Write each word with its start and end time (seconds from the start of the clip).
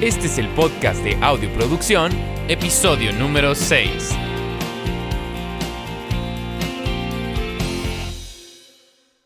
Este 0.00 0.28
es 0.28 0.38
el 0.38 0.48
podcast 0.54 1.04
de 1.04 1.14
Audioproducción, 1.16 2.10
episodio 2.48 3.12
número 3.12 3.54
6. 3.54 4.16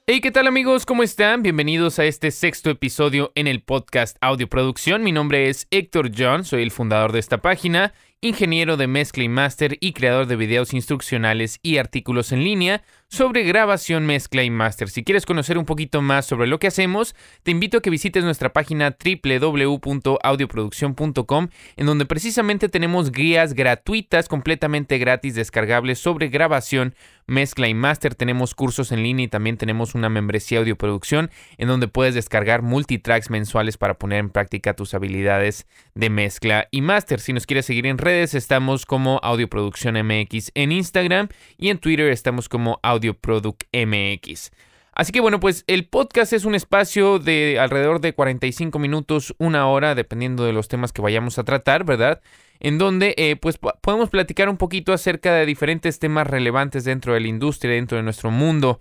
Hey, 0.09 0.21
¿qué 0.21 0.33
tal 0.33 0.49
amigos? 0.49 0.85
¿Cómo 0.85 1.05
están? 1.05 1.45
Bienvenidos 1.45 2.01
a 2.01 2.07
este 2.07 2.33
sexto 2.33 2.71
episodio 2.71 3.31
en 3.37 3.47
el 3.47 3.63
podcast 3.63 4.17
Audioproducción. 4.21 5.05
Mi 5.05 5.13
nombre 5.13 5.49
es 5.49 5.69
Héctor 5.71 6.11
John, 6.13 6.43
soy 6.43 6.65
el 6.65 6.73
fundador 6.73 7.13
de 7.13 7.21
esta 7.21 7.39
página, 7.39 7.95
ingeniero 8.25 8.77
de 8.79 8.87
mezcla 8.87 9.23
y 9.23 9.29
máster 9.29 9.77
y 9.81 9.93
creador 9.93 10.25
de 10.27 10.37
videos 10.37 10.73
instruccionales 10.73 11.59
y 11.63 11.77
artículos 11.77 12.33
en 12.33 12.43
línea 12.43 12.83
sobre 13.09 13.43
grabación, 13.45 14.07
mezcla 14.07 14.43
y 14.43 14.49
máster. 14.51 14.89
Si 14.89 15.05
quieres 15.05 15.27
conocer 15.27 15.59
un 15.59 15.67
poquito 15.67 16.01
más 16.01 16.25
sobre 16.25 16.47
lo 16.49 16.59
que 16.59 16.67
hacemos, 16.67 17.15
te 17.43 17.51
invito 17.51 17.77
a 17.79 17.83
que 17.83 17.91
visites 17.91 18.25
nuestra 18.25 18.55
página 18.55 18.97
www.audioproducción.com, 18.99 21.49
en 21.77 21.87
donde 21.87 22.07
precisamente 22.07 22.71
tenemos 22.71 23.13
guías 23.13 23.53
gratuitas, 23.53 24.27
completamente 24.27 24.97
gratis, 24.99 25.35
descargables 25.35 25.99
sobre 25.99 26.29
grabación, 26.29 26.95
mezcla 27.27 27.69
y 27.69 27.75
máster. 27.75 28.15
Tenemos 28.15 28.55
cursos 28.55 28.91
en 28.91 29.03
línea 29.03 29.27
y 29.27 29.29
también 29.29 29.59
tenemos 29.59 29.95
una 29.95 30.09
membresía 30.09 30.61
audioproducción 30.61 31.31
en 31.59 31.69
donde 31.69 31.89
puedes 31.89 32.15
descargar 32.15 32.63
multitracks 32.63 33.29
mensuales 33.31 33.77
para 33.77 33.99
poner 33.99 34.19
en 34.19 34.31
práctica 34.31 34.75
tus 34.75 34.95
habilidades 34.95 35.67
de 35.95 36.09
mezcla 36.11 36.69
y 36.71 36.81
máster. 36.81 37.19
Si 37.21 37.33
nos 37.33 37.47
quieres 37.47 37.67
seguir 37.67 37.87
en 37.87 37.99
redes, 37.99 38.14
estamos 38.23 38.87
como 38.87 39.19
Audioproducción 39.23 39.97
MX 39.97 40.53
en 40.55 40.71
Instagram 40.71 41.29
y 41.59 41.71
en 41.71 41.79
Twitter 41.79 42.09
estamos 42.11 42.49
como 42.49 42.79
Audio 42.83 43.15
Product 43.15 43.65
MX. 43.73 44.53
Así 44.93 45.11
que 45.11 45.21
bueno, 45.21 45.41
pues 45.41 45.65
el 45.67 45.89
podcast 45.89 46.33
es 46.33 46.45
un 46.45 46.55
espacio 46.55 47.19
de 47.19 47.59
alrededor 47.59 48.01
de 48.01 48.15
45 48.15 48.79
minutos, 48.79 49.35
una 49.39 49.67
hora, 49.67 49.97
dependiendo 49.97 50.45
de 50.45 50.53
los 50.53 50.69
temas 50.69 50.93
que 50.93 51.03
vayamos 51.03 51.39
a 51.39 51.45
tratar, 51.45 51.85
¿verdad? 51.85 52.23
En 52.61 52.79
donde 52.79 53.15
eh, 53.19 53.35
pues 53.35 53.59
podemos 53.59 54.09
platicar 54.09 54.49
un 54.49 54.57
poquito 54.57 54.93
acerca 54.93 55.35
de 55.35 55.47
diferentes 55.47 55.99
temas 55.99 56.29
relevantes 56.29 56.85
dentro 56.85 57.15
de 57.15 57.21
la 57.21 57.29
industria, 57.29 57.73
dentro 57.75 57.97
de 57.97 58.05
nuestro 58.05 58.31
mundo 58.31 58.81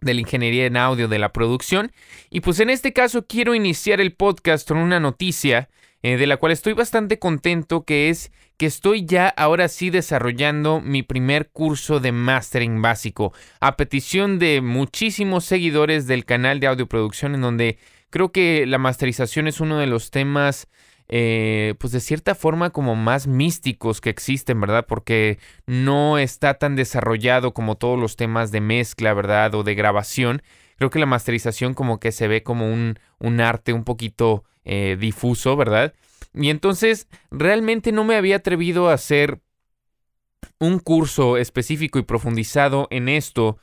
de 0.00 0.14
la 0.14 0.20
ingeniería 0.20 0.64
en 0.64 0.78
audio, 0.78 1.06
de 1.06 1.18
la 1.18 1.32
producción. 1.32 1.92
Y 2.30 2.40
pues 2.40 2.58
en 2.60 2.70
este 2.70 2.94
caso 2.94 3.26
quiero 3.26 3.54
iniciar 3.54 4.00
el 4.00 4.14
podcast 4.14 4.66
con 4.66 4.78
una 4.78 5.00
noticia 5.00 5.68
eh, 6.02 6.16
de 6.16 6.26
la 6.26 6.36
cual 6.36 6.52
estoy 6.52 6.72
bastante 6.72 7.18
contento, 7.18 7.84
que 7.84 8.10
es 8.10 8.32
que 8.56 8.66
estoy 8.66 9.04
ya 9.04 9.28
ahora 9.28 9.68
sí 9.68 9.90
desarrollando 9.90 10.80
mi 10.80 11.02
primer 11.02 11.48
curso 11.50 12.00
de 12.00 12.12
mastering 12.12 12.80
básico, 12.80 13.32
a 13.60 13.76
petición 13.76 14.38
de 14.38 14.60
muchísimos 14.60 15.44
seguidores 15.44 16.06
del 16.06 16.24
canal 16.24 16.60
de 16.60 16.68
audioproducción, 16.68 17.34
en 17.34 17.42
donde 17.42 17.78
creo 18.10 18.32
que 18.32 18.66
la 18.66 18.78
masterización 18.78 19.46
es 19.46 19.60
uno 19.60 19.78
de 19.78 19.86
los 19.86 20.10
temas 20.10 20.68
eh, 21.08 21.74
pues 21.78 21.92
de 21.92 22.00
cierta 22.00 22.34
forma 22.34 22.70
como 22.70 22.96
más 22.96 23.26
místicos 23.26 24.00
que 24.00 24.10
existen, 24.10 24.60
¿verdad? 24.60 24.86
Porque 24.88 25.38
no 25.66 26.18
está 26.18 26.54
tan 26.54 26.74
desarrollado 26.74 27.54
como 27.54 27.76
todos 27.76 27.98
los 27.98 28.16
temas 28.16 28.50
de 28.50 28.60
mezcla, 28.60 29.14
¿verdad? 29.14 29.54
O 29.54 29.62
de 29.62 29.74
grabación. 29.74 30.42
Creo 30.76 30.90
que 30.90 30.98
la 30.98 31.06
masterización 31.06 31.74
como 31.74 32.00
que 32.00 32.12
se 32.12 32.28
ve 32.28 32.42
como 32.42 32.72
un, 32.72 32.98
un 33.18 33.40
arte 33.40 33.72
un 33.72 33.84
poquito 33.84 34.44
eh, 34.66 34.96
difuso, 34.98 35.56
¿verdad? 35.56 35.94
Y 36.34 36.50
entonces 36.50 37.08
realmente 37.30 37.92
no 37.92 38.04
me 38.04 38.16
había 38.16 38.36
atrevido 38.36 38.90
a 38.90 38.94
hacer 38.94 39.40
un 40.58 40.80
curso 40.80 41.36
específico 41.36 41.98
y 41.98 42.02
profundizado 42.02 42.88
en 42.90 43.08
esto 43.08 43.58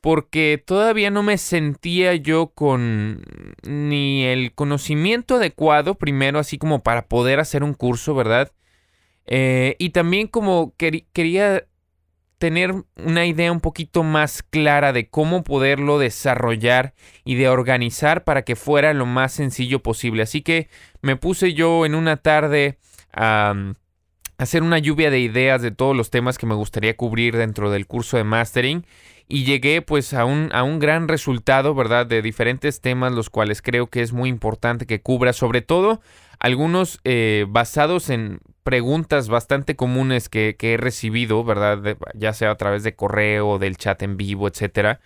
porque 0.00 0.62
todavía 0.64 1.10
no 1.10 1.22
me 1.22 1.38
sentía 1.38 2.14
yo 2.14 2.48
con 2.48 3.22
ni 3.62 4.24
el 4.24 4.52
conocimiento 4.54 5.36
adecuado 5.36 5.94
primero 5.94 6.38
así 6.38 6.58
como 6.58 6.82
para 6.82 7.06
poder 7.06 7.38
hacer 7.38 7.62
un 7.62 7.74
curso, 7.74 8.14
¿verdad? 8.14 8.50
Eh, 9.26 9.76
y 9.78 9.90
también 9.90 10.26
como 10.26 10.74
quería 10.76 11.64
tener 12.40 12.74
una 12.96 13.26
idea 13.26 13.52
un 13.52 13.60
poquito 13.60 14.02
más 14.02 14.42
clara 14.42 14.94
de 14.94 15.10
cómo 15.10 15.44
poderlo 15.44 15.98
desarrollar 15.98 16.94
y 17.22 17.34
de 17.34 17.50
organizar 17.50 18.24
para 18.24 18.42
que 18.42 18.56
fuera 18.56 18.94
lo 18.94 19.04
más 19.04 19.32
sencillo 19.32 19.82
posible. 19.82 20.22
Así 20.22 20.40
que 20.40 20.70
me 21.02 21.16
puse 21.16 21.52
yo 21.52 21.84
en 21.84 21.94
una 21.94 22.16
tarde 22.16 22.78
a 23.12 23.54
hacer 24.38 24.62
una 24.62 24.78
lluvia 24.78 25.10
de 25.10 25.20
ideas 25.20 25.60
de 25.60 25.70
todos 25.70 25.94
los 25.94 26.08
temas 26.08 26.38
que 26.38 26.46
me 26.46 26.54
gustaría 26.54 26.96
cubrir 26.96 27.36
dentro 27.36 27.70
del 27.70 27.86
curso 27.86 28.16
de 28.16 28.24
mastering 28.24 28.86
y 29.28 29.44
llegué 29.44 29.82
pues 29.82 30.14
a 30.14 30.24
un, 30.24 30.48
a 30.52 30.62
un 30.62 30.78
gran 30.78 31.08
resultado, 31.08 31.74
¿verdad? 31.74 32.06
De 32.06 32.22
diferentes 32.22 32.80
temas 32.80 33.12
los 33.12 33.28
cuales 33.28 33.60
creo 33.60 33.88
que 33.88 34.00
es 34.00 34.14
muy 34.14 34.30
importante 34.30 34.86
que 34.86 35.02
cubra, 35.02 35.34
sobre 35.34 35.60
todo 35.60 36.00
algunos 36.38 37.00
eh, 37.04 37.44
basados 37.50 38.08
en 38.08 38.40
preguntas 38.62 39.28
bastante 39.28 39.76
comunes 39.76 40.28
que, 40.28 40.56
he 40.60 40.76
recibido, 40.76 41.44
¿verdad? 41.44 41.96
ya 42.14 42.32
sea 42.32 42.50
a 42.50 42.56
través 42.56 42.82
de 42.82 42.94
correo, 42.94 43.58
del 43.58 43.76
chat 43.76 44.02
en 44.02 44.16
vivo, 44.16 44.48
etcétera. 44.48 45.00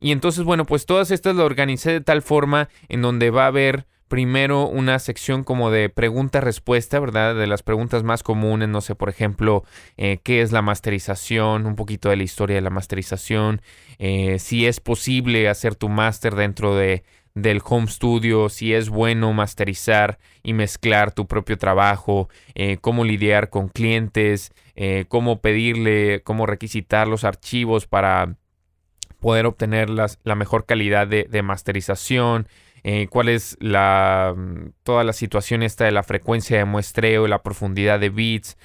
Y 0.00 0.12
entonces, 0.12 0.44
bueno, 0.44 0.66
pues 0.66 0.86
todas 0.86 1.10
estas 1.10 1.36
lo 1.36 1.44
organicé 1.44 1.92
de 1.92 2.00
tal 2.00 2.22
forma 2.22 2.68
en 2.88 3.02
donde 3.02 3.30
va 3.30 3.44
a 3.44 3.48
haber 3.48 3.86
primero 4.08 4.68
una 4.68 4.98
sección 4.98 5.42
como 5.42 5.70
de 5.70 5.88
pregunta-respuesta, 5.88 7.00
¿verdad? 7.00 7.34
De 7.34 7.46
las 7.46 7.62
preguntas 7.62 8.02
más 8.02 8.22
comunes, 8.22 8.68
no 8.68 8.80
sé, 8.80 8.94
por 8.94 9.08
ejemplo, 9.08 9.64
eh, 9.96 10.18
¿qué 10.22 10.42
es 10.42 10.52
la 10.52 10.62
masterización? 10.62 11.66
Un 11.66 11.76
poquito 11.76 12.10
de 12.10 12.16
la 12.16 12.22
historia 12.22 12.56
de 12.56 12.62
la 12.62 12.70
masterización, 12.70 13.62
eh, 13.98 14.38
si 14.38 14.66
es 14.66 14.80
posible 14.80 15.48
hacer 15.48 15.74
tu 15.74 15.88
máster 15.88 16.36
dentro 16.36 16.76
de, 16.76 17.02
del 17.36 17.60
home 17.62 17.86
studio, 17.86 18.48
si 18.48 18.72
es 18.72 18.88
bueno 18.88 19.34
masterizar 19.34 20.18
y 20.42 20.54
mezclar 20.54 21.12
tu 21.12 21.26
propio 21.26 21.58
trabajo, 21.58 22.30
eh, 22.54 22.78
cómo 22.80 23.04
lidiar 23.04 23.50
con 23.50 23.68
clientes, 23.68 24.52
eh, 24.74 25.04
cómo 25.08 25.42
pedirle, 25.42 26.22
cómo 26.24 26.46
requisitar 26.46 27.06
los 27.06 27.24
archivos 27.24 27.86
para 27.86 28.36
poder 29.20 29.44
obtener 29.44 29.90
la 29.90 30.34
mejor 30.34 30.64
calidad 30.64 31.06
de, 31.06 31.42
masterización, 31.42 32.48
eh, 32.84 33.08
cuál 33.08 33.28
es 33.28 33.58
la, 33.60 34.34
toda 34.82 35.04
la 35.04 35.12
situación 35.12 35.62
esta 35.62 35.84
de 35.84 35.90
la 35.90 36.04
frecuencia 36.04 36.56
de 36.56 36.64
muestreo, 36.64 37.26
la 37.26 37.42
profundidad 37.42 38.00
de 38.00 38.08
bits, 38.08 38.56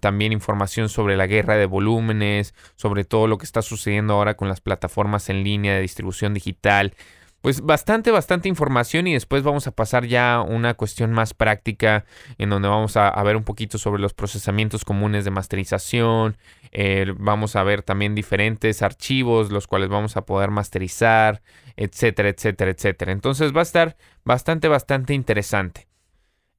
también 0.00 0.32
información 0.32 0.88
sobre 0.88 1.16
la 1.16 1.28
guerra 1.28 1.56
de 1.56 1.66
volúmenes, 1.66 2.54
sobre 2.74 3.04
todo 3.04 3.28
lo 3.28 3.38
que 3.38 3.44
está 3.44 3.62
sucediendo 3.62 4.14
ahora 4.14 4.34
con 4.34 4.48
las 4.48 4.60
plataformas 4.60 5.28
en 5.28 5.44
línea 5.44 5.74
de 5.74 5.82
distribución 5.82 6.34
digital 6.34 6.94
pues 7.40 7.60
bastante, 7.60 8.10
bastante 8.10 8.48
información 8.48 9.06
y 9.06 9.12
después 9.12 9.42
vamos 9.42 9.66
a 9.66 9.70
pasar 9.70 10.06
ya 10.06 10.34
a 10.34 10.42
una 10.42 10.74
cuestión 10.74 11.12
más 11.12 11.34
práctica 11.34 12.04
en 12.36 12.50
donde 12.50 12.68
vamos 12.68 12.96
a, 12.96 13.22
ver 13.22 13.36
un 13.36 13.44
poquito 13.44 13.78
sobre 13.78 14.02
los 14.02 14.12
procesamientos 14.12 14.84
comunes 14.84 15.24
de 15.24 15.30
masterización, 15.30 16.36
eh, 16.72 17.12
vamos 17.16 17.56
a 17.56 17.62
ver 17.62 17.82
también 17.82 18.14
diferentes 18.14 18.82
archivos 18.82 19.50
los 19.50 19.66
cuales 19.66 19.88
vamos 19.88 20.16
a 20.16 20.22
poder 20.22 20.50
masterizar, 20.50 21.42
etcétera, 21.76 22.28
etcétera, 22.28 22.70
etcétera. 22.72 23.12
Entonces 23.12 23.54
va 23.54 23.60
a 23.60 23.62
estar 23.62 23.96
bastante, 24.24 24.68
bastante 24.68 25.14
interesante. 25.14 25.86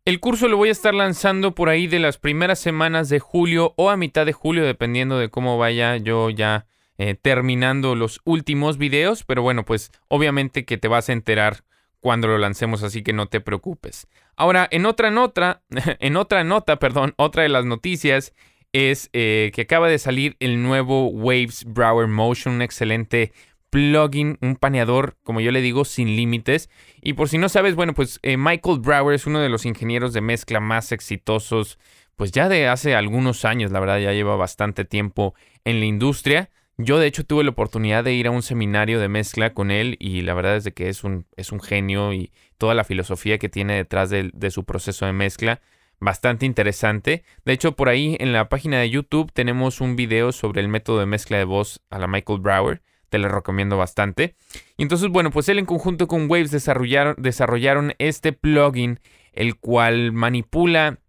El 0.06 0.20
curso 0.20 0.48
lo 0.48 0.58
voy 0.58 0.70
a 0.70 0.72
estar 0.72 0.94
lanzando 0.94 1.54
por 1.54 1.70
ahí 1.70 1.86
de 1.88 2.00
las 2.00 2.18
primeras 2.18 2.58
semanas 2.58 3.10
de 3.10 3.20
julio 3.20 3.74
o 3.76 3.90
a 3.90 3.98
mitad 3.98 4.26
de 4.26 4.34
julio, 4.34 4.64
dependiendo 4.64 5.20
de 5.20 5.30
cómo 5.30 5.58
vaya 5.58 5.98
yo 5.98 6.30
ya 6.30 6.66
eh, 7.00 7.16
terminando 7.16 7.96
los 7.96 8.20
últimos 8.26 8.78
videos, 8.78 9.24
pero 9.24 9.42
bueno, 9.42 9.64
pues 9.64 9.90
obviamente 10.10 10.66
que 10.66 10.78
te 10.78 10.90
vas 10.90 11.08
a 11.08 11.14
enterar 11.14 11.64
cuando 12.02 12.28
lo 12.28 12.38
lancemos, 12.38 12.84
así 12.84 13.04
que 13.04 13.14
no 13.14 13.28
te 13.28 13.40
preocupes. 13.40 14.08
Ahora, 14.36 14.68
en 14.70 14.86
otra 14.86 15.10
nota, 15.10 15.64
en 16.00 16.18
otra 16.18 16.44
nota, 16.44 16.78
perdón, 16.78 17.14
otra 17.16 17.44
de 17.44 17.50
las 17.50 17.64
noticias 17.64 18.34
es 18.74 19.10
eh, 19.14 19.52
que 19.56 19.62
acaba 19.62 19.88
de 19.88 19.98
salir 19.98 20.36
el 20.42 20.62
nuevo 20.62 21.08
Waves 21.08 21.64
Brower 21.66 22.08
Motion, 22.08 22.56
un 22.56 22.62
excelente 22.62 23.32
plugin, 23.70 24.38
un 24.42 24.58
paneador, 24.58 25.16
como 25.24 25.40
yo 25.40 25.52
le 25.52 25.62
digo, 25.62 25.86
sin 25.86 26.18
límites. 26.18 26.70
Y 27.02 27.14
por 27.14 27.30
si 27.30 27.38
no 27.38 27.48
sabes, 27.48 27.76
bueno, 27.76 27.94
pues 27.94 28.20
eh, 28.24 28.36
Michael 28.36 28.80
Brower 28.80 29.16
es 29.16 29.26
uno 29.26 29.40
de 29.40 29.48
los 29.48 29.66
ingenieros 29.66 30.12
de 30.12 30.20
mezcla 30.20 30.60
más 30.60 30.92
exitosos, 30.92 31.80
pues 32.18 32.34
ya 32.34 32.50
de 32.50 32.68
hace 32.68 32.94
algunos 32.94 33.46
años, 33.46 33.72
la 33.72 33.80
verdad, 33.80 34.00
ya 34.00 34.12
lleva 34.12 34.36
bastante 34.36 34.84
tiempo 34.84 35.34
en 35.64 35.80
la 35.80 35.86
industria. 35.86 36.50
Yo 36.82 36.98
de 36.98 37.08
hecho 37.08 37.26
tuve 37.26 37.44
la 37.44 37.50
oportunidad 37.50 38.06
de 38.06 38.14
ir 38.14 38.28
a 38.28 38.32
un 38.32 38.42
seminario 38.42 39.02
de 39.02 39.10
mezcla 39.10 39.54
con 39.54 39.70
él 39.70 39.98
y 40.00 40.22
la 40.22 40.34
verdad 40.34 40.56
es 40.56 40.64
de 40.64 40.72
que 40.72 40.88
es 40.88 41.04
un, 41.04 41.26
es 41.36 41.52
un 41.52 41.60
genio 41.60 42.14
y 42.14 42.32
toda 42.58 42.74
la 42.74 42.86
filosofía 42.86 43.38
que 43.38 43.50
tiene 43.50 43.76
detrás 43.76 44.10
de, 44.10 44.32
su 44.50 44.64
proceso 44.64 45.06
de 45.06 45.12
mezcla, 45.12 45.60
bastante 46.00 46.46
interesante. 46.46 47.26
De 47.44 47.52
hecho, 47.52 47.76
por 47.76 47.90
ahí 47.90 48.16
en 48.22 48.32
la 48.32 48.48
página 48.48 48.80
de 48.80 48.90
YouTube 48.90 49.34
tenemos 49.34 49.82
un 49.82 49.98
video 49.98 50.32
sobre 50.32 50.62
el 50.62 50.70
método 50.70 51.02
de 51.02 51.06
mezcla 51.06 51.38
de 51.38 51.44
voz 51.44 51.82
a 51.90 52.00
la 52.00 52.08
Michael 52.08 52.40
Brower. 52.40 52.82
Te 53.10 53.18
lo 53.18 53.28
recomiendo 53.28 53.76
bastante. 53.76 54.36
Y 54.78 54.84
entonces, 54.84 55.10
bueno, 55.10 55.32
pues 55.32 55.50
él 55.50 55.60
en 55.60 55.66
conjunto 55.66 56.08
con 56.08 56.32
Waves 56.32 56.50
desarrollaron, 56.50 57.16
desarrollaron 57.18 57.94
este 57.98 58.32
plugin, 58.32 59.02
el 59.34 59.58
cual 59.58 60.14
manipula 60.14 61.00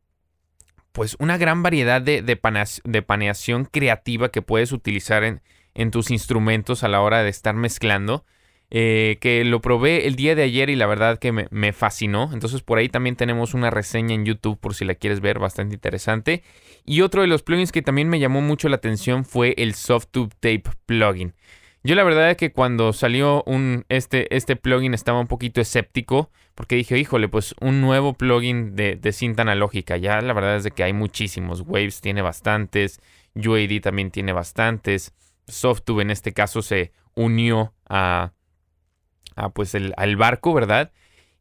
pues 0.90 1.14
una 1.20 1.38
gran 1.38 1.62
variedad 1.62 2.02
de, 2.02 2.22
de 2.22 3.02
paneación 3.02 3.66
creativa 3.66 4.30
que 4.30 4.42
puedes 4.42 4.72
utilizar 4.72 5.22
en, 5.22 5.40
en 5.74 5.90
tus 5.90 6.10
instrumentos 6.10 6.84
a 6.84 6.88
la 6.88 7.00
hora 7.00 7.22
de 7.22 7.30
estar 7.30 7.54
mezclando. 7.54 8.24
eh, 8.70 9.18
que 9.20 9.44
lo 9.44 9.60
probé 9.60 10.06
el 10.06 10.14
día 10.14 10.34
de 10.36 10.44
ayer 10.44 10.70
y 10.70 10.76
la 10.76 10.86
verdad 10.86 11.18
que 11.18 11.32
me, 11.32 11.72
fascinó. 11.72 12.30
Entonces 12.32 12.62
por 12.62 12.78
ahí 12.78 12.88
también 12.88 13.16
tenemos 13.16 13.52
una 13.54 13.70
reseña 13.70 14.14
en 14.14 14.24
YouTube 14.24 14.58
por 14.60 14.74
si 14.74 14.84
la 14.84 14.94
quieres 14.94 15.20
ver, 15.20 15.38
bastante 15.38 15.74
interesante. 15.74 16.42
Y 16.86 17.02
otro 17.02 17.22
de 17.22 17.28
los 17.28 17.42
plugins 17.42 17.72
que 17.72 17.82
también 17.82 18.08
me 18.08 18.20
llamó 18.20 18.40
mucho 18.40 18.68
la 18.68 18.76
atención 18.76 19.24
fue 19.24 19.54
el 19.58 19.74
Softtube 19.74 20.30
Tape 20.40 20.64
plugin. 20.86 21.34
Yo 21.82 21.94
la 21.94 22.04
verdad 22.04 22.30
es 22.30 22.36
que 22.36 22.52
cuando 22.52 22.92
salió 22.92 23.42
este, 23.88 24.34
este 24.36 24.54
plugin 24.54 24.92
estaba 24.92 25.18
un 25.18 25.26
poquito 25.26 25.60
escéptico 25.60 26.30
porque 26.54 26.76
dije, 26.76 26.98
híjole, 26.98 27.28
pues 27.28 27.54
un 27.60 27.80
nuevo 27.80 28.12
plugin 28.12 28.76
de, 28.76 28.96
de 28.96 29.12
cinta 29.12 29.42
analógica. 29.42 29.96
Ya 29.96 30.20
la 30.20 30.34
verdad 30.34 30.56
es 30.56 30.64
de 30.64 30.72
que 30.72 30.84
hay 30.84 30.92
muchísimos. 30.92 31.62
Waves 31.62 32.02
tiene 32.02 32.22
bastantes, 32.22 33.00
UAD 33.34 33.80
también 33.80 34.10
tiene 34.10 34.32
bastantes. 34.32 35.14
Softtube 35.50 36.02
en 36.02 36.10
este 36.10 36.32
caso 36.32 36.62
se 36.62 36.92
unió 37.14 37.74
a, 37.88 38.32
a 39.36 39.50
pues 39.50 39.74
el, 39.74 39.94
al 39.96 40.16
barco, 40.16 40.54
¿verdad? 40.54 40.92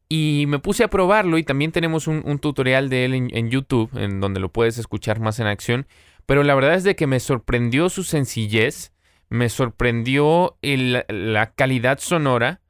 Y 0.08 0.44
me 0.48 0.58
puse 0.58 0.82
a 0.82 0.88
probarlo 0.88 1.38
y 1.38 1.44
también 1.44 1.70
tenemos 1.70 2.08
un, 2.08 2.38
tutorial 2.40 2.88
de 2.88 3.04
él 3.04 3.14
en, 3.14 3.50
YouTube 3.50 3.90
en 3.96 4.20
donde 4.20 4.40
lo 4.40 4.50
puedes 4.50 4.76
escuchar 4.76 5.20
más 5.20 5.38
en 5.38 5.46
acción. 5.46 5.86
Pero 6.26 6.42
la 6.42 6.54
verdad 6.56 6.74
es 6.74 6.84
de 6.84 6.96
que 6.96 7.06
me 7.06 7.20
sorprendió 7.20 7.88
su 7.88 8.02
sencillez 8.02 8.92
me 9.30 9.48
sorprendió 9.48 10.58
la 10.60 11.52
calidad 11.52 12.00
sonora. 12.00 12.60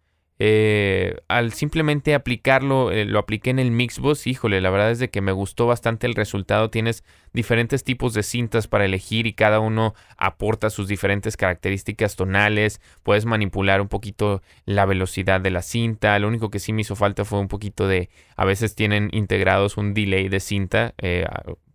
Eh, 0.43 1.17
al 1.29 1.53
simplemente 1.53 2.15
aplicarlo, 2.15 2.91
eh, 2.93 3.05
lo 3.05 3.19
apliqué 3.19 3.51
en 3.51 3.59
el 3.59 3.71
Mixbox, 3.71 4.27
híjole, 4.27 4.63
la 4.63 4.71
verdad 4.71 4.91
es 4.91 4.99
de 4.99 5.11
que 5.11 5.21
me 5.21 5.33
gustó 5.33 5.67
bastante 5.67 6.07
el 6.07 6.15
resultado. 6.15 6.71
Tienes 6.71 7.05
diferentes 7.35 7.85
tipos 7.85 8.15
de 8.15 8.23
cintas 8.23 8.67
para 8.67 8.87
elegir 8.87 9.27
y 9.27 9.35
cada 9.35 9.61
uno 9.61 9.95
aporta 10.17 10.71
sus 10.71 10.89
diferentes 10.89 11.37
características 11.37 12.17
tonales. 12.17 12.81
Puedes 13.03 13.27
manipular 13.27 13.83
un 13.83 13.89
poquito 13.89 14.41
la 14.65 14.87
velocidad 14.87 15.43
de 15.43 15.51
la 15.51 15.61
cinta. 15.61 16.19
Lo 16.19 16.29
único 16.29 16.49
que 16.49 16.59
sí 16.59 16.73
me 16.73 16.81
hizo 16.81 16.97
falta 16.97 17.27
fue 17.27 17.39
un 17.39 17.49
poquito 17.49 17.87
de, 17.87 18.09
a 18.35 18.47
veces 18.47 18.75
tienen 18.75 19.11
integrados 19.13 19.77
un 19.77 19.93
delay 19.93 20.31
de 20.31 20.41
cinta, 20.41 20.95
eh, 20.97 21.27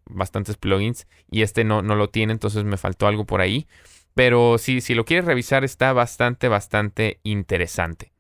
bastantes 0.06 0.58
plugins 0.58 1.06
y 1.30 1.44
este 1.44 1.66
no, 1.66 1.84
no 1.84 1.96
lo 1.96 2.10
tiene, 2.10 2.34
entonces 2.34 2.64
me 2.64 2.78
faltó 2.78 3.06
algo 3.06 3.26
por 3.26 3.42
ahí. 3.42 3.68
Pero 4.16 4.58
si 4.58 4.96
lo 4.96 5.06
quieres 5.06 5.26
revisar 5.26 5.64
está 5.64 5.94
bastante, 5.94 6.48
bastante 6.48 7.20
interesante. 7.22 8.15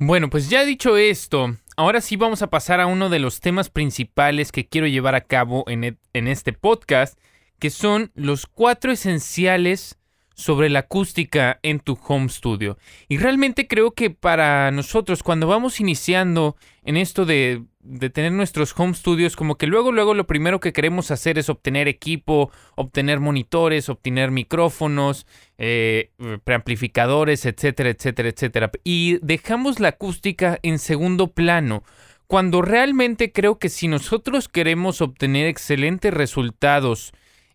Bueno, 0.00 0.30
pues 0.30 0.48
ya 0.48 0.64
dicho 0.64 0.96
esto, 0.96 1.56
ahora 1.76 2.00
sí 2.00 2.14
vamos 2.14 2.42
a 2.42 2.50
pasar 2.50 2.80
a 2.80 2.86
uno 2.86 3.08
de 3.08 3.18
los 3.18 3.40
temas 3.40 3.68
principales 3.68 4.52
que 4.52 4.68
quiero 4.68 4.86
llevar 4.86 5.16
a 5.16 5.22
cabo 5.22 5.64
en, 5.66 5.82
e, 5.82 5.96
en 6.12 6.28
este 6.28 6.52
podcast, 6.52 7.18
que 7.58 7.70
son 7.70 8.12
los 8.14 8.46
cuatro 8.46 8.92
esenciales 8.92 9.97
sobre 10.38 10.70
la 10.70 10.78
acústica 10.78 11.58
en 11.64 11.80
tu 11.80 11.98
home 12.06 12.28
studio. 12.28 12.78
Y 13.08 13.18
realmente 13.18 13.66
creo 13.66 13.90
que 13.90 14.08
para 14.08 14.70
nosotros, 14.70 15.24
cuando 15.24 15.48
vamos 15.48 15.80
iniciando 15.80 16.56
en 16.84 16.96
esto 16.96 17.26
de 17.26 17.64
de 17.88 18.10
tener 18.10 18.32
nuestros 18.32 18.74
home 18.76 18.92
studios, 18.92 19.34
como 19.34 19.56
que 19.56 19.66
luego, 19.66 19.92
luego 19.92 20.12
lo 20.12 20.26
primero 20.26 20.60
que 20.60 20.74
queremos 20.74 21.10
hacer 21.10 21.38
es 21.38 21.48
obtener 21.48 21.88
equipo, 21.88 22.50
obtener 22.74 23.18
monitores, 23.18 23.88
obtener 23.88 24.30
micrófonos, 24.30 25.26
eh, 25.56 26.10
preamplificadores, 26.44 27.46
etcétera, 27.46 27.88
etcétera, 27.88 28.28
etcétera. 28.28 28.70
Y 28.84 29.18
dejamos 29.22 29.80
la 29.80 29.88
acústica 29.88 30.58
en 30.62 30.78
segundo 30.78 31.28
plano, 31.28 31.82
cuando 32.26 32.60
realmente 32.60 33.32
creo 33.32 33.58
que 33.58 33.70
si 33.70 33.88
nosotros 33.88 34.50
queremos 34.50 35.00
obtener 35.00 35.46
excelentes 35.46 36.12
resultados, 36.12 37.12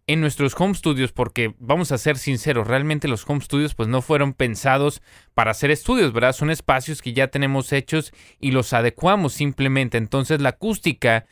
en 0.07 0.21
nuestros 0.21 0.53
home 0.59 0.73
studios 0.73 1.11
porque 1.11 1.55
vamos 1.59 1.91
a 1.91 1.97
ser 1.97 2.17
sinceros, 2.17 2.67
realmente 2.67 3.07
los 3.07 3.27
home 3.27 3.41
studios 3.41 3.73
pues 3.73 3.87
no 3.87 4.01
fueron 4.01 4.33
pensados 4.33 5.01
para 5.33 5.51
hacer 5.51 5.71
estudios, 5.71 6.11
¿verdad? 6.11 6.33
Son 6.33 6.49
espacios 6.49 7.01
que 7.01 7.13
ya 7.13 7.27
tenemos 7.27 7.71
hechos 7.71 8.13
y 8.39 8.51
los 8.51 8.73
adecuamos 8.73 9.33
simplemente. 9.33 9.97
Entonces 9.97 10.41
la 10.41 10.49
acústica 10.49 11.25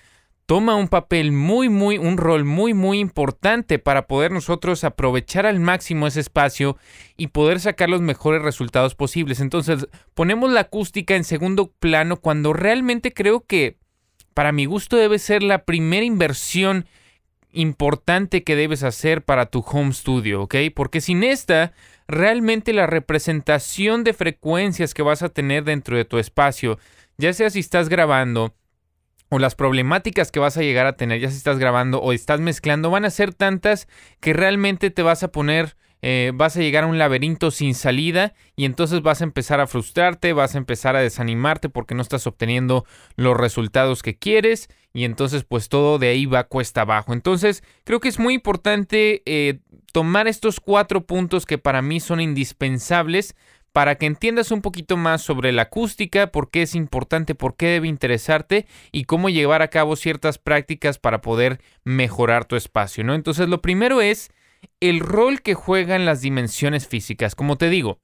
toma 0.45 0.75
un 0.75 0.87
papel 0.87 1.31
muy, 1.31 1.69
muy, 1.69 1.97
un 1.97 2.17
rol 2.17 2.45
muy, 2.45 2.73
muy 2.73 2.99
importante 2.99 3.79
para 3.79 4.07
poder 4.07 4.31
nosotros 4.31 4.83
aprovechar 4.83 5.45
al 5.45 5.59
máximo 5.59 6.07
ese 6.07 6.21
espacio 6.21 6.77
y 7.17 7.27
poder 7.27 7.59
sacar 7.59 7.89
los 7.89 8.01
mejores 8.01 8.41
resultados 8.41 8.95
posibles. 8.95 9.39
Entonces 9.39 9.87
ponemos 10.13 10.51
la 10.51 10.61
acústica 10.61 11.15
en 11.15 11.23
segundo 11.23 11.71
plano 11.79 12.17
cuando 12.17 12.53
realmente 12.53 13.13
creo 13.13 13.45
que 13.45 13.77
para 14.33 14.51
mi 14.51 14.65
gusto 14.65 14.95
debe 14.95 15.19
ser 15.19 15.43
la 15.43 15.65
primera 15.65 16.05
inversión 16.05 16.85
importante 17.53 18.43
que 18.43 18.55
debes 18.55 18.83
hacer 18.83 19.23
para 19.23 19.47
tu 19.47 19.59
home 19.59 19.93
studio, 19.93 20.43
¿ok? 20.43 20.55
Porque 20.75 21.01
sin 21.01 21.23
esta, 21.23 21.73
realmente 22.07 22.73
la 22.73 22.87
representación 22.87 24.03
de 24.03 24.13
frecuencias 24.13 24.93
que 24.93 25.03
vas 25.03 25.23
a 25.23 25.29
tener 25.29 25.63
dentro 25.63 25.97
de 25.97 26.05
tu 26.05 26.17
espacio, 26.17 26.79
ya 27.17 27.33
sea 27.33 27.49
si 27.49 27.59
estás 27.59 27.89
grabando 27.89 28.55
o 29.29 29.39
las 29.39 29.55
problemáticas 29.55 30.31
que 30.31 30.41
vas 30.41 30.57
a 30.57 30.61
llegar 30.61 30.85
a 30.85 30.97
tener, 30.97 31.21
ya 31.21 31.29
si 31.29 31.37
estás 31.37 31.57
grabando 31.57 32.01
o 32.01 32.11
estás 32.11 32.41
mezclando, 32.41 32.89
van 32.89 33.05
a 33.05 33.09
ser 33.09 33.33
tantas 33.33 33.87
que 34.19 34.33
realmente 34.33 34.89
te 34.89 35.03
vas 35.03 35.23
a 35.23 35.31
poner 35.31 35.77
eh, 36.01 36.31
vas 36.33 36.57
a 36.57 36.61
llegar 36.61 36.83
a 36.83 36.87
un 36.87 36.97
laberinto 36.97 37.51
sin 37.51 37.75
salida 37.75 38.33
y 38.55 38.65
entonces 38.65 39.01
vas 39.01 39.21
a 39.21 39.25
empezar 39.25 39.59
a 39.59 39.67
frustrarte, 39.67 40.33
vas 40.33 40.55
a 40.55 40.57
empezar 40.57 40.95
a 40.95 41.01
desanimarte 41.01 41.69
porque 41.69 41.95
no 41.95 42.01
estás 42.01 42.25
obteniendo 42.27 42.85
los 43.15 43.37
resultados 43.37 44.01
que 44.01 44.17
quieres 44.17 44.69
y 44.93 45.03
entonces 45.03 45.43
pues 45.43 45.69
todo 45.69 45.99
de 45.99 46.09
ahí 46.09 46.25
va 46.25 46.45
cuesta 46.45 46.81
abajo. 46.81 47.13
Entonces 47.13 47.63
creo 47.83 47.99
que 47.99 48.09
es 48.09 48.19
muy 48.19 48.33
importante 48.33 49.21
eh, 49.25 49.59
tomar 49.93 50.27
estos 50.27 50.59
cuatro 50.59 51.05
puntos 51.05 51.45
que 51.45 51.57
para 51.57 51.81
mí 51.81 51.99
son 51.99 52.19
indispensables 52.19 53.35
para 53.71 53.95
que 53.95 54.05
entiendas 54.05 54.51
un 54.51 54.61
poquito 54.61 54.97
más 54.97 55.21
sobre 55.21 55.51
la 55.51 55.63
acústica, 55.63 56.27
por 56.27 56.49
qué 56.49 56.63
es 56.63 56.75
importante, 56.75 57.35
por 57.35 57.55
qué 57.55 57.67
debe 57.67 57.87
interesarte 57.87 58.65
y 58.91 59.05
cómo 59.05 59.29
llevar 59.29 59.61
a 59.61 59.69
cabo 59.69 59.95
ciertas 59.95 60.37
prácticas 60.37 60.97
para 60.97 61.21
poder 61.21 61.61
mejorar 61.83 62.45
tu 62.45 62.55
espacio, 62.55 63.03
¿no? 63.03 63.15
Entonces, 63.15 63.47
lo 63.47 63.61
primero 63.61 64.01
es 64.01 64.31
el 64.79 64.99
rol 64.99 65.41
que 65.41 65.53
juegan 65.53 66.05
las 66.05 66.21
dimensiones 66.21 66.87
físicas. 66.87 67.35
Como 67.35 67.57
te 67.57 67.69
digo, 67.69 67.99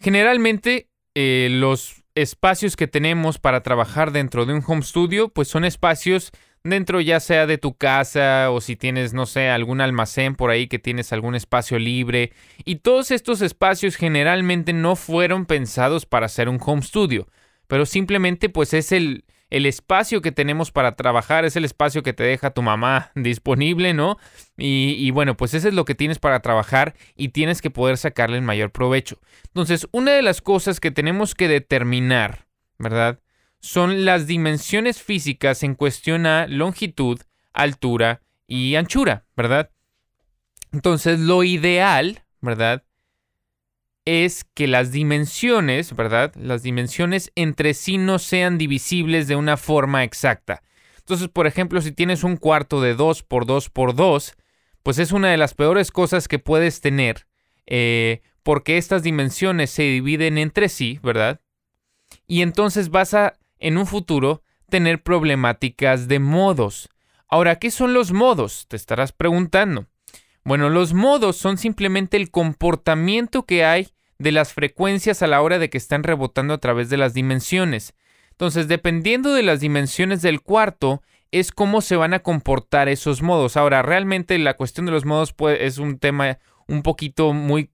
generalmente 0.00 0.88
eh, 1.14 1.48
los 1.50 2.04
espacios 2.14 2.76
que 2.76 2.86
tenemos 2.86 3.38
para 3.38 3.62
trabajar 3.62 4.12
dentro 4.12 4.46
de 4.46 4.54
un 4.54 4.62
home 4.66 4.82
studio, 4.82 5.28
pues 5.28 5.48
son 5.48 5.64
espacios 5.64 6.32
dentro 6.64 7.00
ya 7.00 7.20
sea 7.20 7.46
de 7.46 7.58
tu 7.58 7.74
casa 7.76 8.50
o 8.50 8.60
si 8.60 8.74
tienes, 8.74 9.12
no 9.12 9.26
sé, 9.26 9.50
algún 9.50 9.80
almacén 9.80 10.34
por 10.34 10.50
ahí 10.50 10.66
que 10.66 10.78
tienes 10.78 11.12
algún 11.12 11.34
espacio 11.34 11.78
libre. 11.78 12.32
Y 12.64 12.76
todos 12.76 13.10
estos 13.10 13.42
espacios 13.42 13.96
generalmente 13.96 14.72
no 14.72 14.96
fueron 14.96 15.44
pensados 15.44 16.06
para 16.06 16.28
ser 16.28 16.48
un 16.48 16.58
home 16.64 16.82
studio, 16.82 17.28
pero 17.66 17.84
simplemente 17.84 18.48
pues 18.48 18.72
es 18.72 18.92
el, 18.92 19.24
el 19.54 19.66
espacio 19.66 20.20
que 20.20 20.32
tenemos 20.32 20.72
para 20.72 20.96
trabajar 20.96 21.44
es 21.44 21.54
el 21.54 21.64
espacio 21.64 22.02
que 22.02 22.12
te 22.12 22.24
deja 22.24 22.50
tu 22.50 22.60
mamá 22.60 23.12
disponible, 23.14 23.94
¿no? 23.94 24.18
Y, 24.56 25.08
bueno, 25.12 25.36
pues 25.36 25.54
ese 25.54 25.68
es 25.68 25.74
lo 25.74 25.84
que 25.84 25.94
tienes 25.94 26.18
para 26.18 26.40
trabajar 26.40 26.96
y 27.14 27.28
tienes 27.28 27.62
que 27.62 27.70
poder 27.70 27.96
sacarle 27.96 28.36
el 28.36 28.42
mayor 28.42 28.72
provecho. 28.72 29.20
Entonces, 29.46 29.86
una 29.92 30.10
de 30.10 30.22
las 30.22 30.40
cosas 30.40 30.80
que 30.80 30.90
tenemos 30.90 31.36
que 31.36 31.46
determinar, 31.46 32.46
¿verdad? 32.78 33.20
Son 33.60 34.04
las 34.04 34.26
dimensiones 34.26 35.00
físicas 35.00 35.62
en 35.62 35.76
cuestión 35.76 36.26
a 36.26 36.48
longitud, 36.48 37.20
altura 37.52 38.22
y 38.48 38.74
anchura, 38.74 39.24
¿verdad? 39.36 39.70
Entonces, 40.72 41.20
lo 41.20 41.44
ideal, 41.44 42.24
¿verdad? 42.40 42.82
Es 44.04 44.44
que 44.44 44.66
las 44.66 44.92
dimensiones, 44.92 45.94
¿verdad? 45.96 46.34
Las 46.36 46.62
dimensiones 46.62 47.32
entre 47.34 47.74
sí 47.74 47.98
no 47.98 48.18
sean 48.18 48.58
divisibles 48.58 49.28
de 49.28 49.36
una 49.36 49.56
forma 49.56 50.04
exacta. 50.04 50.62
Entonces, 50.98 51.28
por 51.28 51.46
ejemplo, 51.46 51.80
si 51.80 51.92
tienes 51.92 52.24
un 52.24 52.36
cuarto 52.36 52.80
de 52.80 52.94
2 52.94 53.22
por 53.22 53.46
2 53.46 53.70
por 53.70 53.94
2, 53.94 54.34
pues 54.82 54.98
es 54.98 55.12
una 55.12 55.30
de 55.30 55.36
las 55.36 55.54
peores 55.54 55.90
cosas 55.90 56.28
que 56.28 56.38
puedes 56.38 56.80
tener, 56.80 57.26
eh, 57.66 58.20
porque 58.42 58.76
estas 58.76 59.02
dimensiones 59.02 59.70
se 59.70 59.82
dividen 59.82 60.38
entre 60.38 60.68
sí, 60.68 61.00
¿verdad? 61.02 61.40
Y 62.26 62.42
entonces 62.42 62.90
vas 62.90 63.14
a, 63.14 63.34
en 63.58 63.78
un 63.78 63.86
futuro, 63.86 64.42
tener 64.68 65.02
problemáticas 65.02 66.08
de 66.08 66.18
modos. 66.18 66.90
Ahora, 67.28 67.56
¿qué 67.58 67.70
son 67.70 67.94
los 67.94 68.12
modos? 68.12 68.66
Te 68.68 68.76
estarás 68.76 69.12
preguntando. 69.12 69.86
Bueno, 70.44 70.68
los 70.68 70.92
modos 70.92 71.36
son 71.36 71.56
simplemente 71.56 72.18
el 72.18 72.30
comportamiento 72.30 73.44
que 73.44 73.64
hay 73.64 73.88
de 74.18 74.32
las 74.32 74.52
frecuencias 74.52 75.22
a 75.22 75.26
la 75.26 75.42
hora 75.42 75.58
de 75.58 75.70
que 75.70 75.78
están 75.78 76.02
rebotando 76.02 76.54
a 76.54 76.58
través 76.58 76.90
de 76.90 76.96
las 76.96 77.14
dimensiones. 77.14 77.94
Entonces, 78.30 78.68
dependiendo 78.68 79.32
de 79.32 79.42
las 79.42 79.60
dimensiones 79.60 80.22
del 80.22 80.40
cuarto, 80.40 81.02
es 81.30 81.52
cómo 81.52 81.80
se 81.80 81.96
van 81.96 82.14
a 82.14 82.20
comportar 82.20 82.88
esos 82.88 83.22
modos. 83.22 83.56
Ahora, 83.56 83.82
realmente 83.82 84.38
la 84.38 84.54
cuestión 84.54 84.86
de 84.86 84.92
los 84.92 85.04
modos 85.04 85.34
es 85.58 85.78
un 85.78 85.98
tema 85.98 86.38
un 86.66 86.82
poquito 86.82 87.32
muy... 87.32 87.70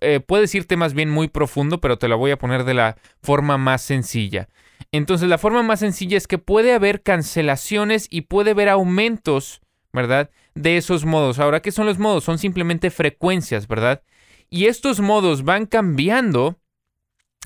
Eh, 0.00 0.20
puedes 0.20 0.54
irte 0.54 0.76
más 0.76 0.94
bien 0.94 1.10
muy 1.10 1.28
profundo, 1.28 1.80
pero 1.80 1.98
te 1.98 2.08
lo 2.08 2.18
voy 2.18 2.32
a 2.32 2.38
poner 2.38 2.64
de 2.64 2.74
la 2.74 2.96
forma 3.22 3.56
más 3.56 3.82
sencilla. 3.82 4.48
Entonces, 4.90 5.28
la 5.28 5.38
forma 5.38 5.62
más 5.62 5.80
sencilla 5.80 6.16
es 6.16 6.26
que 6.26 6.38
puede 6.38 6.72
haber 6.72 7.02
cancelaciones 7.02 8.08
y 8.10 8.22
puede 8.22 8.50
haber 8.50 8.68
aumentos 8.68 9.62
¿verdad? 9.92 10.30
De 10.54 10.76
esos 10.76 11.04
modos. 11.04 11.38
Ahora, 11.38 11.60
¿qué 11.60 11.70
son 11.70 11.86
los 11.86 11.98
modos? 11.98 12.24
Son 12.24 12.38
simplemente 12.38 12.90
frecuencias, 12.90 13.68
¿verdad? 13.68 14.02
Y 14.52 14.66
estos 14.66 15.00
modos 15.00 15.44
van 15.44 15.64
cambiando 15.64 16.58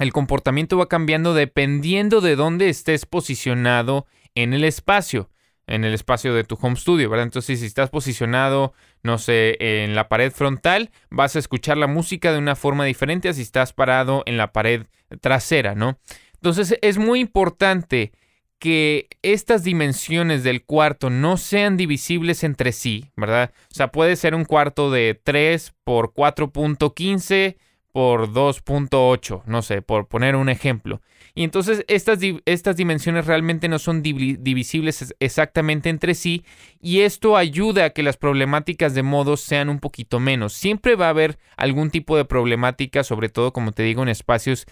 el 0.01 0.13
comportamiento 0.13 0.77
va 0.77 0.89
cambiando 0.89 1.35
dependiendo 1.35 2.21
de 2.21 2.35
dónde 2.35 2.69
estés 2.69 3.07
posicionado 3.07 4.07
en 4.35 4.55
el 4.55 4.65
espacio, 4.65 5.31
en 5.69 5.85
el 5.85 5.95
espacio 5.95 6.35
de 6.35 6.43
tu 6.43 6.59
home 6.61 6.75
studio, 6.75 7.09
¿verdad? 7.09 7.27
Entonces, 7.27 7.61
si 7.61 7.67
estás 7.67 7.91
posicionado, 7.91 8.75
no 9.05 9.19
sé, 9.19 9.57
en 9.61 9.95
la 9.95 10.09
pared 10.09 10.33
frontal, 10.33 10.91
vas 11.09 11.37
a 11.37 11.39
escuchar 11.39 11.77
la 11.77 11.87
música 11.87 12.33
de 12.33 12.39
una 12.39 12.57
forma 12.57 12.85
diferente 12.85 13.29
a 13.29 13.35
si 13.35 13.43
estás 13.43 13.73
parado 13.73 14.25
en 14.27 14.37
la 14.37 14.53
pared 14.53 14.87
trasera, 15.21 15.77
¿no? 15.77 16.01
Entonces, 16.35 16.77
es 16.83 16.99
muy 16.99 17.21
importante 17.21 18.11
que 18.59 19.09
estas 19.23 19.65
dimensiones 19.65 20.43
del 20.43 20.65
cuarto 20.65 21.11
no 21.11 21.37
sean 21.37 21.77
divisibles 21.77 22.45
entre 22.45 22.73
sí, 22.73 23.11
¿verdad? 23.17 23.53
O 23.71 23.75
sea, 23.75 23.93
puede 23.93 24.17
ser 24.17 24.35
un 24.35 24.45
cuarto 24.45 24.91
de 24.91 25.21
3 25.23 25.75
por 25.85 26.13
4.15 26.15 27.57
por 27.93 28.31
2.8, 28.31 29.45
no 29.47 29.63
sé, 29.63 29.81
por 29.81 30.07
poner 30.07 30.37
un 30.37 30.51
ejemplo. 30.51 31.01
Y 31.35 31.45
entonces 31.45 31.83
estas, 31.89 32.19
estas 32.45 32.77
dimensiones 32.77 33.27
realmente 33.27 33.69
no 33.69 33.79
son 33.79 34.03
divisibles 34.03 35.15
exactamente 35.19 35.89
entre 35.89 36.15
sí 36.15 36.45
y 36.81 37.01
esto 37.01 37.39
ayuda 37.39 37.87
a 37.87 37.91
que 37.91 38.03
las 38.03 38.19
problemáticas 38.19 38.95
de 38.95 39.03
modos 39.03 39.41
sean 39.41 39.71
un 39.71 39.81
poquito 39.81 40.21
menos. 40.21 40.53
Siempre 40.53 40.95
va 40.95 41.07
a 41.07 41.11
haber 41.11 41.39
algún 41.57 41.91
tipo 41.91 42.19
de 42.19 42.27
problemática, 42.27 43.03
sobre 43.03 43.31
todo 43.31 43.53
como 43.55 43.73
te 43.73 43.83
digo, 43.83 44.03
en 44.03 44.11
espacios 44.11 44.67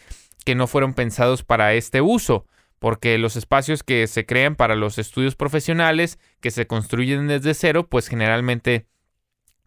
que 0.44 0.54
no 0.54 0.66
fueron 0.66 0.92
pensados 0.92 1.42
para 1.42 1.72
este 1.74 2.02
uso 2.02 2.46
porque 2.84 3.16
los 3.16 3.36
espacios 3.36 3.82
que 3.82 4.06
se 4.06 4.26
crean 4.26 4.56
para 4.56 4.74
los 4.74 4.98
estudios 4.98 5.36
profesionales, 5.36 6.18
que 6.42 6.50
se 6.50 6.66
construyen 6.66 7.28
desde 7.28 7.54
cero, 7.54 7.88
pues 7.88 8.08
generalmente 8.08 8.84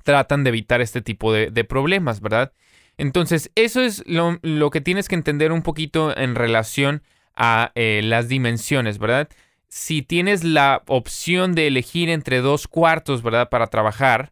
tratan 0.04 0.44
de 0.44 0.50
evitar 0.50 0.82
este 0.82 1.02
tipo 1.02 1.34
de, 1.34 1.64
problemas, 1.64 2.22
¿verdad? 2.22 2.54
Entonces, 2.96 3.50
eso 3.56 3.82
es 3.82 4.04
lo, 4.06 4.70
que 4.70 4.82
tienes 4.82 5.10
que 5.10 5.16
entender 5.16 5.52
un 5.52 5.64
poquito 5.64 6.16
en 6.16 6.36
relación 6.36 7.02
a 7.34 7.72
eh, 7.74 8.02
las 8.04 8.28
dimensiones, 8.28 9.00
¿verdad? 9.00 9.30
Si 9.68 10.04
tienes 10.04 10.44
la 10.44 10.84
opción 10.86 11.56
de 11.56 11.66
elegir 11.66 12.10
entre 12.10 12.42
dos 12.42 12.68
cuartos, 12.68 13.24
¿verdad? 13.24 13.50
Para 13.50 13.66
trabajar, 13.66 14.32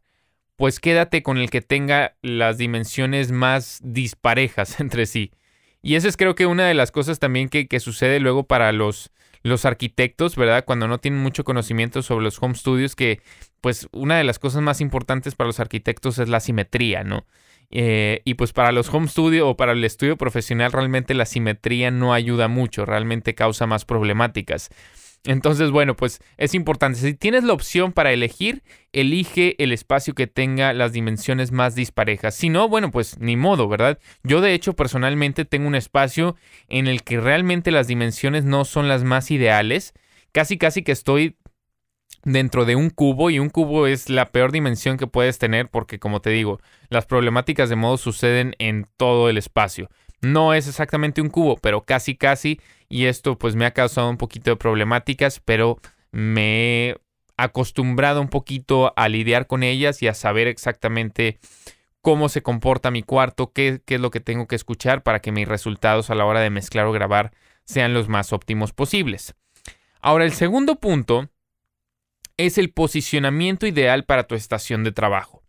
pues 0.57 0.79
quédate 0.79 1.23
con 1.23 1.39
el 1.39 1.49
que 1.49 1.61
tenga 1.61 2.17
las 2.21 2.59
dimensiones 2.59 3.31
más 3.31 3.79
disparejas 3.83 4.79
entre 4.79 5.07
sí. 5.07 5.31
Y 5.85 5.93
eso 5.93 6.07
es 6.07 6.17
creo 6.17 6.33
que 6.33 6.47
una 6.47 6.65
de 6.65 6.73
las 6.73 6.91
cosas 6.91 7.19
también 7.19 7.47
que, 7.47 7.67
que 7.67 7.79
sucede 7.79 8.19
luego 8.19 8.47
para 8.47 8.71
los, 8.71 9.11
los 9.43 9.65
arquitectos, 9.65 10.35
¿verdad? 10.35 10.65
Cuando 10.65 10.87
no 10.87 10.97
tienen 10.97 11.21
mucho 11.21 11.43
conocimiento 11.43 12.01
sobre 12.01 12.23
los 12.23 12.41
home 12.41 12.55
studios, 12.55 12.95
que 12.95 13.21
pues 13.61 13.87
una 13.91 14.17
de 14.17 14.23
las 14.23 14.39
cosas 14.39 14.63
más 14.63 14.81
importantes 14.81 15.35
para 15.35 15.45
los 15.45 15.59
arquitectos 15.59 16.17
es 16.17 16.27
la 16.27 16.39
simetría, 16.39 17.03
¿no? 17.03 17.27
Eh, 17.71 18.21
y 18.25 18.35
pues 18.35 18.53
para 18.53 18.71
los 18.71 18.93
home 18.93 19.07
studio 19.07 19.49
o 19.49 19.57
para 19.57 19.73
el 19.73 19.83
estudio 19.83 20.17
profesional 20.17 20.71
realmente 20.71 21.13
la 21.13 21.25
simetría 21.25 21.91
no 21.91 22.13
ayuda 22.13 22.47
mucho, 22.47 22.85
realmente 22.85 23.35
causa 23.35 23.65
más 23.65 23.85
problemáticas. 23.85 24.69
Entonces, 25.25 25.71
bueno, 25.71 25.95
pues 25.95 26.19
es 26.37 26.53
importante. 26.53 26.99
Si 26.99 27.13
tienes 27.15 27.43
la 27.43 27.53
opción 27.53 27.91
para 27.91 28.13
elegir, 28.13 28.63
elige 28.93 29.61
el 29.61 29.71
espacio 29.71 30.13
que 30.13 30.27
tenga 30.27 30.71
las 30.73 30.93
dimensiones 30.93 31.51
más 31.51 31.75
disparejas. 31.75 32.35
Si 32.35 32.49
no, 32.49 32.69
bueno, 32.69 32.91
pues 32.91 33.19
ni 33.19 33.35
modo, 33.35 33.67
¿verdad? 33.67 33.99
Yo 34.23 34.41
de 34.41 34.53
hecho 34.53 34.73
personalmente 34.73 35.45
tengo 35.45 35.67
un 35.67 35.75
espacio 35.75 36.35
en 36.69 36.87
el 36.87 37.03
que 37.03 37.19
realmente 37.19 37.71
las 37.71 37.87
dimensiones 37.87 38.45
no 38.45 38.65
son 38.65 38.87
las 38.87 39.03
más 39.03 39.31
ideales. 39.31 39.93
Casi, 40.31 40.57
casi 40.57 40.83
que 40.83 40.91
estoy 40.91 41.37
dentro 42.25 42.65
de 42.65 42.75
un 42.75 42.89
cubo 42.89 43.29
y 43.29 43.39
un 43.39 43.49
cubo 43.49 43.87
es 43.87 44.09
la 44.09 44.25
peor 44.25 44.51
dimensión 44.51 44.97
que 44.97 45.07
puedes 45.07 45.37
tener 45.37 45.69
porque 45.69 45.99
como 45.99 46.19
te 46.19 46.31
digo, 46.31 46.59
las 46.89 47.05
problemáticas 47.05 47.69
de 47.69 47.77
modo 47.77 47.97
suceden 47.97 48.55
en 48.59 48.87
todo 48.97 49.29
el 49.29 49.37
espacio. 49.37 49.89
No 50.21 50.53
es 50.53 50.67
exactamente 50.67 51.21
un 51.21 51.29
cubo, 51.29 51.55
pero 51.55 51.85
casi 51.85 52.15
casi 52.15 52.59
y 52.89 53.05
esto 53.05 53.37
pues 53.37 53.55
me 53.55 53.65
ha 53.65 53.71
causado 53.71 54.09
un 54.09 54.17
poquito 54.17 54.49
de 54.49 54.57
problemáticas, 54.57 55.39
pero 55.39 55.79
me 56.11 56.89
he 56.89 56.97
acostumbrado 57.37 58.21
un 58.21 58.29
poquito 58.29 58.93
a 58.95 59.07
lidiar 59.07 59.45
con 59.45 59.61
ellas 59.61 60.01
y 60.01 60.07
a 60.07 60.13
saber 60.13 60.47
exactamente 60.47 61.39
cómo 62.01 62.29
se 62.29 62.41
comporta 62.41 62.91
mi 62.91 63.03
cuarto, 63.03 63.51
qué, 63.51 63.81
qué 63.85 63.95
es 63.95 64.01
lo 64.01 64.09
que 64.09 64.19
tengo 64.19 64.47
que 64.47 64.55
escuchar 64.55 65.03
para 65.03 65.19
que 65.19 65.31
mis 65.31 65.47
resultados 65.47 66.09
a 66.09 66.15
la 66.15 66.25
hora 66.25 66.39
de 66.39 66.49
mezclar 66.49 66.85
o 66.87 66.91
grabar 66.91 67.31
sean 67.65 67.93
los 67.93 68.09
más 68.09 68.33
óptimos 68.33 68.73
posibles. 68.73 69.35
Ahora, 70.01 70.23
el 70.23 70.33
segundo 70.33 70.75
punto 70.75 71.29
es 72.37 72.57
el 72.57 72.71
posicionamiento 72.71 73.67
ideal 73.67 74.03
para 74.05 74.23
tu 74.23 74.35
estación 74.35 74.83
de 74.83 74.91
trabajo. 74.91 75.43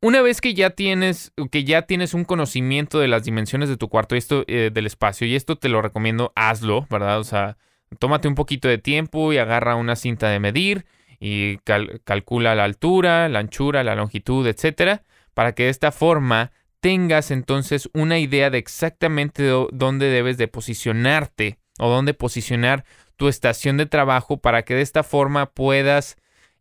Una 0.00 0.20
vez 0.20 0.40
que 0.40 0.54
ya 0.54 0.70
tienes, 0.70 1.32
que 1.50 1.62
ya 1.64 1.82
tienes 1.82 2.12
un 2.12 2.24
conocimiento 2.24 2.98
de 2.98 3.06
las 3.06 3.22
dimensiones 3.22 3.68
de 3.68 3.76
tu 3.76 3.88
cuarto 3.88 4.14
y 4.14 4.18
esto 4.18 4.44
eh, 4.48 4.70
del 4.72 4.86
espacio, 4.86 5.26
y 5.26 5.36
esto 5.36 5.56
te 5.56 5.68
lo 5.68 5.80
recomiendo, 5.80 6.32
hazlo, 6.34 6.86
¿verdad? 6.90 7.20
O 7.20 7.24
sea, 7.24 7.56
tómate 8.00 8.26
un 8.26 8.34
poquito 8.34 8.66
de 8.66 8.78
tiempo 8.78 9.32
y 9.32 9.38
agarra 9.38 9.76
una 9.76 9.94
cinta 9.94 10.28
de 10.28 10.40
medir 10.40 10.86
y 11.20 11.58
calcula 12.04 12.56
la 12.56 12.64
altura, 12.64 13.28
la 13.28 13.38
anchura, 13.38 13.84
la 13.84 13.94
longitud, 13.94 14.44
etcétera, 14.44 15.02
para 15.34 15.54
que 15.54 15.64
de 15.64 15.68
esta 15.68 15.92
forma 15.92 16.50
tengas 16.80 17.30
entonces 17.30 17.88
una 17.94 18.18
idea 18.18 18.50
de 18.50 18.58
exactamente 18.58 19.48
dónde 19.70 20.06
debes 20.06 20.36
de 20.36 20.48
posicionarte 20.48 21.58
o 21.82 21.90
dónde 21.90 22.14
posicionar 22.14 22.84
tu 23.16 23.26
estación 23.26 23.76
de 23.76 23.86
trabajo 23.86 24.36
para 24.36 24.62
que 24.62 24.76
de 24.76 24.82
esta 24.82 25.02
forma 25.02 25.46
puedas 25.46 26.16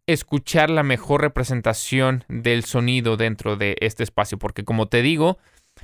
escuchar 0.08 0.72
la 0.72 0.82
mejor 0.82 1.22
representación 1.22 2.26
del 2.28 2.66
sonido 2.66 3.18
dentro 3.18 3.56
de 3.56 3.76
este 3.82 4.02
espacio, 4.02 4.40
porque 4.40 4.64
como 4.64 4.88
te 4.88 5.04
digo, 5.04 5.38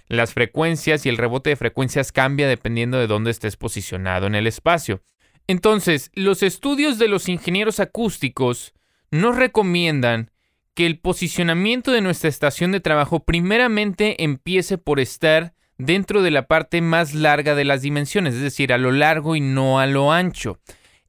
las 0.08 0.34
frecuencias 0.34 1.06
y 1.06 1.10
el 1.10 1.18
rebote 1.18 1.52
de 1.52 1.56
frecuencias 1.56 2.12
cambia 2.12 2.48
dependiendo 2.48 2.98
de 2.98 3.06
dónde 3.06 3.30
estés 3.30 3.58
posicionado 3.58 4.26
en 4.26 4.34
el 4.34 4.48
espacio. 4.48 5.04
Entonces, 5.46 6.10
los 6.16 6.42
estudios 6.42 6.98
de 6.98 7.08
los 7.08 7.30
ingenieros 7.30 7.80
acústicos 7.80 8.74
nos 9.12 9.36
recomiendan 9.36 10.32
que 10.74 10.88
el 10.88 10.98
posicionamiento 10.98 11.92
de 11.92 12.02
nuestra 12.02 12.30
estación 12.30 12.72
de 12.72 12.80
trabajo 12.80 13.24
primeramente 13.24 14.24
empiece 14.24 14.80
por 14.80 15.00
estar 15.00 15.54
dentro 15.78 16.22
de 16.22 16.32
la 16.32 16.48
parte 16.48 16.82
más 16.82 17.14
larga 17.14 17.56
de 17.56 17.66
las 17.66 17.82
dimensiones, 17.82 18.36
es 18.36 18.42
decir, 18.42 18.74
a 18.74 18.78
lo 18.78 18.92
largo 18.92 19.36
y 19.36 19.42
no 19.42 19.80
a 19.80 19.86
lo 19.86 20.12
ancho. 20.12 20.60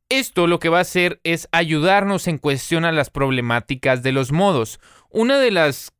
Esto 0.08 0.46
lo 0.46 0.58
que 0.58 0.68
va 0.68 0.78
a 0.78 0.82
hacer 0.82 1.20
es 1.22 1.48
ayudarnos 1.52 2.28
en 2.28 2.38
cuestión 2.38 2.84
a 2.84 2.92
las 2.92 3.10
problemáticas 3.10 4.02
de 4.02 4.12
los 4.12 4.32
modos. 4.32 4.80
Una 5.10 5.38
de 5.38 5.50
las 5.50 5.92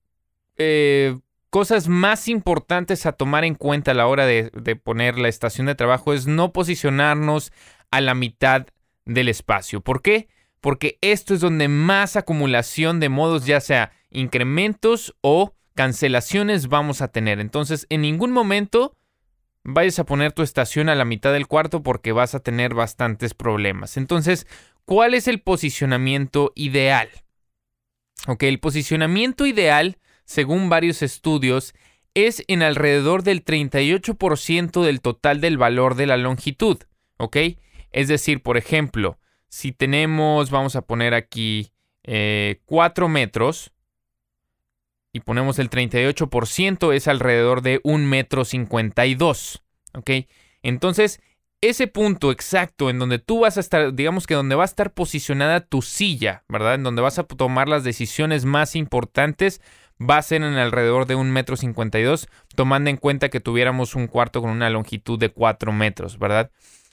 eh, 0.56 1.18
cosas 1.50 1.88
más 1.88 2.28
importantes 2.28 3.04
a 3.04 3.12
tomar 3.12 3.44
en 3.44 3.54
cuenta 3.54 3.90
a 3.90 3.94
la 3.94 4.06
hora 4.06 4.25
de, 4.25 4.50
de 4.54 4.76
poner 4.76 5.18
la 5.18 5.28
estación 5.28 5.66
de 5.66 5.75
trabajo 5.75 6.14
es 6.14 6.26
no 6.26 6.52
posicionarnos 6.52 7.52
a 7.90 8.00
la 8.00 8.14
mitad 8.14 8.66
del 9.04 9.28
espacio. 9.28 9.80
¿Por 9.82 10.02
qué? 10.02 10.28
Porque 10.60 10.98
esto 11.00 11.34
es 11.34 11.40
donde 11.40 11.68
más 11.68 12.16
acumulación 12.16 13.00
de 13.00 13.08
modos, 13.08 13.46
ya 13.46 13.60
sea 13.60 13.92
incrementos 14.10 15.14
o 15.20 15.54
cancelaciones, 15.78 16.66
vamos 16.66 17.02
a 17.02 17.12
tener. 17.12 17.38
Entonces, 17.38 17.87
en 17.88 18.00
ningún 18.00 18.32
momento 18.32 18.97
vayas 19.62 20.00
a 20.00 20.04
poner 20.04 20.32
tu 20.32 20.42
estación 20.42 20.88
a 20.88 20.97
la 20.97 21.04
mitad 21.04 21.32
del 21.32 21.47
cuarto 21.47 21.85
porque 21.85 22.11
vas 22.11 22.35
a 22.35 22.40
tener 22.40 22.75
bastantes 22.75 23.32
problemas. 23.32 23.97
Entonces, 23.97 24.49
¿cuál 24.85 25.14
es 25.14 25.28
el 25.28 25.40
posicionamiento 25.40 26.50
ideal? 26.56 27.08
Ok, 28.26 28.42
el 28.42 28.58
posicionamiento 28.58 29.47
ideal, 29.47 29.99
según 30.25 30.68
varios 30.68 31.00
estudios, 31.00 31.76
es 32.12 32.42
en 32.49 32.64
alrededor 32.64 33.23
del 33.23 33.44
38% 33.44 34.82
del 34.82 35.00
total 35.00 35.40
del 35.40 35.58
valor 35.58 35.94
de 35.94 36.06
la 36.06 36.16
longitud. 36.16 36.78
¿Ok? 37.18 37.37
Es 37.92 38.08
decir, 38.08 38.42
por 38.42 38.56
ejemplo, 38.56 39.20
si 39.49 39.70
tenemos, 39.70 40.50
vamos 40.50 40.75
a 40.75 40.82
poner 40.82 41.14
aquí 41.14 41.70
4 42.02 42.11
eh, 43.06 43.08
metros, 43.08 43.70
y 45.12 45.21
ponemos 45.21 45.59
el 45.59 45.71
38%, 45.71 46.95
es 46.95 47.09
alrededor 47.09 47.62
de 47.62 47.81
1 47.83 48.07
metro 48.07 48.45
52. 48.45 49.62
¿Ok? 49.95 50.11
Entonces, 50.62 51.21
ese 51.61 51.88
punto 51.88 52.31
exacto 52.31 52.88
en 52.88 52.99
donde 52.99 53.19
tú 53.19 53.41
vas 53.41 53.57
a 53.57 53.61
estar, 53.61 53.93
digamos 53.95 54.27
que 54.27 54.35
donde 54.35 54.55
va 54.55 54.62
a 54.62 54.67
estar 54.67 54.93
posicionada 54.93 55.61
tu 55.61 55.83
silla, 55.83 56.45
¿verdad? 56.49 56.75
En 56.75 56.85
donde 56.85 57.03
vas 57.03 57.19
a 57.19 57.25
tomar 57.25 57.69
las 57.69 57.85
decisiones 57.85 58.45
más 58.45 58.77
importantes, 58.77 59.61
va 60.00 60.19
a 60.19 60.23
ser 60.23 60.43
en 60.43 60.55
alrededor 60.55 61.07
de 61.07 61.17
1 61.17 61.33
metro 61.33 61.57
52, 61.57 62.29
tomando 62.55 62.91
en 62.91 62.97
cuenta 62.97 63.29
que 63.29 63.41
tuviéramos 63.41 63.97
un 63.97 64.07
cuarto 64.07 64.41
con 64.41 64.50
una 64.50 64.71
longitud 64.71 65.19
de 65.19 65.31
4 65.31 65.73
metros, 65.73 66.19
¿verdad? 66.19 66.50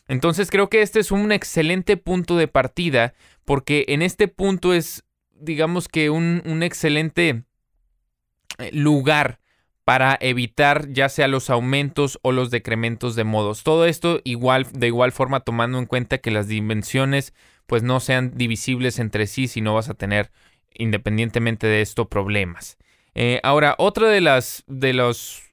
Entonces 0.07 0.49
creo 0.49 0.69
que 0.69 0.81
este 0.81 0.99
es 0.99 1.11
un 1.11 1.31
excelente 1.31 1.97
punto 1.97 2.37
de 2.37 2.47
partida, 2.47 3.13
porque 3.43 3.85
en 3.89 4.01
este 4.01 4.27
punto 4.27 4.73
es, 4.73 5.03
digamos 5.31 5.87
que 5.87 6.09
un, 6.09 6.41
un 6.45 6.63
excelente 6.63 7.43
lugar 8.71 9.39
para 9.85 10.17
evitar 10.19 10.89
ya 10.89 11.09
sea 11.09 11.27
los 11.27 11.49
aumentos 11.49 12.19
o 12.23 12.31
los 12.31 12.49
decrementos 12.49 13.15
de 13.15 13.23
modos. 13.23 13.63
Todo 13.63 13.85
esto 13.85 14.19
igual, 14.23 14.65
de 14.73 14.87
igual 14.87 15.11
forma 15.11 15.41
tomando 15.41 15.77
en 15.77 15.85
cuenta 15.85 16.17
que 16.17 16.31
las 16.31 16.47
dimensiones 16.47 17.33
pues 17.67 17.83
no 17.83 17.99
sean 17.99 18.31
divisibles 18.35 18.99
entre 18.99 19.27
sí, 19.27 19.47
si 19.47 19.61
no 19.61 19.75
vas 19.75 19.89
a 19.89 19.93
tener 19.93 20.31
independientemente 20.73 21.67
de 21.67 21.81
esto 21.81 22.09
problemas. 22.09 22.77
Eh, 23.13 23.39
ahora, 23.43 23.75
otra 23.77 24.09
de 24.09 24.21
las 24.21 24.63
de 24.67 24.93
los 24.93 25.43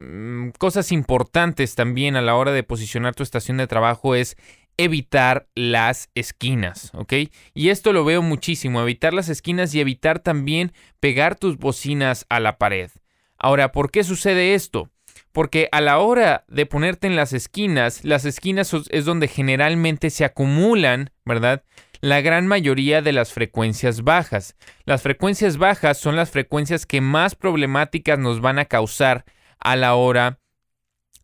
mm, 0.00 0.50
cosas 0.58 0.90
importantes 0.90 1.74
también 1.74 2.16
a 2.16 2.22
la 2.22 2.34
hora 2.34 2.52
de 2.52 2.64
posicionar 2.64 3.14
tu 3.14 3.22
estación 3.22 3.58
de 3.58 3.66
trabajo 3.66 4.14
es 4.14 4.36
evitar 4.78 5.48
las 5.54 6.08
esquinas, 6.14 6.90
¿ok? 6.94 7.12
Y 7.52 7.68
esto 7.68 7.92
lo 7.92 8.04
veo 8.04 8.22
muchísimo, 8.22 8.80
evitar 8.80 9.12
las 9.12 9.28
esquinas 9.28 9.74
y 9.74 9.80
evitar 9.80 10.20
también 10.20 10.72
pegar 11.00 11.34
tus 11.34 11.58
bocinas 11.58 12.24
a 12.30 12.40
la 12.40 12.56
pared. 12.56 12.90
Ahora, 13.36 13.72
¿por 13.72 13.90
qué 13.90 14.04
sucede 14.04 14.54
esto? 14.54 14.88
Porque 15.32 15.68
a 15.72 15.80
la 15.80 15.98
hora 15.98 16.44
de 16.48 16.64
ponerte 16.64 17.06
en 17.06 17.16
las 17.16 17.32
esquinas, 17.32 18.04
las 18.04 18.24
esquinas 18.24 18.72
es 18.90 19.04
donde 19.04 19.28
generalmente 19.28 20.10
se 20.10 20.24
acumulan, 20.24 21.10
¿verdad? 21.24 21.64
La 22.00 22.20
gran 22.20 22.46
mayoría 22.46 23.02
de 23.02 23.12
las 23.12 23.32
frecuencias 23.32 24.02
bajas. 24.02 24.56
Las 24.84 25.02
frecuencias 25.02 25.58
bajas 25.58 25.98
son 25.98 26.14
las 26.14 26.30
frecuencias 26.30 26.86
que 26.86 27.00
más 27.00 27.34
problemáticas 27.34 28.18
nos 28.18 28.40
van 28.40 28.60
a 28.60 28.66
causar 28.66 29.24
a 29.58 29.74
la 29.74 29.96
hora 29.96 30.38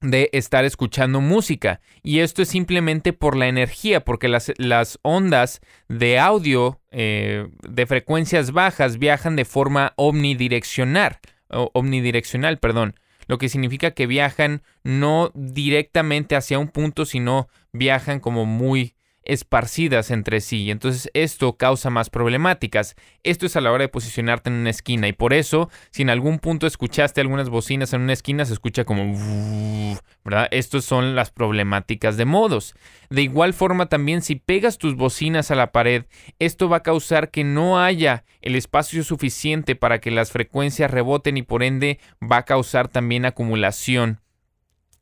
de 0.05 0.29
estar 0.33 0.65
escuchando 0.65 1.21
música. 1.21 1.81
Y 2.03 2.21
esto 2.21 2.43
es 2.43 2.49
simplemente 2.49 3.13
por 3.13 3.37
la 3.37 3.49
energía, 3.49 4.05
porque 4.05 4.29
las, 4.29 4.53
las 4.59 4.99
ondas 5.03 5.61
de 5.89 6.19
audio 6.19 6.81
eh, 6.91 7.49
de 7.69 7.87
frecuencias 7.87 8.53
bajas 8.53 8.99
viajan 8.99 9.35
de 9.37 9.45
forma 9.45 9.93
omnidireccional, 9.97 11.19
omnidireccional, 11.49 12.59
perdón, 12.59 12.95
lo 13.27 13.39
que 13.39 13.49
significa 13.49 13.93
que 13.93 14.07
viajan 14.07 14.63
no 14.83 15.31
directamente 15.35 16.37
hacia 16.37 16.59
un 16.59 16.69
punto, 16.69 17.07
sino 17.07 17.49
viajan 17.73 18.21
como 18.21 18.45
muy 18.45 18.94
esparcidas 19.25 20.11
entre 20.11 20.41
sí. 20.41 20.71
Entonces 20.71 21.11
esto 21.15 21.57
causa 21.57 21.91
más 21.91 22.11
problemáticas. 22.11 22.95
Esto 23.23 23.47
es 23.47 23.57
a 23.57 23.61
la 23.61 23.73
hora 23.73 23.83
de 23.83 23.89
posicionarte 23.89 24.51
en 24.51 24.57
una 24.57 24.71
esquina 24.71 25.09
y 25.09 25.13
por 25.13 25.33
eso 25.33 25.71
si 25.91 26.03
en 26.03 26.11
algún 26.11 26.39
punto 26.39 26.67
escuchaste 26.67 27.21
algunas 27.21 27.49
bocinas 27.49 27.93
en 27.93 28.03
una 28.03 28.13
esquina 28.13 28.45
se 28.45 28.53
escucha 28.53 28.85
como... 28.85 29.99
¿verdad? 30.25 30.49
Estas 30.51 30.85
son 30.85 31.15
las 31.15 31.31
problemáticas 31.31 32.17
de 32.17 32.25
modos. 32.25 32.75
De 33.11 33.23
igual 33.23 33.53
forma 33.53 33.87
también 33.87 34.23
si 34.23 34.37
pegas 34.37 34.79
tus 34.79 34.97
bocinas 34.97 35.51
a 35.51 35.55
la 35.55 35.73
pared, 35.73 36.05
esto 36.39 36.69
va 36.69 36.79
a 36.79 36.83
causar 36.83 37.31
que 37.31 37.45
no 37.45 37.81
haya 37.81 38.25
el 38.41 38.57
espacio 38.57 39.05
suficiente 39.05 39.77
para 39.77 40.01
que 40.01 40.11
las 40.11 40.31
frecuencias 40.31 40.91
reboten 40.91 41.37
y 41.37 41.43
por 41.43 41.63
ende 41.63 41.99
va 42.23 42.39
a 42.39 42.45
causar 42.45 42.89
también 42.89 43.27
acumulación 43.27 44.21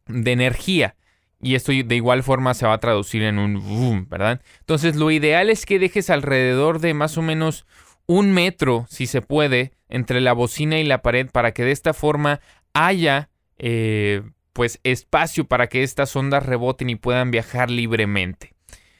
de 0.06 0.32
energía 0.32 0.96
y 1.42 1.56
esto 1.56 1.72
de 1.72 1.96
igual 1.96 2.22
forma 2.22 2.54
se 2.54 2.66
va 2.66 2.74
a 2.74 2.78
traducir 2.78 3.22
en 3.24 3.38
un 3.38 3.60
boom, 3.60 4.06
¿verdad? 4.08 4.40
Entonces 4.60 4.96
lo 4.96 5.10
ideal 5.10 5.50
es 5.50 5.66
que 5.66 5.78
dejes 5.78 6.08
alrededor 6.08 6.78
de 6.78 6.94
más 6.94 7.18
o 7.18 7.22
menos 7.22 7.66
un 8.06 8.32
metro, 8.32 8.86
si 8.88 9.06
se 9.06 9.22
puede, 9.22 9.72
entre 9.88 10.20
la 10.20 10.32
bocina 10.32 10.78
y 10.78 10.84
la 10.84 11.02
pared 11.02 11.28
para 11.30 11.52
que 11.52 11.64
de 11.64 11.72
esta 11.72 11.92
forma 11.92 12.40
haya 12.72 13.28
eh, 13.58 14.22
pues 14.52 14.80
espacio 14.84 15.44
para 15.46 15.66
que 15.66 15.82
estas 15.82 16.14
ondas 16.14 16.46
reboten 16.46 16.90
y 16.90 16.96
puedan 16.96 17.30
viajar 17.30 17.70
libremente. 17.70 18.54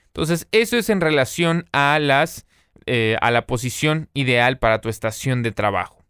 Entonces 0.06 0.48
eso 0.50 0.76
es 0.76 0.90
en 0.90 1.00
relación 1.00 1.66
a 1.72 1.98
las 2.00 2.46
eh, 2.86 3.16
a 3.20 3.30
la 3.30 3.46
posición 3.46 4.08
ideal 4.12 4.58
para 4.58 4.80
tu 4.80 4.88
estación 4.88 5.44
de 5.44 5.52
trabajo. 5.52 6.02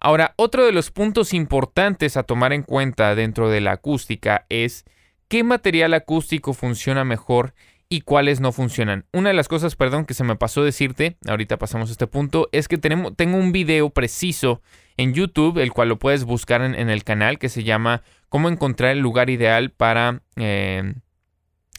Ahora, 0.00 0.32
otro 0.36 0.64
de 0.64 0.72
los 0.72 0.90
puntos 0.90 1.34
importantes 1.34 2.16
a 2.16 2.22
tomar 2.22 2.54
en 2.54 2.62
cuenta 2.62 3.14
dentro 3.14 3.50
de 3.50 3.60
la 3.60 3.72
acústica 3.72 4.46
es 4.48 4.86
qué 5.28 5.44
material 5.44 5.94
acústico 5.94 6.54
funciona 6.54 7.04
mejor 7.04 7.54
y 7.88 8.00
cuáles 8.00 8.40
no 8.40 8.52
funcionan. 8.52 9.06
Una 9.12 9.30
de 9.30 9.34
las 9.34 9.48
cosas, 9.48 9.76
perdón, 9.76 10.04
que 10.04 10.14
se 10.14 10.24
me 10.24 10.36
pasó 10.36 10.64
decirte, 10.64 11.16
ahorita 11.26 11.58
pasamos 11.58 11.88
a 11.90 11.92
este 11.92 12.06
punto, 12.06 12.48
es 12.52 12.68
que 12.68 12.78
tenemos, 12.78 13.14
tengo 13.16 13.36
un 13.36 13.52
video 13.52 13.90
preciso 13.90 14.62
en 14.96 15.14
YouTube, 15.14 15.58
el 15.58 15.72
cual 15.72 15.88
lo 15.88 15.98
puedes 15.98 16.24
buscar 16.24 16.62
en, 16.62 16.90
el 16.90 17.04
canal, 17.04 17.38
que 17.38 17.48
se 17.48 17.62
llama 17.62 18.02
Cómo 18.28 18.48
encontrar 18.48 18.92
el 18.92 19.00
lugar 19.00 19.30
ideal 19.30 19.70
para, 19.70 20.22
eh, 20.36 20.94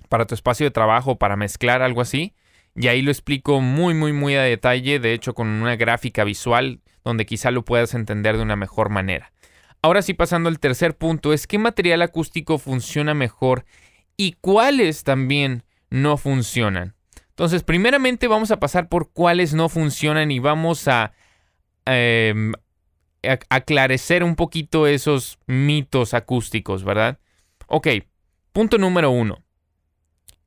para 0.09 0.25
tu 0.25 0.35
espacio 0.35 0.65
de 0.65 0.71
trabajo, 0.71 1.17
para 1.17 1.35
mezclar 1.35 1.81
algo 1.81 2.01
así. 2.01 2.33
Y 2.75 2.87
ahí 2.87 3.01
lo 3.01 3.11
explico 3.11 3.61
muy, 3.61 3.93
muy, 3.93 4.11
muy 4.11 4.35
a 4.35 4.41
detalle, 4.41 4.99
de 4.99 5.13
hecho 5.13 5.33
con 5.33 5.47
una 5.47 5.75
gráfica 5.75 6.23
visual 6.23 6.81
donde 7.05 7.25
quizá 7.25 7.51
lo 7.51 7.63
puedas 7.63 7.93
entender 7.93 8.35
de 8.35 8.43
una 8.43 8.55
mejor 8.55 8.89
manera. 8.89 9.31
Ahora 9.85 10.01
sí, 10.01 10.15
pasando 10.15 10.49
al 10.49 10.57
tercer 10.57 10.97
punto, 10.97 11.31
es 11.31 11.45
qué 11.45 11.59
material 11.59 12.01
acústico 12.01 12.57
funciona 12.57 13.13
mejor 13.13 13.65
y 14.17 14.31
cuáles 14.41 15.03
también 15.03 15.63
no 15.91 16.17
funcionan. 16.17 16.95
Entonces, 17.29 17.61
primeramente 17.61 18.27
vamos 18.27 18.49
a 18.49 18.59
pasar 18.59 18.89
por 18.89 19.11
cuáles 19.11 19.53
no 19.53 19.69
funcionan 19.69 20.31
y 20.31 20.39
vamos 20.39 20.87
a, 20.87 21.13
eh, 21.85 22.33
aclarecer 23.47 24.23
un 24.23 24.35
poquito 24.35 24.87
esos 24.87 25.37
mitos 25.45 26.15
acústicos, 26.15 26.83
¿verdad? 26.83 27.19
Ok, 27.67 27.87
punto 28.53 28.79
número 28.79 29.11
uno. 29.11 29.43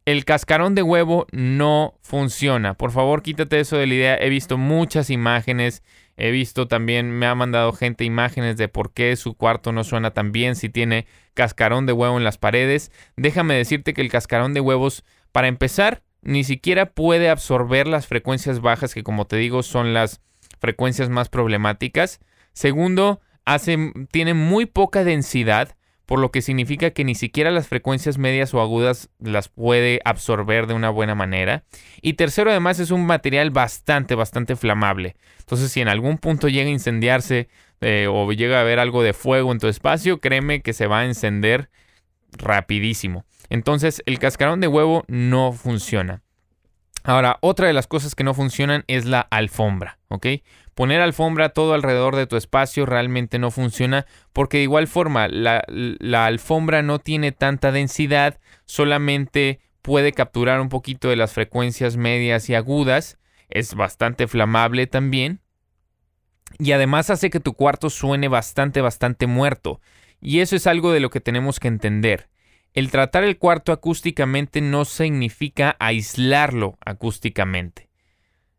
El 0.05 0.24
cascarón 0.24 0.74
de 0.74 0.83
huevo 0.83 1.29
no 1.31 1.96
funciona. 2.03 2.74
Por 2.74 2.90
favor, 2.90 3.22
quítate 3.22 3.61
eso 3.61 3.77
de 3.77 3.87
la 3.87 3.94
idea. 3.94 4.16
He 4.16 4.31
visto 4.31 4.59
muchas 4.59 5.11
imágenes 5.11 5.85
He 6.20 6.33
visto 6.33 6.66
también, 6.66 7.12
me 7.12 7.26
ha 7.26 7.35
mandado 7.37 7.72
gente 7.72 8.04
imágenes 8.04 8.57
de 8.57 8.66
por 8.66 8.92
qué 8.92 9.14
su 9.14 9.35
cuarto 9.35 9.70
no 9.70 9.85
suena 9.85 10.11
tan 10.11 10.33
bien 10.33 10.57
si 10.57 10.68
tiene 10.68 11.07
cascarón 11.33 11.87
de 11.87 11.92
huevo 11.92 12.18
en 12.18 12.24
las 12.24 12.38
paredes. 12.38 12.90
Déjame 13.16 13.54
decirte 13.54 13.94
que 13.94 14.00
el 14.00 14.11
cascarón 14.11 14.52
de 14.52 14.61
huevos, 14.61 15.04
para 15.31 15.46
empezar, 15.46 16.02
ni 16.20 16.42
siquiera 16.42 16.87
puede 16.87 17.31
absorber 17.31 17.87
las 17.87 18.09
frecuencias 18.09 18.61
bajas 18.61 18.94
que 18.94 19.04
como 19.04 19.28
te 19.28 19.37
digo 19.37 19.62
son 19.62 19.94
las 19.94 20.20
frecuencias 20.59 21.09
más 21.09 21.28
problemáticas. 21.28 22.18
Segundo, 22.52 23.20
hace, 23.44 23.92
tiene 24.11 24.35
muy 24.35 24.66
poca 24.66 25.04
densidad 25.04 25.76
por 26.09 26.21
lo 26.21 26.31
que 26.31 26.40
significa 26.40 26.92
que 26.92 27.05
ni 27.05 27.14
siquiera 27.14 27.51
las 27.51 27.68
frecuencias 27.68 28.16
medias 28.16 28.55
o 28.55 28.62
agudas 28.62 29.11
las 29.18 29.51
puede 29.51 30.01
absorber 30.07 30.66
de 30.66 30.73
una 30.73 30.88
buena 30.88 31.14
manera. 31.14 31.64
Y 32.01 32.14
tercero, 32.14 32.51
además 32.51 32.81
es 32.81 32.90
un 32.90 33.05
material 33.05 33.51
bastante, 33.51 34.14
bastante 34.14 34.57
flamable. 34.57 35.16
Entonces, 35.40 35.71
si 35.71 35.83
en 35.83 35.88
algún 35.88 36.16
punto 36.16 36.49
llega 36.49 36.66
a 36.66 36.73
incendiarse 36.73 37.51
eh, 37.83 38.07
o 38.11 38.33
llega 38.33 38.57
a 38.57 38.62
haber 38.62 38.79
algo 38.79 39.03
de 39.03 39.12
fuego 39.12 39.53
en 39.53 39.59
tu 39.59 39.68
espacio, 39.68 40.18
créeme 40.18 40.62
que 40.62 40.73
se 40.73 40.87
va 40.87 41.01
a 41.01 41.05
encender 41.05 41.68
rapidísimo. 42.33 43.27
Entonces, 43.51 44.03
el 44.07 44.18
cascarón 44.18 44.62
de 44.62 44.68
huevo 44.68 45.05
no 45.09 45.53
funciona. 45.53 46.23
Ahora, 47.09 47.38
otra 47.40 47.66
de 47.66 47.73
las 47.73 47.87
cosas 47.87 48.14
que 48.14 48.23
no 48.23 48.35
funcionan 48.35 48.85
es 48.87 49.07
la 49.07 49.21
alfombra, 49.21 49.99
¿ok? 50.09 50.27
Poner 50.75 51.01
alfombra 51.01 51.49
todo 51.49 51.73
alrededor 51.73 52.16
de 52.16 52.27
tu 52.27 52.37
espacio 52.37 52.85
realmente 52.85 53.38
no 53.38 53.51
funciona 53.51 54.05
porque 54.35 54.59
de 54.59 54.64
igual 54.64 54.88
forma 54.88 55.27
la, 55.27 55.64
alfombra 56.27 56.83
no 56.83 56.99
tiene 56.99 57.33
tanta 57.33 57.73
densidad, 57.73 58.38
solamente 58.66 59.59
puede 59.81 60.12
capturar 60.12 60.61
un 60.61 60.68
poquito 60.68 61.09
de 61.09 61.16
las 61.16 61.33
frecuencias 61.33 61.97
medias 61.97 62.51
y 62.51 62.55
agudas, 62.55 63.16
es 63.49 63.75
bastante 63.75 64.27
flamable 64.27 64.87
también 64.87 65.40
y 66.59 66.73
además 66.73 67.09
hace 67.09 67.31
que 67.31 67.40
tu 67.40 67.55
cuarto 67.55 67.88
suene 67.88 68.29
bastante, 68.29 68.83
bastante 68.83 69.27
muerto. 69.27 69.81
Y 70.21 70.40
eso 70.40 70.57
es 70.57 70.66
algo 70.66 70.92
de 70.92 71.01
lo 71.01 71.09
que 71.09 71.21
tenemos 71.21 71.59
que 71.59 71.68
entender. 71.68 72.29
El 72.78 72.92
tratar 72.92 73.24
el 73.24 73.38
cuarto 73.38 73.72
acústicamente 73.72 74.60
no 74.60 74.84
significa 74.84 75.74
aislarlo 75.80 76.78
acústicamente. 76.86 77.88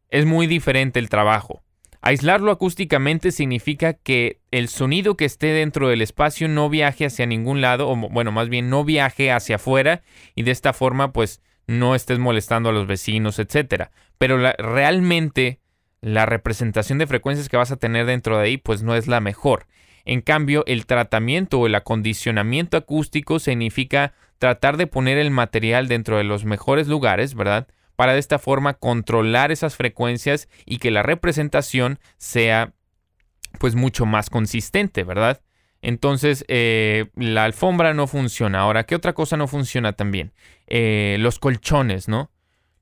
Es 0.09 0.25
muy 0.25 0.45
diferente 0.45 0.99
el 0.99 1.07
trabajo. 1.07 1.63
Aislarlo 2.01 2.51
acústicamente 2.51 3.31
significa 3.31 3.93
que 3.93 4.41
el 4.51 4.67
sonido 4.67 5.15
que 5.15 5.23
esté 5.23 5.53
dentro 5.53 5.87
del 5.87 6.01
espacio 6.01 6.49
no 6.49 6.69
viaje 6.69 7.05
hacia 7.05 7.27
ningún 7.27 7.61
lado, 7.61 7.87
o 7.87 7.95
bueno, 7.95 8.33
más 8.33 8.49
bien 8.49 8.69
no 8.69 8.83
viaje 8.83 9.31
hacia 9.31 9.55
afuera 9.55 10.01
y 10.35 10.43
de 10.43 10.51
esta 10.51 10.73
forma 10.73 11.13
pues 11.13 11.41
no 11.65 11.95
estés 11.95 12.19
molestando 12.19 12.67
a 12.67 12.73
los 12.73 12.87
vecinos, 12.87 13.39
etc. 13.39 13.85
Pero 14.17 14.37
realmente 14.57 15.61
la 16.01 16.25
representación 16.25 16.97
de 16.97 17.07
frecuencias 17.07 17.47
que 17.47 17.55
vas 17.55 17.71
a 17.71 17.77
tener 17.77 18.05
dentro 18.05 18.37
de 18.37 18.43
ahí 18.43 18.57
pues 18.57 18.83
no 18.83 18.95
es 18.95 19.07
la 19.07 19.21
mejor. 19.21 19.65
En 20.05 20.21
cambio, 20.21 20.63
el 20.67 20.85
tratamiento 20.85 21.59
o 21.59 21.67
el 21.67 21.75
acondicionamiento 21.75 22.77
acústico 22.77 23.39
significa 23.39 24.13
tratar 24.37 24.77
de 24.77 24.87
poner 24.87 25.17
el 25.17 25.31
material 25.31 25.87
dentro 25.87 26.17
de 26.17 26.23
los 26.23 26.45
mejores 26.45 26.87
lugares, 26.87 27.35
¿verdad? 27.35 27.67
para 27.99 28.13
de 28.13 28.19
esta 28.19 28.39
forma 28.39 28.75
controlar 28.75 29.51
esas 29.51 29.75
frecuencias 29.75 30.47
y 30.65 30.77
que 30.77 30.89
la 30.89 31.03
representación 31.03 31.99
sea 32.17 32.71
pues 33.59 33.75
mucho 33.75 34.05
más 34.05 34.29
consistente, 34.29 35.03
¿verdad? 35.03 35.41
Entonces, 35.81 36.45
eh, 36.47 37.07
la 37.15 37.43
alfombra 37.43 37.93
no 37.93 38.07
funciona. 38.07 38.61
Ahora, 38.61 38.85
¿qué 38.85 38.95
otra 38.95 39.11
cosa 39.11 39.35
no 39.35 39.49
funciona 39.49 39.91
también? 39.91 40.31
Eh, 40.67 41.17
los 41.19 41.39
colchones, 41.39 42.07
¿no? 42.07 42.31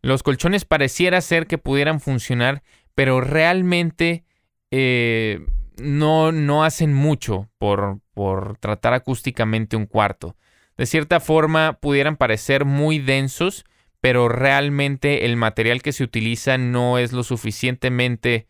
Los 0.03 0.21
colchones 0.21 0.65
pareciera 0.65 1.19
ser 1.21 1.47
que 1.47 1.57
pudieran 1.57 1.99
funcionar, 1.99 2.61
pero 2.93 3.19
realmente 3.19 4.23
eh, 4.69 5.47
no, 5.81 6.31
no 6.31 6.63
hacen 6.63 6.93
mucho 6.93 7.49
por, 7.57 7.99
por 8.13 8.57
tratar 8.57 8.93
acústicamente 8.93 9.75
un 9.75 9.85
cuarto. 9.85 10.35
De 10.77 10.85
cierta 10.85 11.19
forma, 11.19 11.79
pudieran 11.81 12.17
parecer 12.17 12.65
muy 12.65 12.99
densos, 12.99 13.65
pero 13.99 14.29
realmente 14.29 15.25
el 15.25 15.35
material 15.35 15.81
que 15.81 15.91
se 15.91 16.03
utiliza 16.03 16.57
no 16.57 16.97
es 16.97 17.13
lo 17.13 17.23
suficientemente 17.23 18.47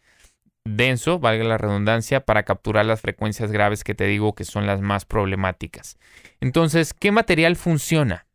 denso, 0.65 1.19
valga 1.19 1.45
la 1.45 1.57
redundancia, 1.57 2.21
para 2.25 2.43
capturar 2.43 2.85
las 2.85 3.01
frecuencias 3.01 3.51
graves 3.51 3.83
que 3.83 3.95
te 3.95 4.05
digo 4.05 4.35
que 4.35 4.43
son 4.43 4.67
las 4.67 4.81
más 4.81 5.05
problemáticas. 5.05 5.97
Entonces, 6.41 6.93
¿qué 6.93 7.11
material 7.11 7.55
funciona? 7.55 8.25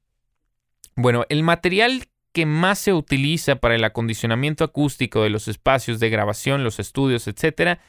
Bueno, 0.94 1.24
el 1.28 1.42
material 1.42 2.05
que 2.33 2.46
más 2.46 2.78
se 2.78 2.92
utiliza 2.94 3.57
para 3.57 3.74
el 3.74 3.85
acondicionamiento 3.85 4.64
acústico 4.64 5.22
de 5.22 5.31
los 5.31 5.48
espacios 5.48 6.00
de 6.00 6.11
grabación, 6.11 6.64
los 6.64 6.81
estudios, 6.81 7.28
etcétera, 7.28 7.81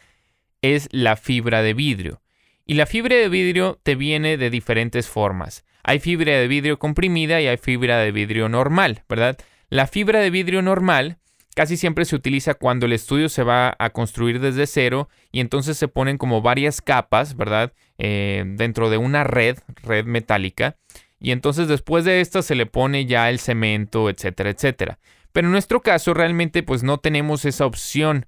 es 0.63 0.87
la 0.91 1.15
fibra 1.15 1.61
de 1.61 1.75
vidrio. 1.75 2.21
Y 2.65 2.73
la 2.73 2.87
fibra 2.87 3.15
de 3.17 3.29
vidrio 3.29 3.79
te 3.83 3.95
viene 3.95 4.37
de 4.37 4.49
diferentes 4.49 5.07
formas. 5.07 5.65
Hay 5.83 5.99
fibra 5.99 6.31
de 6.31 6.47
vidrio 6.47 6.79
comprimida 6.79 7.41
y 7.41 7.47
hay 7.47 7.57
fibra 7.57 7.99
de 7.99 8.11
vidrio 8.11 8.47
normal, 8.49 9.03
¿verdad? 9.09 9.37
La 9.69 9.85
fibra 9.85 10.21
de 10.21 10.29
vidrio 10.29 10.61
normal 10.61 11.17
casi 11.55 11.77
siempre 11.77 12.05
se 12.05 12.15
utiliza 12.15 12.53
cuando 12.53 12.85
el 12.85 12.93
estudio 12.93 13.29
se 13.29 13.43
va 13.43 13.75
a 13.77 13.89
construir 13.91 14.39
desde 14.39 14.65
cero 14.65 15.09
y 15.31 15.41
entonces 15.41 15.77
se 15.77 15.89
ponen 15.89 16.17
como 16.17 16.41
varias 16.41 16.81
capas, 16.81 17.35
¿verdad? 17.35 17.73
Eh, 17.97 18.43
dentro 18.45 18.89
de 18.89 18.97
una 18.97 19.25
red, 19.25 19.57
red 19.83 20.05
metálica. 20.05 20.77
Y 21.19 21.31
entonces 21.31 21.67
después 21.67 22.05
de 22.05 22.21
esto 22.21 22.41
se 22.41 22.55
le 22.55 22.65
pone 22.65 23.05
ya 23.05 23.29
el 23.29 23.39
cemento, 23.39 24.09
etcétera, 24.09 24.49
etcétera. 24.49 24.99
Pero 25.33 25.47
en 25.47 25.51
nuestro 25.51 25.81
caso 25.81 26.13
realmente 26.13 26.63
pues 26.63 26.83
no 26.83 26.99
tenemos 26.99 27.43
esa 27.43 27.65
opción 27.65 28.25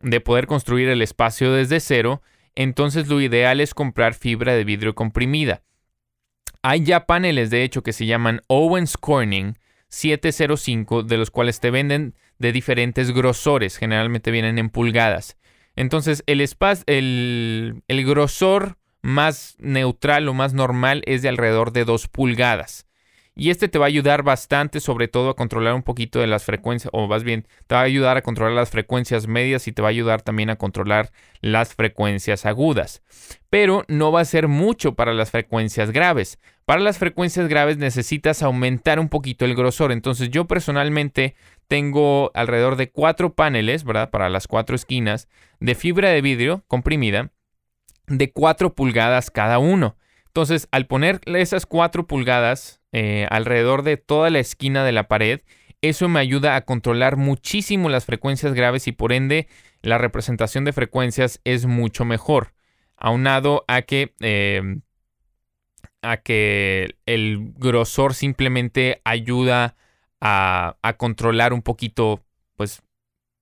de 0.00 0.20
poder 0.20 0.46
construir 0.46 0.88
el 0.88 1.02
espacio 1.02 1.52
desde 1.52 1.80
cero, 1.80 2.22
entonces 2.54 3.08
lo 3.08 3.20
ideal 3.20 3.60
es 3.60 3.74
comprar 3.74 4.14
fibra 4.14 4.54
de 4.54 4.64
vidrio 4.64 4.94
comprimida. 4.94 5.62
Hay 6.62 6.82
ya 6.82 7.06
paneles 7.06 7.50
de 7.50 7.62
hecho 7.62 7.82
que 7.82 7.92
se 7.92 8.06
llaman 8.06 8.40
Owens 8.48 8.96
Corning 8.96 9.56
705 9.88 11.04
de 11.04 11.16
los 11.16 11.30
cuales 11.30 11.60
te 11.60 11.70
venden 11.70 12.14
de 12.38 12.52
diferentes 12.52 13.12
grosores, 13.12 13.76
generalmente 13.76 14.30
vienen 14.30 14.58
en 14.58 14.70
pulgadas. 14.70 15.36
Entonces 15.76 16.24
el, 16.26 16.46
el, 16.86 17.82
el 17.86 18.04
grosor 18.06 18.78
más 19.02 19.56
neutral 19.58 20.28
o 20.28 20.34
más 20.34 20.54
normal 20.54 21.02
es 21.06 21.22
de 21.22 21.28
alrededor 21.28 21.72
de 21.72 21.84
2 21.84 22.08
pulgadas. 22.08 22.86
Y 23.38 23.50
este 23.50 23.68
te 23.68 23.78
va 23.78 23.84
a 23.84 23.88
ayudar 23.88 24.22
bastante, 24.22 24.80
sobre 24.80 25.08
todo 25.08 25.28
a 25.28 25.36
controlar 25.36 25.74
un 25.74 25.82
poquito 25.82 26.20
de 26.20 26.26
las 26.26 26.44
frecuencias, 26.44 26.90
o 26.94 27.06
más 27.06 27.22
bien, 27.22 27.46
te 27.66 27.74
va 27.74 27.82
a 27.82 27.84
ayudar 27.84 28.16
a 28.16 28.22
controlar 28.22 28.54
las 28.54 28.70
frecuencias 28.70 29.26
medias 29.26 29.68
y 29.68 29.72
te 29.72 29.82
va 29.82 29.88
a 29.88 29.90
ayudar 29.90 30.22
también 30.22 30.48
a 30.48 30.56
controlar 30.56 31.12
las 31.42 31.74
frecuencias 31.74 32.46
agudas. 32.46 33.02
Pero 33.50 33.84
no 33.88 34.10
va 34.10 34.22
a 34.22 34.24
ser 34.24 34.48
mucho 34.48 34.94
para 34.94 35.12
las 35.12 35.30
frecuencias 35.30 35.90
graves. 35.90 36.38
Para 36.64 36.80
las 36.80 36.98
frecuencias 36.98 37.46
graves 37.46 37.76
necesitas 37.76 38.42
aumentar 38.42 38.98
un 38.98 39.10
poquito 39.10 39.44
el 39.44 39.54
grosor. 39.54 39.92
Entonces 39.92 40.30
yo 40.30 40.46
personalmente 40.46 41.36
tengo 41.68 42.30
alrededor 42.34 42.76
de 42.76 42.90
cuatro 42.90 43.34
paneles, 43.34 43.84
¿verdad? 43.84 44.10
Para 44.10 44.30
las 44.30 44.48
cuatro 44.48 44.74
esquinas 44.74 45.28
de 45.60 45.74
fibra 45.74 46.08
de 46.08 46.22
vidrio 46.22 46.64
comprimida 46.68 47.30
de 48.06 48.32
4 48.32 48.74
pulgadas 48.74 49.30
cada 49.30 49.58
uno. 49.58 49.96
Entonces, 50.36 50.68
al 50.70 50.86
poner 50.86 51.22
esas 51.24 51.64
4 51.64 52.06
pulgadas 52.06 52.82
eh, 52.92 53.26
alrededor 53.30 53.82
de 53.82 53.96
toda 53.96 54.28
la 54.28 54.38
esquina 54.38 54.84
de 54.84 54.92
la 54.92 55.08
pared, 55.08 55.40
eso 55.80 56.10
me 56.10 56.20
ayuda 56.20 56.56
a 56.56 56.60
controlar 56.66 57.16
muchísimo 57.16 57.88
las 57.88 58.04
frecuencias 58.04 58.52
graves 58.52 58.86
y 58.86 58.92
por 58.92 59.14
ende 59.14 59.48
la 59.80 59.96
representación 59.96 60.66
de 60.66 60.74
frecuencias 60.74 61.40
es 61.44 61.64
mucho 61.64 62.04
mejor. 62.04 62.52
Aunado 62.98 63.64
a 63.66 63.80
que, 63.80 64.12
em, 64.20 64.82
a 66.02 66.18
que 66.18 66.96
el 67.06 67.54
grosor 67.56 68.12
simplemente 68.12 69.00
ayuda 69.04 69.74
a, 70.20 70.76
a 70.82 70.92
controlar 70.98 71.54
un 71.54 71.62
poquito, 71.62 72.22
pues 72.56 72.82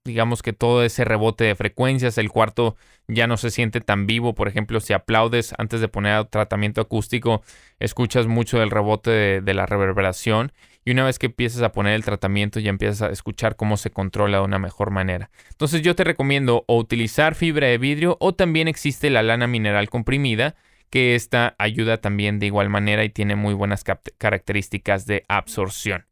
digamos 0.05 0.43
que 0.43 0.53
todo 0.53 0.85
ese 0.85 1.05
rebote 1.05 1.45
de 1.45 1.55
frecuencias, 1.55 2.19
el 2.19 2.31
cuarto 2.31 2.77
ya 3.09 3.27
no 3.27 3.37
se 3.37 3.51
siente 3.51 3.81
tan 3.81 4.07
vivo, 4.07 4.35
por 4.35 4.49
ejemplo, 4.49 4.81
si 4.81 4.93
aplaudes 4.93 5.55
antes 5.57 5.81
de 5.81 5.89
poner 5.89 6.27
tratamiento 6.27 6.81
acústico, 6.81 7.43
escuchas 7.81 8.27
mucho 8.27 8.59
del 8.59 8.71
rebote 8.71 9.41
de, 9.41 9.55
la 9.55 9.67
reverberación 9.67 10.53
y 10.85 10.91
una 10.91 11.05
vez 11.05 11.19
que 11.19 11.27
empiezas 11.27 11.63
a 11.63 11.73
poner 11.73 11.95
el 11.95 12.05
tratamiento 12.05 12.61
ya 12.61 12.69
empiezas 12.69 13.03
a 13.03 13.11
escuchar 13.11 13.57
cómo 13.57 13.79
se 13.79 13.91
controla 13.91 14.39
de 14.39 14.45
una 14.45 14.59
mejor 14.59 14.91
manera. 14.91 15.31
Entonces 15.51 15.81
yo 15.81 15.95
te 15.95 16.05
recomiendo 16.05 16.65
o 16.67 16.77
utilizar 16.77 17.35
fibra 17.35 17.69
de 17.69 17.79
vidrio 17.79 18.19
o 18.21 18.35
también 18.35 18.69
existe 18.69 19.09
la 19.09 19.23
lana 19.23 19.47
mineral 19.47 19.89
comprimida, 19.89 20.55
que 20.91 21.15
esta 21.15 21.55
ayuda 21.59 21.97
también 21.97 22.39
de 22.39 22.47
igual 22.47 22.69
manera 22.69 23.05
y 23.05 23.09
tiene 23.09 23.37
muy 23.37 23.55
buenas 23.55 23.85
características 24.19 25.07
de 25.07 25.25
absorción. 25.29 26.07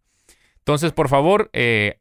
Entonces, 0.58 0.92
por 0.92 1.08
favor, 1.08 1.50
eh, 1.52 1.98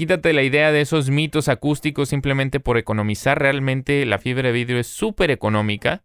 Quítate 0.00 0.32
la 0.32 0.42
idea 0.42 0.72
de 0.72 0.80
esos 0.80 1.10
mitos 1.10 1.48
acústicos 1.50 2.08
simplemente 2.08 2.58
por 2.58 2.78
economizar. 2.78 3.38
Realmente 3.38 4.06
la 4.06 4.16
fibra 4.16 4.44
de 4.44 4.52
vidrio 4.52 4.78
es 4.78 4.86
súper 4.86 5.30
económica. 5.30 6.04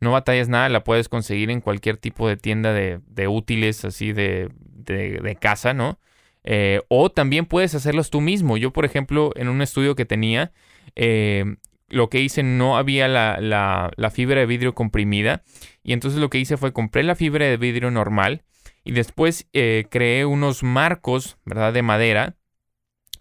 No 0.00 0.12
batallas 0.12 0.48
nada, 0.48 0.70
la 0.70 0.82
puedes 0.82 1.10
conseguir 1.10 1.50
en 1.50 1.60
cualquier 1.60 1.98
tipo 1.98 2.26
de 2.26 2.38
tienda 2.38 2.72
de, 2.72 3.28
útiles 3.28 3.84
así 3.84 4.14
de, 4.14 4.48
casa, 5.42 5.74
¿no? 5.74 5.98
Eh, 6.42 6.80
o 6.88 7.10
también 7.10 7.44
puedes 7.44 7.74
hacerlos 7.74 8.08
tú 8.08 8.22
mismo. 8.22 8.56
Yo, 8.56 8.72
por 8.72 8.86
ejemplo, 8.86 9.30
en 9.36 9.50
un 9.50 9.60
estudio 9.60 9.94
que 9.94 10.06
tenía, 10.06 10.52
eh, 10.96 11.44
lo 11.90 12.08
que 12.08 12.22
hice 12.22 12.42
no 12.42 12.78
había 12.78 13.08
la, 13.08 14.10
fibra 14.10 14.40
de 14.40 14.46
vidrio 14.46 14.74
comprimida. 14.74 15.42
Y 15.82 15.92
entonces 15.92 16.18
lo 16.18 16.30
que 16.30 16.38
hice 16.38 16.56
fue 16.56 16.72
compré 16.72 17.02
la 17.02 17.14
fibra 17.14 17.44
de 17.44 17.58
vidrio 17.58 17.90
normal 17.90 18.42
y 18.84 18.92
después 18.92 19.50
eh, 19.52 19.84
creé 19.90 20.24
unos 20.24 20.62
marcos, 20.62 21.36
¿verdad? 21.44 21.74
De 21.74 21.82
madera 21.82 22.36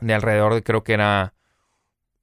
de 0.05 0.13
alrededor 0.13 0.53
de 0.53 0.63
creo 0.63 0.83
que 0.83 0.93
era 0.93 1.33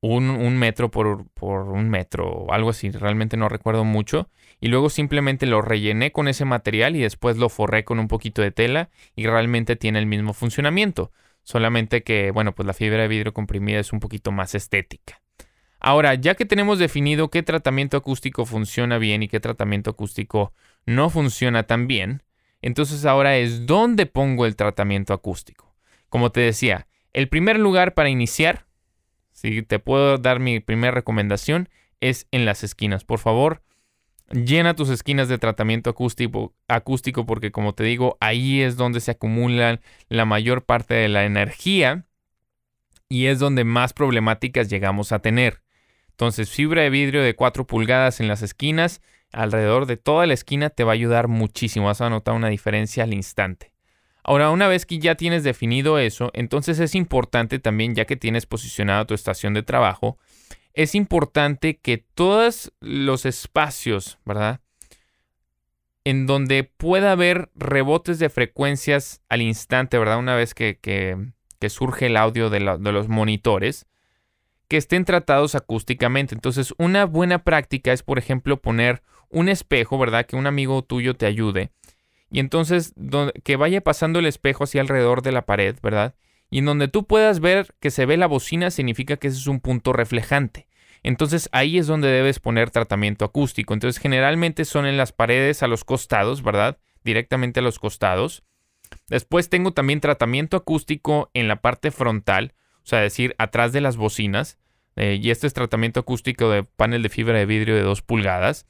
un, 0.00 0.58
metro 0.58 0.90
por, 0.90 1.26
por, 1.34 1.68
un 1.68 1.88
metro 1.90 2.28
o 2.28 2.52
algo 2.52 2.70
así, 2.70 2.90
realmente 2.90 3.36
no 3.36 3.48
recuerdo 3.48 3.84
mucho. 3.84 4.28
Y 4.60 4.68
luego 4.68 4.90
simplemente 4.90 5.46
lo 5.46 5.62
rellené 5.62 6.12
con 6.12 6.28
ese 6.28 6.44
material 6.44 6.96
y 6.96 7.00
después 7.00 7.36
lo 7.38 7.48
forré 7.48 7.84
con 7.84 7.98
un 7.98 8.08
poquito 8.08 8.42
de 8.42 8.50
tela 8.50 8.90
y 9.16 9.26
realmente 9.26 9.76
tiene 9.76 9.98
el 9.98 10.06
mismo 10.06 10.34
funcionamiento. 10.34 11.12
Solamente 11.42 12.02
que, 12.02 12.30
bueno, 12.30 12.54
pues 12.54 12.66
la 12.66 12.74
fibra 12.74 13.02
de 13.02 13.08
vidrio 13.08 13.32
comprimida 13.32 13.80
es 13.80 13.92
un 13.92 14.00
poquito 14.00 14.32
más 14.32 14.54
estética. 14.54 15.20
Ahora, 15.78 16.14
ya 16.14 16.34
que 16.34 16.44
tenemos 16.44 16.78
definido 16.78 17.30
qué 17.30 17.42
tratamiento 17.42 17.96
acústico 17.96 18.44
funciona 18.44 18.98
bien 18.98 19.22
y 19.22 19.28
qué 19.28 19.40
tratamiento 19.40 19.90
acústico 19.90 20.52
no 20.84 21.08
funciona 21.08 21.62
tan 21.62 21.86
bien, 21.86 22.22
entonces 22.60 23.06
ahora 23.06 23.38
es 23.38 23.66
dónde 23.66 24.04
pongo 24.04 24.44
el 24.44 24.56
tratamiento 24.56 25.14
acústico. 25.14 25.74
Como 26.10 26.30
te 26.32 26.40
decía, 26.40 26.86
el 27.12 27.28
primer 27.28 27.58
lugar 27.58 27.94
para 27.94 28.08
iniciar, 28.08 28.66
si 29.32 29.62
te 29.62 29.78
puedo 29.78 30.18
dar 30.18 30.40
mi 30.40 30.60
primera 30.60 30.92
recomendación, 30.92 31.68
es 32.00 32.26
en 32.30 32.44
las 32.44 32.64
esquinas. 32.64 33.04
Por 33.04 33.18
favor, 33.18 33.62
llena 34.30 34.74
tus 34.74 34.88
esquinas 34.90 35.28
de 35.28 35.38
tratamiento 35.38 35.90
acústico, 35.90 36.54
acústico 36.68 37.26
porque 37.26 37.50
como 37.52 37.74
te 37.74 37.84
digo, 37.84 38.16
ahí 38.20 38.62
es 38.62 38.76
donde 38.76 39.00
se 39.00 39.12
acumula 39.12 39.80
la 40.08 40.24
mayor 40.24 40.64
parte 40.64 40.94
de 40.94 41.08
la 41.08 41.24
energía 41.24 42.06
y 43.08 43.26
es 43.26 43.38
donde 43.38 43.64
más 43.64 43.92
problemáticas 43.92 44.68
llegamos 44.70 45.12
a 45.12 45.18
tener. 45.18 45.62
Entonces, 46.10 46.50
fibra 46.50 46.82
de 46.82 46.90
vidrio 46.90 47.22
de 47.22 47.34
4 47.34 47.66
pulgadas 47.66 48.20
en 48.20 48.28
las 48.28 48.42
esquinas, 48.42 49.00
alrededor 49.32 49.86
de 49.86 49.96
toda 49.96 50.26
la 50.26 50.34
esquina 50.34 50.70
te 50.70 50.84
va 50.84 50.92
a 50.92 50.94
ayudar 50.94 51.28
muchísimo. 51.28 51.86
Vas 51.86 52.00
a 52.00 52.10
notar 52.10 52.34
una 52.34 52.48
diferencia 52.48 53.04
al 53.04 53.14
instante. 53.14 53.69
Ahora, 54.22 54.50
una 54.50 54.68
vez 54.68 54.86
que 54.86 54.98
ya 54.98 55.14
tienes 55.14 55.44
definido 55.44 55.98
eso, 55.98 56.30
entonces 56.34 56.78
es 56.78 56.94
importante 56.94 57.58
también, 57.58 57.94
ya 57.94 58.04
que 58.04 58.16
tienes 58.16 58.46
posicionado 58.46 59.06
tu 59.06 59.14
estación 59.14 59.54
de 59.54 59.62
trabajo, 59.62 60.18
es 60.74 60.94
importante 60.94 61.78
que 61.78 61.98
todos 61.98 62.72
los 62.80 63.26
espacios, 63.26 64.18
¿verdad? 64.24 64.60
En 66.04 66.26
donde 66.26 66.64
pueda 66.64 67.12
haber 67.12 67.50
rebotes 67.54 68.18
de 68.18 68.30
frecuencias 68.30 69.22
al 69.28 69.42
instante, 69.42 69.98
¿verdad? 69.98 70.18
Una 70.18 70.34
vez 70.34 70.54
que, 70.54 71.32
surge 71.68 72.06
el 72.06 72.16
audio 72.16 72.50
de, 72.50 72.58
de 72.58 72.92
los 72.92 73.08
monitores, 73.08 73.86
que 74.68 74.76
estén 74.76 75.04
tratados 75.04 75.54
acústicamente. 75.54 76.34
Entonces, 76.34 76.72
una 76.78 77.04
buena 77.04 77.42
práctica 77.42 77.92
es, 77.92 78.02
por 78.02 78.18
ejemplo, 78.18 78.60
poner 78.60 79.02
un 79.28 79.48
espejo, 79.48 79.98
¿verdad? 79.98 80.26
Que 80.26 80.36
un 80.36 80.46
amigo 80.46 80.82
tuyo 80.82 81.14
te 81.14 81.26
ayude 81.26 81.72
y 82.30 82.40
entonces 82.40 82.94
que 83.44 83.56
vaya 83.56 83.80
pasando 83.80 84.18
el 84.18 84.26
espejo 84.26 84.64
hacia 84.64 84.80
alrededor 84.80 85.22
de 85.22 85.32
la 85.32 85.46
pared, 85.46 85.76
¿verdad? 85.82 86.14
Y 86.50 86.58
en 86.58 86.64
donde 86.64 86.88
tú 86.88 87.06
puedas 87.06 87.40
ver 87.40 87.74
que 87.80 87.90
se 87.90 88.06
ve 88.06 88.16
la 88.16 88.26
bocina 88.26 88.70
significa 88.70 89.16
que 89.16 89.28
ese 89.28 89.38
es 89.38 89.46
un 89.46 89.60
punto 89.60 89.92
reflejante. 89.92 90.66
Entonces 91.02 91.48
ahí 91.52 91.78
es 91.78 91.86
donde 91.86 92.08
debes 92.08 92.40
poner 92.40 92.70
tratamiento 92.70 93.24
acústico. 93.24 93.74
Entonces 93.74 94.00
generalmente 94.00 94.64
son 94.64 94.86
en 94.86 94.96
las 94.96 95.12
paredes 95.12 95.62
a 95.62 95.68
los 95.68 95.84
costados, 95.84 96.42
¿verdad? 96.42 96.78
Directamente 97.04 97.60
a 97.60 97.62
los 97.62 97.78
costados. 97.78 98.42
Después 99.08 99.48
tengo 99.48 99.72
también 99.72 100.00
tratamiento 100.00 100.56
acústico 100.56 101.30
en 101.34 101.48
la 101.48 101.60
parte 101.60 101.90
frontal, 101.90 102.54
o 102.82 102.86
sea, 102.86 103.00
decir, 103.00 103.34
atrás 103.38 103.72
de 103.72 103.80
las 103.80 103.96
bocinas. 103.96 104.58
Eh, 104.96 105.18
y 105.22 105.30
este 105.30 105.46
es 105.46 105.54
tratamiento 105.54 106.00
acústico 106.00 106.50
de 106.50 106.64
panel 106.64 107.02
de 107.02 107.08
fibra 107.08 107.38
de 107.38 107.46
vidrio 107.46 107.76
de 107.76 107.82
2 107.82 108.02
pulgadas. 108.02 108.66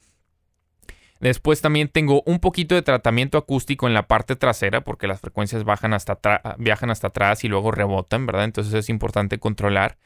Después 1.21 1.61
también 1.61 1.87
tengo 1.87 2.23
un 2.25 2.39
poquito 2.39 2.73
de 2.73 2.81
tratamiento 2.81 3.37
acústico 3.37 3.87
en 3.87 3.93
la 3.93 4.07
parte 4.07 4.35
trasera 4.35 4.81
porque 4.81 5.05
las 5.07 5.21
frecuencias 5.21 5.63
bajan 5.63 5.93
hasta 5.93 6.19
viajan 6.57 6.89
hasta 6.89 7.07
atrás 7.07 7.43
y 7.43 7.47
luego 7.47 7.71
rebotan, 7.71 8.25
¿verdad? 8.25 8.45
Entonces 8.45 8.73
es 8.73 8.89
importante 8.89 9.37
controlar. 9.37 9.97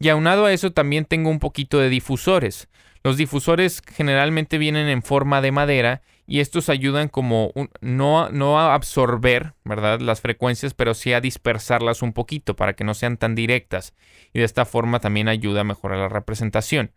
Y 0.00 0.08
aunado 0.08 0.44
a 0.44 0.52
eso 0.52 0.72
también 0.72 1.04
tengo 1.04 1.30
un 1.30 1.38
poquito 1.38 1.78
de 1.78 1.88
difusores. 1.88 2.68
Los 3.04 3.16
difusores 3.16 3.80
generalmente 3.94 4.58
vienen 4.58 4.88
en 4.88 5.02
forma 5.02 5.40
de 5.40 5.52
madera 5.52 6.02
y 6.26 6.40
estos 6.40 6.68
ayudan 6.68 7.08
como 7.08 7.52
no, 7.80 8.28
no 8.30 8.58
a 8.58 8.74
absorber, 8.74 9.54
¿verdad? 9.62 10.00
Las 10.00 10.20
frecuencias, 10.20 10.74
pero 10.74 10.94
sí 10.94 11.12
a 11.12 11.20
dispersarlas 11.20 12.02
un 12.02 12.12
poquito 12.12 12.56
para 12.56 12.72
que 12.72 12.82
no 12.82 12.94
sean 12.94 13.16
tan 13.16 13.36
directas. 13.36 13.94
Y 14.32 14.40
de 14.40 14.44
esta 14.44 14.64
forma 14.64 14.98
también 14.98 15.28
ayuda 15.28 15.60
a 15.60 15.64
mejorar 15.64 15.98
la 15.98 16.08
representación. 16.08 16.90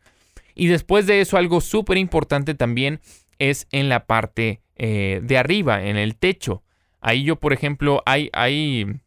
Y 0.56 0.68
después 0.68 1.06
de 1.06 1.22
eso, 1.22 1.38
algo 1.38 1.62
súper 1.62 2.00
importante 2.00 2.56
también 2.56 3.00
es 3.40 3.68
en 3.72 3.90
la 3.90 4.06
parte 4.06 4.62
eh, 4.76 5.22
de 5.24 5.38
arriba, 5.38 5.84
en 5.84 5.98
el 5.98 6.16
techo. 6.16 6.64
Ahí 7.02 7.24
yo, 7.24 7.38
por 7.38 7.54
ejemplo, 7.54 8.04
hay, 8.06 8.30
hay 8.34 9.02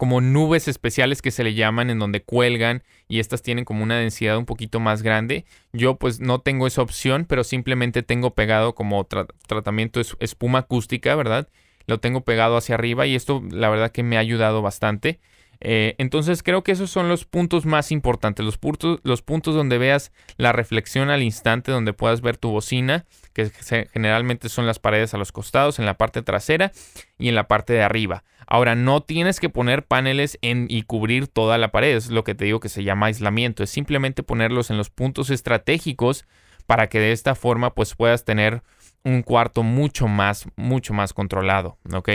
como 0.00 0.22
nubes 0.22 0.66
especiales 0.66 1.20
que 1.20 1.30
se 1.30 1.44
le 1.44 1.52
llaman 1.52 1.90
en 1.90 1.98
donde 1.98 2.22
cuelgan 2.22 2.82
y 3.06 3.20
estas 3.20 3.42
tienen 3.42 3.66
como 3.66 3.82
una 3.82 3.98
densidad 3.98 4.38
un 4.38 4.46
poquito 4.46 4.80
más 4.80 5.02
grande. 5.02 5.44
Yo 5.74 5.96
pues 5.96 6.20
no 6.20 6.40
tengo 6.40 6.66
esa 6.66 6.80
opción, 6.80 7.26
pero 7.28 7.44
simplemente 7.44 8.02
tengo 8.02 8.34
pegado 8.34 8.74
como 8.74 9.06
tratamiento 9.46 10.00
de 10.00 10.06
espuma 10.20 10.60
acústica, 10.60 11.14
¿verdad? 11.14 11.48
Lo 11.86 12.00
tengo 12.00 12.22
pegado 12.22 12.56
hacia 12.56 12.76
arriba 12.76 13.06
y 13.06 13.14
esto 13.14 13.42
la 13.50 13.68
verdad 13.68 13.92
que 13.92 14.02
me 14.02 14.16
ha 14.16 14.20
ayudado 14.20 14.62
bastante. 14.62 15.20
Eh, 15.60 15.96
entonces 15.98 16.42
creo 16.42 16.62
que 16.62 16.72
esos 16.72 16.90
son 16.90 17.08
los 17.08 17.26
puntos 17.26 17.66
más 17.66 17.92
importantes, 17.92 18.44
los 18.44 18.56
puntos, 18.56 19.00
los 19.02 19.20
puntos 19.20 19.54
donde 19.54 19.76
veas 19.76 20.12
la 20.38 20.52
reflexión 20.52 21.10
al 21.10 21.22
instante, 21.22 21.70
donde 21.70 21.92
puedas 21.92 22.22
ver 22.22 22.38
tu 22.38 22.50
bocina, 22.50 23.04
que 23.32 23.50
generalmente 23.92 24.48
son 24.48 24.66
las 24.66 24.78
paredes 24.78 25.14
a 25.14 25.18
los 25.18 25.32
costados, 25.32 25.78
en 25.78 25.86
la 25.86 25.96
parte 25.96 26.22
trasera 26.22 26.72
y 27.18 27.28
en 27.28 27.34
la 27.34 27.48
parte 27.48 27.72
de 27.72 27.82
arriba. 27.82 28.24
Ahora, 28.46 28.74
no 28.74 29.02
tienes 29.02 29.38
que 29.38 29.48
poner 29.48 29.86
paneles 29.86 30.38
en, 30.42 30.66
y 30.68 30.82
cubrir 30.82 31.28
toda 31.28 31.58
la 31.58 31.70
pared, 31.70 31.96
es 31.96 32.10
lo 32.10 32.24
que 32.24 32.34
te 32.34 32.44
digo 32.44 32.60
que 32.60 32.68
se 32.68 32.82
llama 32.82 33.06
aislamiento, 33.06 33.62
es 33.62 33.70
simplemente 33.70 34.22
ponerlos 34.22 34.70
en 34.70 34.76
los 34.76 34.90
puntos 34.90 35.30
estratégicos 35.30 36.26
para 36.66 36.88
que 36.88 36.98
de 36.98 37.12
esta 37.12 37.34
forma 37.34 37.74
pues 37.74 37.94
puedas 37.94 38.24
tener 38.24 38.62
un 39.04 39.22
cuarto 39.22 39.62
mucho 39.62 40.08
más, 40.08 40.46
mucho 40.56 40.94
más 40.94 41.12
controlado, 41.12 41.78
¿ok? 41.92 42.10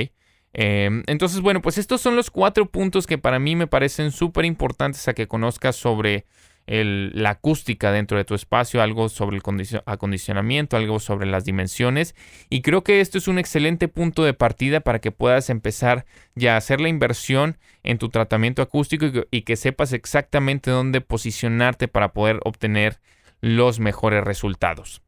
Em, 0.57 1.03
entonces, 1.07 1.41
bueno, 1.41 1.61
pues 1.61 1.77
estos 1.77 1.99
son 1.99 2.15
los 2.15 2.31
cuatro 2.31 2.65
puntos 2.65 3.07
que 3.07 3.17
para 3.17 3.39
mí 3.39 3.57
me 3.57 3.67
parecen 3.67 4.11
súper 4.11 4.45
importantes 4.45 5.05
a 5.09 5.13
que 5.13 5.27
conozcas 5.27 5.75
sobre 5.75 6.25
la 6.67 7.29
acústica 7.29 7.91
dentro 7.91 8.17
de 8.17 8.25
tu 8.25 8.33
espacio, 8.33 8.81
algo 8.81 9.09
sobre 9.09 9.37
el 9.37 9.43
acondicionamiento, 9.85 10.77
algo 10.77 10.99
sobre 10.99 11.27
las 11.27 11.45
dimensiones. 11.45 12.15
Y 12.49 12.61
creo 12.61 12.83
que 12.83 13.01
esto 13.01 13.17
es 13.17 13.27
un 13.27 13.37
excelente 13.37 13.87
punto 13.87 14.23
de 14.23 14.33
partida 14.33 14.79
para 14.79 14.99
que 14.99 15.11
puedas 15.11 15.49
empezar 15.49 16.05
ya 16.33 16.55
a 16.55 16.57
hacer 16.57 16.81
la 16.81 16.89
inversión 16.89 17.57
en 17.83 17.97
tu 17.97 18.09
tratamiento 18.09 18.61
acústico 18.61 19.05
y 19.29 19.41
que 19.43 19.55
sepas 19.55 19.93
exactamente 19.93 20.71
dónde 20.71 21.01
posicionarte 21.01 21.87
para 21.87 22.13
poder 22.13 22.39
obtener 22.43 22.99
los 23.41 23.79
mejores 23.79 24.23
resultados. 24.23 25.01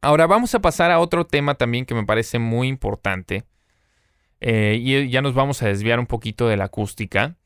Ahora 0.00 0.28
vamos 0.28 0.54
a 0.54 0.60
pasar 0.60 0.92
a 0.92 1.00
otro 1.00 1.26
tema 1.26 1.54
también 1.54 1.84
que 1.84 1.94
me 1.94 2.04
parece 2.04 2.38
muy 2.38 2.68
importante 2.68 3.44
eh, 4.40 4.78
y 4.80 5.08
ya 5.10 5.22
nos 5.22 5.34
vamos 5.34 5.60
a 5.62 5.66
desviar 5.66 5.98
un 5.98 6.06
poquito 6.06 6.46
de 6.46 6.56
la 6.56 6.64
acústica. 6.64 7.36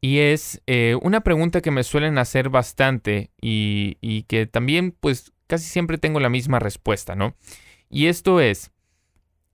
Y 0.00 0.18
es 0.18 0.62
eh, 0.66 0.96
una 1.02 1.22
pregunta 1.22 1.60
que 1.60 1.70
me 1.70 1.82
suelen 1.82 2.18
hacer 2.18 2.48
bastante 2.48 3.30
y, 3.40 3.96
y, 4.00 4.22
que 4.24 4.46
también 4.46 4.94
pues 4.98 5.32
casi 5.46 5.64
siempre 5.64 5.98
tengo 5.98 6.20
la 6.20 6.28
misma 6.28 6.58
respuesta, 6.58 7.14
¿no? 7.14 7.34
Y 7.88 8.06
esto 8.06 8.40
es, 8.40 8.72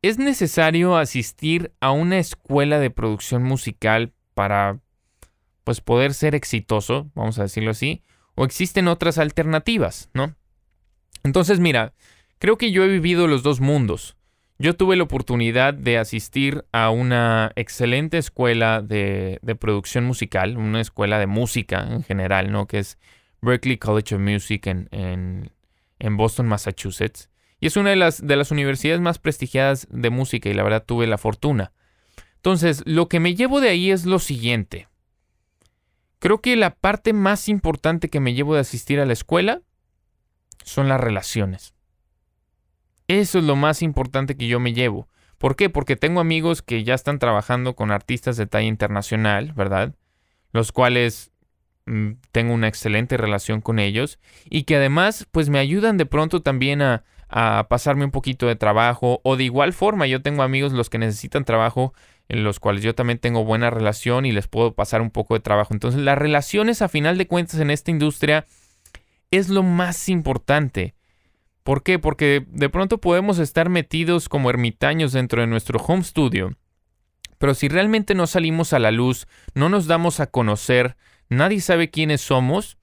¿es 0.03 0.19
necesario 0.19 0.97
asistir 0.97 1.73
a 1.81 1.93
una 1.93 2.19
escuela 2.19 2.79
de 2.79 2.91
producción 2.91 3.43
musical 3.43 4.13
para 4.35 4.81
pues 5.65 5.81
poder 5.81 6.15
ser 6.15 6.35
exitoso, 6.35 7.11
vamos 7.15 7.39
a 7.39 7.43
decirlo 7.43 7.71
así? 7.71 8.03
¿O 8.35 8.45
existen 8.45 8.89
otras 8.89 9.19
alternativas, 9.19 10.11
¿no? 10.13 10.35
Entonces 11.23 11.61
mira, 11.61 11.95
creo 12.39 12.59
que 12.59 12.73
yo 12.73 12.85
he 12.85 12.89
vivido 12.89 13.29
los 13.29 13.43
dos 13.43 13.61
mundos. 13.61 14.17
Yo 14.62 14.77
tuve 14.77 14.94
la 14.94 15.03
oportunidad 15.03 15.75
de 15.75 15.98
asistir 15.98 16.64
a 16.70 16.90
una 16.90 17.51
excelente 17.57 18.16
escuela 18.16 18.81
de, 18.81 19.40
producción 19.59 20.05
musical, 20.05 20.57
una 20.57 20.81
escuela 20.81 21.18
de 21.18 21.27
música 21.27 21.85
en 21.90 22.05
general, 22.05 22.53
¿no? 22.53 22.68
Que 22.68 22.79
es 22.79 22.96
Berklee 23.40 23.81
College 23.81 24.14
of 24.14 24.20
Music 24.20 24.68
en, 24.68 24.88
en, 25.98 26.16
Boston, 26.16 26.46
Massachusetts. 26.46 27.29
Y 27.59 27.66
es 27.66 27.77
una 27.77 27.90
de 27.90 27.96
las, 27.96 28.25
de 28.25 28.37
las 28.37 28.53
universidades 28.53 29.01
más 29.01 29.18
prestigiadas 29.18 29.88
de 29.90 30.11
música 30.11 30.48
y 30.48 30.55
la 30.55 30.62
verdad 30.62 30.85
tuve 30.87 31.09
la 31.09 31.18
fortuna. 31.18 31.72
Entonces, 32.37 32.85
lo 32.87 33.09
que 33.09 33.18
me 33.18 33.35
llevo 33.35 33.61
de 33.61 33.70
ahí 33.70 33.90
es 33.90 34.07
lo 34.07 34.20
siguiente. 34.20 34.87
Creo 36.20 36.40
que 36.40 36.55
la 36.55 36.77
parte 36.77 37.12
más 37.12 37.48
importante 37.48 38.11
que 38.11 38.20
me 38.20 38.33
llevo 38.33 38.55
de 38.55 38.61
asistir 38.61 39.01
a 39.01 39.07
la 39.07 39.12
escuela 39.12 39.61
son 40.62 40.88
las 40.88 41.01
relaciones. 41.01 41.75
Eso 43.09 43.38
es 43.38 43.45
lo 43.45 43.57
más 43.57 43.83
importante 43.83 44.37
que 44.37 44.47
yo 44.47 44.61
me 44.61 44.73
llevo. 44.73 45.09
¿Por 45.38 45.57
qué? 45.57 45.69
Porque 45.71 45.97
tengo 45.97 46.21
amigos 46.21 46.62
que 46.62 46.85
ya 46.85 46.95
están 46.95 47.19
trabajando 47.19 47.75
con 47.75 47.91
artistas 47.91 48.37
de 48.37 48.47
talla 48.47 48.69
internacional, 48.69 49.53
¿verdad? 49.55 49.95
Los 50.53 50.71
cuales 50.71 51.33
mm, 51.87 52.12
tengo 52.31 52.55
una 52.55 52.69
excelente 52.69 53.17
relación 53.17 53.61
con 53.61 53.79
ellos 53.79 54.19
y 54.45 54.62
que 54.65 54.77
además 54.77 55.27
pues 55.33 55.49
me 55.49 55.59
ayudan 55.59 55.97
de 55.97 56.07
pronto 56.07 56.43
también 56.43 56.81
a, 56.81 57.05
a 57.29 57.67
pasarme 57.69 58.05
un 58.05 58.11
poquito 58.11 58.47
de 58.47 58.57
trabajo 58.57 59.21
o 59.25 59.37
de 59.37 59.45
igual 59.45 59.73
forma 59.73 60.07
yo 60.07 60.23
tengo 60.23 60.43
amigos 60.43 60.73
los 60.73 60.91
que 60.91 60.99
necesitan 60.99 61.45
trabajo 61.45 61.95
en 62.29 62.45
los 62.45 62.61
cuales 62.61 62.83
yo 62.83 62.95
también 62.95 63.19
tengo 63.19 63.45
buena 63.45 63.71
relación 63.71 64.27
y 64.27 64.33
les 64.33 64.49
puedo 64.49 64.75
pasar 64.75 65.03
un 65.03 65.11
poco 65.11 65.35
de 65.35 65.41
trabajo. 65.41 65.75
Entonces 65.75 66.01
las 66.01 66.17
relaciones 66.19 66.83
a 66.83 66.88
final 66.88 67.19
de 67.19 67.27
cuentas 67.27 67.59
en 67.59 67.71
esta 67.71 67.91
industria 67.91 68.47
es 69.31 69.49
lo 69.49 69.62
más 69.62 70.09
importante. 70.09 70.95
¿Por 71.62 71.83
qué? 71.83 71.98
Porque 71.98 72.44
de 72.48 72.68
pronto 72.68 72.98
podemos 72.98 73.38
estar 73.38 73.68
metidos 73.68 74.29
como 74.29 74.51
ermitaños 74.51 75.12
dentro 75.12 75.40
de 75.40 75.46
nuestro 75.46 75.79
home 75.79 76.03
studio, 76.03 76.57
pero 77.38 77.55
si 77.55 77.68
realmente 77.68 78.14
no 78.14 78.27
salimos 78.27 78.72
a 78.72 78.79
la 78.79 78.90
luz, 78.90 79.27
no 79.55 79.68
nos 79.68 79.87
damos 79.87 80.20
a 80.20 80.27
conocer, 80.27 80.96
nadie 81.29 81.61
sabe 81.61 81.90
quiénes 81.90 82.20
somos, 82.20 82.79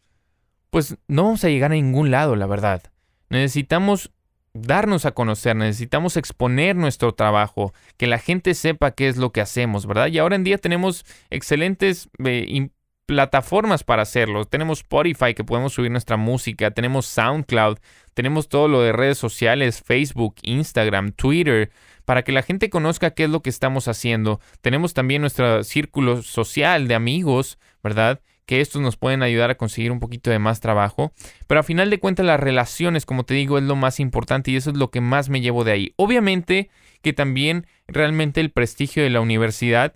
pues 0.69 0.97
no 1.07 1.23
vamos 1.23 1.43
a 1.43 1.49
llegar 1.49 1.71
a 1.71 1.75
ningún 1.75 2.11
lado, 2.11 2.35
la 2.35 2.45
verdad. 2.45 2.83
Necesitamos 3.29 4.11
darnos 4.53 5.05
a 5.05 5.11
conocer, 5.11 5.55
necesitamos 5.55 6.17
exponer 6.17 6.75
nuestro 6.75 7.13
trabajo, 7.13 7.73
que 7.97 8.07
la 8.07 8.17
gente 8.17 8.53
sepa 8.53 8.91
qué 8.91 9.07
es 9.07 9.17
lo 9.17 9.31
que 9.31 9.41
hacemos, 9.41 9.85
¿verdad? 9.85 10.07
Y 10.07 10.17
ahora 10.17 10.35
en 10.35 10.43
día 10.43 10.57
tenemos 10.57 11.05
excelentes 11.29 12.09
eh, 12.25 12.69
plataformas 13.10 13.84
para 13.84 14.04
hacerlo. 14.04 14.45
Tenemos 14.45 14.82
Spotify 14.82 15.34
que 15.34 15.43
podemos 15.43 15.74
subir 15.74 15.89
nuestra 15.89 16.15
música, 16.15 16.69
tenemos 16.69 17.08
SoundCloud, 17.08 17.80
tenemos 18.13 18.50
todo 18.50 18.67
lo 18.67 18.84
de 18.84 18.91
redes 18.91 19.17
sociales, 19.17 19.82
Facebook, 19.84 20.36
Instagram, 20.43 21.13
Twitter, 21.13 21.72
para 22.06 22.22
que 22.22 22.32
la 22.32 22.43
gente 22.43 22.69
conozca 22.69 23.10
qué 23.10 23.24
es 23.24 23.32
lo 23.32 23.41
que 23.41 23.50
estamos 23.50 23.88
haciendo. 23.88 24.39
Tenemos 24.62 24.93
también 24.93 25.22
nuestro 25.22 25.63
círculo 25.63 26.22
social 26.22 26.88
de 26.88 26.93
amigos, 26.93 27.58
¿verdad? 27.82 28.22
Que 28.45 28.62
estos 28.62 28.80
nos 28.80 28.95
pueden 28.95 29.24
ayudar 29.24 29.50
a 29.50 29.58
conseguir 29.58 29.91
un 29.91 30.00
poquito 30.00 30.30
de 30.30 30.38
más 30.38 30.60
trabajo. 30.60 31.12
Pero 31.48 31.62
a 31.62 31.63
final 31.63 31.89
de 31.89 32.00
cuentas 32.00 32.28
las 32.28 32.39
relaciones, 32.39 33.08
como 33.08 33.24
te 33.24 33.34
digo, 33.34 33.58
es 33.58 33.63
lo 33.63 33.76
más 33.76 34.00
importante 34.00 34.52
y 34.52 34.56
eso 34.56 34.69
es 34.69 34.78
lo 34.78 34.91
que 34.91 35.02
más 35.02 35.30
me 35.30 35.41
llevo 35.41 35.63
de 35.63 35.72
ahí. 35.72 35.93
Obviamente 35.95 36.69
que 37.02 37.13
también 37.13 37.65
realmente 37.88 38.39
el 38.39 38.52
prestigio 38.52 39.02
de 39.02 39.10
la 39.10 39.22
universidad 39.22 39.95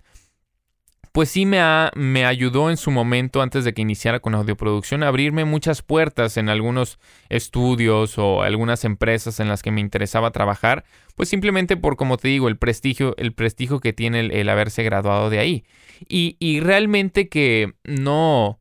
pues 1.14 1.30
sí 1.30 1.46
me, 1.46 1.60
me 1.94 2.24
ayudó 2.24 2.70
en 2.70 2.76
su 2.76 2.90
momento, 2.90 3.40
antes 3.40 3.64
de 3.64 3.72
que 3.72 3.82
iniciara 3.82 4.18
con 4.18 4.34
audioproducción, 4.34 5.04
a 5.04 5.06
abrirme 5.06 5.44
muchas 5.44 5.80
puertas 5.80 6.36
en 6.36 6.48
algunos 6.48 6.98
estudios 7.28 8.18
o 8.18 8.42
algunas 8.42 8.84
empresas 8.84 9.38
en 9.38 9.46
las 9.46 9.62
que 9.62 9.70
me 9.70 9.80
interesaba 9.80 10.32
trabajar, 10.32 10.84
pues 11.14 11.28
simplemente 11.28 11.76
por, 11.76 11.94
como 11.94 12.16
te 12.16 12.26
digo, 12.26 12.48
el 12.48 12.56
prestigio, 12.56 13.14
el 13.16 13.32
prestigio 13.32 13.78
que 13.78 13.92
tiene 13.92 14.18
el, 14.22 14.48
haberse 14.48 14.82
graduado 14.82 15.30
de 15.30 15.38
ahí. 15.38 15.64
Y, 16.08 16.36
y, 16.40 16.58
realmente 16.58 17.28
que 17.28 17.74
no, 17.84 18.58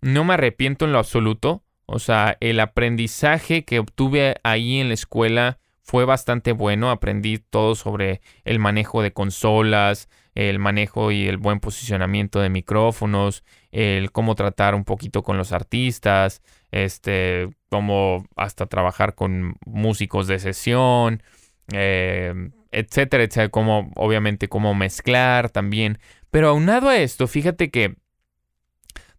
no 0.00 0.22
me 0.22 0.34
arrepiento 0.34 0.84
en 0.84 0.92
lo 0.92 1.00
absoluto. 1.00 1.64
O 1.86 1.98
sea, 1.98 2.36
el 2.38 2.60
aprendizaje 2.60 3.64
que 3.64 3.80
obtuve 3.80 4.36
ahí 4.44 4.78
en 4.78 4.86
la 4.86 4.94
escuela 4.94 5.58
fue 5.86 6.04
bastante 6.04 6.52
bueno. 6.52 6.90
Aprendí 6.90 7.38
todo 7.38 7.74
sobre 7.76 8.20
el 8.44 8.58
manejo 8.58 9.02
de 9.02 9.12
consolas, 9.12 10.08
el 10.34 10.58
manejo 10.58 11.12
y 11.12 11.28
el 11.28 11.38
buen 11.38 11.60
posicionamiento 11.60 12.40
de 12.40 12.50
micrófonos, 12.50 13.44
el 13.70 14.10
cómo 14.10 14.34
tratar 14.34 14.74
un 14.74 14.84
poquito 14.84 15.22
con 15.22 15.38
los 15.38 15.52
artistas, 15.52 16.42
este, 16.72 17.48
cómo 17.70 18.26
hasta 18.36 18.66
trabajar 18.66 19.14
con 19.14 19.56
músicos 19.64 20.26
de 20.26 20.40
sesión, 20.40 21.22
eh, 21.72 22.50
etcétera, 22.72 23.22
etcétera, 23.22 23.48
como 23.48 23.92
obviamente 23.94 24.48
cómo 24.48 24.74
mezclar 24.74 25.50
también. 25.50 25.98
Pero 26.30 26.48
aunado 26.48 26.88
a 26.88 26.96
esto, 26.98 27.28
fíjate 27.28 27.70
que 27.70 27.94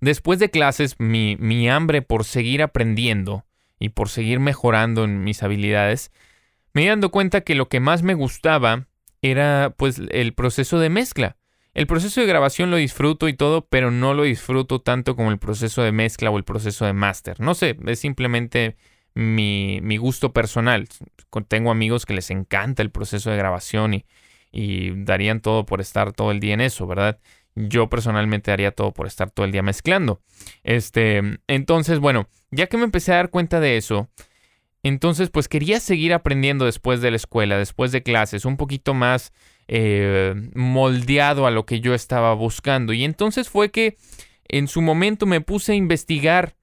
después 0.01 0.37
de 0.39 0.49
clases 0.49 0.99
mi, 0.99 1.37
mi 1.37 1.69
hambre 1.69 2.01
por 2.01 2.25
seguir 2.25 2.61
aprendiendo 2.61 3.45
y 3.79 3.89
por 3.89 4.09
seguir 4.09 4.41
mejorando 4.41 5.05
en 5.05 5.23
mis 5.23 5.43
habilidades, 5.43 6.11
me 6.77 6.85
he 6.85 6.89
dado 6.89 7.09
cuenta 7.09 7.41
que 7.41 7.55
lo 7.55 7.69
que 7.69 7.79
más 7.79 8.03
me 8.03 8.13
gustaba 8.13 8.85
era 9.23 9.73
pues 9.77 9.99
el 10.11 10.35
proceso 10.35 10.77
de 10.77 10.89
mezcla. 10.89 11.35
el 11.73 11.87
proceso 11.87 12.21
de 12.21 12.27
grabación 12.27 12.69
lo 12.69 12.77
disfruto 12.77 13.27
y 13.27 13.33
todo, 13.33 13.65
pero 13.67 13.89
no 13.89 14.13
lo 14.13 14.21
disfruto 14.21 14.79
tanto 14.81 15.15
como 15.15 15.31
el 15.31 15.39
proceso 15.39 15.81
de 15.81 15.91
mezcla 15.91 16.29
o 16.29 16.37
el 16.37 16.43
proceso 16.43 16.85
de 16.85 16.93
máster. 16.93 17.39
No 17.39 17.55
sé, 17.55 17.77
es 17.87 17.97
simplemente 17.97 18.75
mi, 19.15 19.79
mi, 19.81 19.97
gusto 19.97 20.33
personal. 20.33 20.87
Tengo 21.47 21.71
amigos 21.71 22.05
que 22.05 22.13
les 22.13 22.29
encanta 22.29 22.83
el 22.83 22.91
proceso 22.91 23.31
de 23.31 23.37
grabación 23.37 23.95
y, 23.95 24.05
y 24.51 25.03
darían 25.03 25.41
todo 25.41 25.65
por 25.65 25.81
estar 25.81 26.13
todo 26.13 26.29
el 26.29 26.39
día 26.39 26.53
en 26.53 26.61
eso, 26.61 26.85
¿verdad? 26.85 27.19
Yo 27.55 27.89
personalmente 27.89 28.51
haría 28.51 28.71
todo 28.71 28.93
por 28.93 29.07
estar 29.07 29.31
todo 29.31 29.47
el 29.47 29.51
día 29.51 29.63
mezclando. 29.63 30.21
Este, 30.63 31.39
entonces, 31.47 31.97
bueno, 31.97 32.29
ya 32.51 32.67
que 32.67 32.77
me 32.77 32.83
empecé 32.83 33.13
a 33.13 33.15
dar 33.15 33.31
cuenta 33.31 33.59
de 33.59 33.77
eso, 33.77 34.09
entonces 34.87 35.29
pues 35.29 35.47
quería 35.47 35.79
seguir 35.79 36.13
aprendiendo 36.13 36.65
después 36.65 37.01
de 37.01 37.11
la 37.11 37.17
escuela, 37.17 37.57
después 37.57 37.91
de 37.91 38.03
clases, 38.03 38.45
un 38.45 38.57
poquito 38.57 38.93
más 38.93 39.33
eh, 39.67 40.33
moldeado 40.55 41.45
a 41.47 41.51
lo 41.51 41.65
que 41.65 41.79
yo 41.79 41.93
estaba 41.93 42.33
buscando. 42.33 42.93
Y 42.93 43.03
entonces 43.03 43.49
fue 43.49 43.71
que 43.71 43.97
en 44.47 44.67
su 44.67 44.81
momento 44.81 45.25
me 45.25 45.41
puse 45.41 45.73
a 45.73 45.75
investigar 45.75 46.55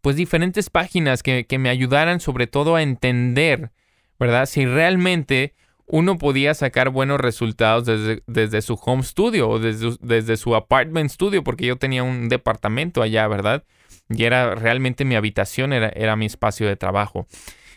pues 0.00 0.16
diferentes 0.16 0.70
páginas 0.70 1.22
que, 1.22 1.46
que 1.46 1.58
me 1.58 1.68
ayudaran 1.68 2.18
sobre 2.18 2.46
todo 2.46 2.76
a 2.76 2.82
entender, 2.82 3.70
¿verdad? 4.18 4.46
Si 4.46 4.66
realmente 4.66 5.54
uno 5.86 6.18
podía 6.18 6.54
sacar 6.54 6.90
buenos 6.90 7.20
resultados 7.20 7.86
desde, 7.86 8.22
desde 8.26 8.62
su 8.62 8.74
home 8.74 9.02
studio 9.02 9.48
o 9.48 9.58
desde, 9.58 9.96
desde, 10.00 10.36
su 10.36 10.54
apartment 10.54 11.10
studio, 11.10 11.44
porque 11.44 11.66
yo 11.66 11.76
tenía 11.76 12.02
un 12.02 12.28
departamento 12.28 13.02
allá, 13.02 13.26
¿verdad? 13.28 13.64
Y 14.08 14.24
era 14.24 14.54
realmente 14.54 15.04
mi 15.04 15.16
habitación, 15.16 15.72
era, 15.72 15.88
era 15.88 16.16
mi 16.16 16.26
espacio 16.26 16.66
de 16.66 16.76
trabajo. 16.76 17.26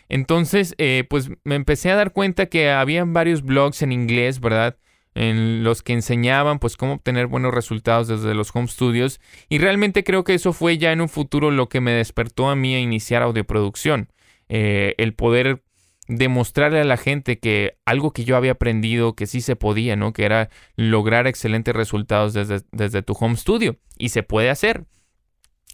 Entonces, 0.08 0.74
eh, 0.78 1.04
pues 1.08 1.30
me 1.44 1.56
empecé 1.56 1.90
a 1.90 1.96
dar 1.96 2.12
cuenta 2.12 2.46
que 2.46 2.70
había 2.70 3.04
varios 3.04 3.42
blogs 3.42 3.82
en 3.82 3.92
inglés, 3.92 4.40
¿verdad? 4.40 4.76
En 5.14 5.64
los 5.64 5.82
que 5.82 5.94
enseñaban, 5.94 6.58
pues, 6.58 6.76
cómo 6.76 6.94
obtener 6.94 7.26
buenos 7.26 7.54
resultados 7.54 8.06
desde 8.06 8.34
los 8.34 8.54
home 8.54 8.68
studios. 8.68 9.20
Y 9.48 9.58
realmente 9.58 10.04
creo 10.04 10.24
que 10.24 10.34
eso 10.34 10.52
fue 10.52 10.78
ya 10.78 10.92
en 10.92 11.00
un 11.00 11.08
futuro 11.08 11.50
lo 11.50 11.68
que 11.68 11.80
me 11.80 11.92
despertó 11.92 12.48
a 12.50 12.56
mí 12.56 12.74
a 12.74 12.80
iniciar 12.80 13.22
audioproducción. 13.22 14.10
Eh, 14.48 14.94
el 14.98 15.14
poder 15.14 15.62
demostrarle 16.08 16.80
a 16.80 16.84
la 16.84 16.96
gente 16.96 17.38
que 17.38 17.76
algo 17.84 18.12
que 18.12 18.24
yo 18.24 18.36
había 18.36 18.52
aprendido 18.52 19.14
que 19.14 19.26
sí 19.26 19.40
se 19.40 19.56
podía, 19.56 19.96
¿no? 19.96 20.12
Que 20.12 20.24
era 20.24 20.50
lograr 20.76 21.26
excelentes 21.26 21.74
resultados 21.74 22.32
desde, 22.34 22.60
desde 22.72 23.02
tu 23.02 23.14
home 23.14 23.36
studio. 23.36 23.76
Y 23.98 24.10
se 24.10 24.22
puede 24.22 24.50
hacer. 24.50 24.84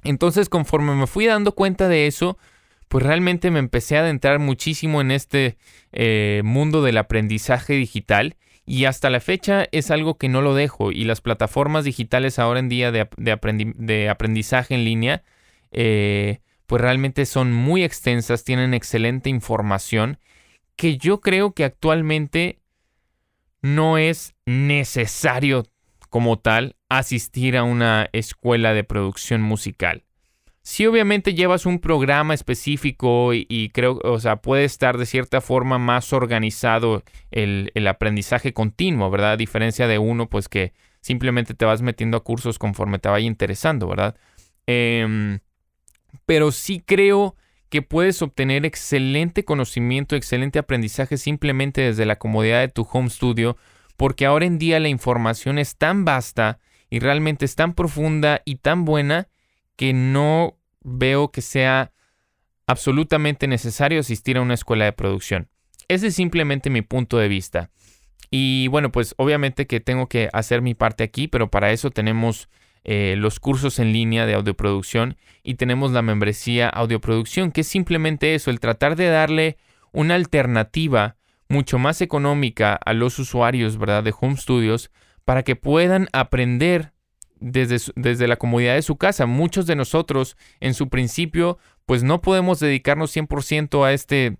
Entonces, 0.05 0.49
conforme 0.49 0.95
me 0.95 1.07
fui 1.07 1.27
dando 1.27 1.53
cuenta 1.53 1.89
de 1.89 2.07
eso, 2.07 2.39
pues 2.89 3.05
realmente 3.05 3.51
me 3.51 3.59
empecé 3.59 3.97
a 3.97 4.01
adentrar 4.01 4.39
muchísimo 4.39 5.01
en 5.01 5.11
este 5.11 5.57
eh, 5.93 6.43
mundo 6.45 6.83
del 6.83 6.99
aprendizaje 6.99 7.75
digital. 7.75 8.37
Y 8.65 8.85
hasta 8.85 9.11
la 9.11 9.21
fecha 9.21 9.67
es 9.73 9.91
algo 9.91 10.19
que 10.19 10.29
no 10.29 10.41
lo 10.41 10.55
dejo. 10.55 10.93
Y 10.93 11.05
las 11.05 11.21
plataformas 11.21 11.85
digitales 11.85 12.39
ahora 12.39 12.61
en 12.61 12.69
día 12.69 12.93
de, 12.93 13.09
de 13.17 14.09
aprendizaje 14.09 14.75
en 14.75 14.85
línea, 14.85 15.25
eh, 15.73 16.41
pues 16.73 16.81
realmente 16.81 17.27
son 17.27 17.53
muy 17.53 17.85
extensas, 17.85 18.45
tienen 18.45 18.73
excelente 18.73 19.29
información 19.29 20.19
que 20.75 20.97
yo 20.97 21.21
creo 21.21 21.53
que 21.53 21.67
actualmente 21.67 22.61
no 23.61 23.99
es 23.99 24.35
necesario 24.47 25.67
como 26.09 26.39
tal 26.39 26.77
asistir 26.89 27.59
a 27.59 27.63
una 27.63 28.09
escuela 28.15 28.73
de 28.73 28.85
producción 28.85 29.43
musical. 29.43 30.05
Si 30.63 30.87
obviamente 30.87 31.35
llevas 31.35 31.67
un 31.67 31.79
programa 31.79 32.33
específico 32.33 33.35
y, 33.35 33.71
creo, 33.75 34.01
o 34.03 34.19
sea, 34.19 34.37
puede 34.37 34.65
estar 34.65 34.97
de 34.97 35.05
cierta 35.05 35.43
forma 35.43 35.77
más 35.77 36.15
organizado 36.15 37.03
el, 37.31 37.71
el, 37.75 37.87
aprendizaje 37.87 38.55
continuo, 38.55 39.11
¿verdad? 39.11 39.33
A 39.33 39.37
diferencia 39.37 39.87
de 39.89 39.99
uno, 39.99 40.31
pues 40.31 40.49
que 40.49 40.73
simplemente 41.03 41.53
te 41.53 41.67
vas 41.67 41.83
metiendo 41.83 42.17
a 42.17 42.25
cursos 42.25 42.59
conforme 42.59 42.99
te 42.99 43.11
vaya 43.11 43.27
interesando, 43.27 43.89
¿verdad? 43.89 44.17
Eh, 44.67 45.39
pero 46.27 46.53
sí 46.53 46.83
creo 46.85 47.37
que 47.69 47.83
puedes 47.83 48.21
obtener 48.21 48.67
excelente 48.67 49.45
conocimiento, 49.45 50.15
excelente 50.15 50.59
aprendizaje 50.59 51.17
simplemente 51.17 51.81
desde 51.81 52.05
la 52.05 52.17
comodidad 52.17 52.61
de 52.61 52.69
tu 52.69 52.87
home 52.91 53.09
studio, 53.09 53.57
porque 53.97 54.27
ahora 54.27 54.45
en 54.45 54.59
día 54.59 54.79
la 54.79 54.89
información 54.89 55.59
es 55.59 55.77
tan 55.77 56.05
vasta 56.05 56.59
y 56.91 56.99
realmente 56.99 57.47
es 57.47 57.55
tan 57.55 57.73
profunda 57.73 58.43
y 58.45 58.57
tan 58.57 58.85
buena 58.85 59.29
que 59.77 59.95
no 59.95 60.59
veo 60.83 61.31
que 61.31 61.41
sea 61.41 61.93
absolutamente 62.67 63.47
necesario 63.47 64.01
asistir 64.01 64.37
a 64.37 64.43
una 64.43 64.55
escuela 64.55 64.85
de 64.85 64.93
producción. 64.93 65.49
Ese 65.89 66.09
es 66.09 66.15
simplemente 66.15 66.71
mi 66.71 66.83
punto 66.83 67.19
de 67.19 67.29
vista. 67.29 67.71
Y 68.31 68.69
bueno, 68.69 68.93
pues 68.93 69.15
obviamente 69.19 69.67
que 69.67 69.81
tengo 69.81 70.09
que 70.09 70.29
hacer 70.33 70.63
mi 70.63 70.75
parte 70.75 71.05
aquí, 71.05 71.29
pero 71.29 71.51
para 71.51 71.71
eso 71.73 71.91
tenemos 71.91 72.49
eh, 72.85 73.15
los 73.17 73.39
cursos 73.39 73.79
en 73.79 73.93
línea 73.93 74.27
de 74.27 74.35
audioproducción 74.35 75.17
y 75.43 75.55
tenemos 75.55 75.93
la 75.93 76.03
membresía 76.03 76.69
audioproducción, 76.69 77.53
que 77.53 77.61
es 77.63 77.69
simplemente 77.69 78.35
eso, 78.35 78.51
el 78.51 78.61
tratar 78.61 78.97
de 78.97 79.09
darle 79.09 79.57
una 79.93 80.15
alternativa 80.15 81.17
mucho 81.49 81.79
más 81.79 82.01
económica 82.01 82.75
a 82.75 82.93
los 82.93 83.19
usuarios, 83.19 83.77
¿verdad? 83.77 84.03
De 84.03 84.15
Home 84.19 84.37
Studios 84.37 84.91
para 85.25 85.43
que 85.43 85.55
puedan 85.55 86.09
aprender 86.13 86.93
desde, 87.39 87.79
desde 87.95 88.27
la 88.27 88.37
comodidad 88.37 88.75
de 88.75 88.83
su 88.83 88.97
casa. 88.97 89.27
Muchos 89.27 89.67
de 89.67 89.77
nosotros 89.77 90.37
en 90.61 90.75
su 90.75 90.89
principio 90.89 91.59
pues 91.87 92.03
no 92.03 92.21
podemos 92.21 92.61
dedicarnos 92.61 93.15
100% 93.15 93.85
a 93.85 93.93
este 93.93 94.39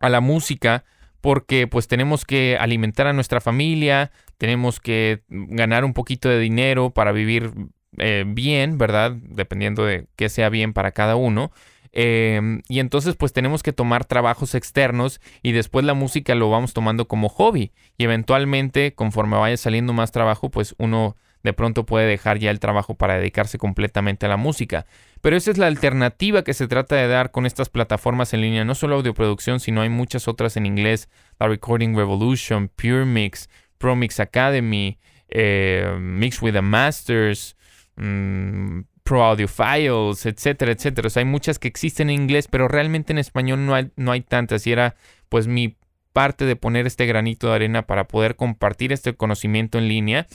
a 0.00 0.08
la 0.08 0.20
música 0.20 0.84
porque 1.20 1.68
pues 1.68 1.86
tenemos 1.86 2.24
que 2.24 2.56
alimentar 2.58 3.06
a 3.06 3.12
nuestra 3.12 3.40
familia, 3.40 4.10
tenemos 4.42 4.80
que 4.80 5.22
ganar 5.28 5.84
un 5.84 5.92
poquito 5.92 6.28
de 6.28 6.40
dinero 6.40 6.90
para 6.90 7.12
vivir 7.12 7.52
eh, 7.98 8.24
bien, 8.26 8.76
¿verdad? 8.76 9.12
Dependiendo 9.12 9.84
de 9.84 10.08
qué 10.16 10.28
sea 10.28 10.48
bien 10.48 10.72
para 10.72 10.90
cada 10.90 11.14
uno. 11.14 11.52
Em, 11.92 12.60
y 12.68 12.80
entonces 12.80 13.14
pues 13.14 13.32
tenemos 13.32 13.62
que 13.62 13.72
tomar 13.72 14.04
trabajos 14.04 14.56
externos 14.56 15.20
y 15.44 15.52
después 15.52 15.84
la 15.84 15.94
música 15.94 16.34
lo 16.34 16.50
vamos 16.50 16.72
tomando 16.72 17.06
como 17.06 17.28
hobby. 17.28 17.70
Y 17.96 18.02
eventualmente 18.02 18.94
conforme 18.96 19.36
vaya 19.36 19.56
saliendo 19.56 19.92
más 19.92 20.10
trabajo 20.10 20.50
pues 20.50 20.74
uno 20.76 21.14
de 21.44 21.52
pronto 21.52 21.86
puede 21.86 22.06
dejar 22.06 22.38
ya 22.38 22.50
el 22.50 22.60
trabajo 22.60 22.96
para 22.96 23.18
dedicarse 23.18 23.58
completamente 23.58 24.26
a 24.26 24.28
la 24.28 24.36
música. 24.36 24.86
Pero 25.20 25.36
esa 25.36 25.52
es 25.52 25.58
la 25.58 25.68
alternativa 25.68 26.42
que 26.42 26.54
se 26.54 26.66
trata 26.66 26.96
de 26.96 27.06
dar 27.06 27.30
con 27.30 27.46
estas 27.46 27.68
plataformas 27.68 28.34
en 28.34 28.40
línea, 28.40 28.64
no 28.64 28.74
solo 28.74 28.96
audioproducción, 28.96 29.60
sino 29.60 29.82
hay 29.82 29.88
muchas 29.88 30.28
otras 30.28 30.56
en 30.56 30.66
inglés, 30.66 31.08
la 31.38 31.48
Recording 31.48 31.96
Revolution, 31.96 32.68
Pure 32.68 33.04
Mix, 33.04 33.48
Pro 33.82 33.96
Mix 33.96 34.20
Academy, 34.20 34.96
eh, 35.28 35.96
Mix 35.98 36.40
with 36.40 36.52
the 36.52 36.62
Masters, 36.62 37.56
mm, 37.96 38.82
Pro 39.02 39.24
Audio 39.24 39.48
Files, 39.48 40.24
etcétera, 40.24 40.70
etcétera. 40.70 41.08
O 41.08 41.10
sea, 41.10 41.22
hay 41.22 41.24
muchas 41.24 41.58
que 41.58 41.66
existen 41.66 42.08
en 42.08 42.22
inglés, 42.22 42.46
pero 42.46 42.68
realmente 42.68 43.12
en 43.12 43.18
español 43.18 43.66
no 43.66 43.74
hay, 43.74 43.90
no 43.96 44.12
hay 44.12 44.20
tantas. 44.20 44.68
Y 44.68 44.72
era 44.72 44.94
pues 45.28 45.48
mi 45.48 45.76
parte 46.12 46.44
de 46.44 46.54
poner 46.54 46.86
este 46.86 47.06
granito 47.06 47.48
de 47.48 47.54
arena 47.56 47.82
para 47.88 48.06
poder 48.06 48.36
compartir 48.36 48.92
este 48.92 49.14
conocimiento 49.14 49.78
en 49.78 49.88
línea 49.88 50.28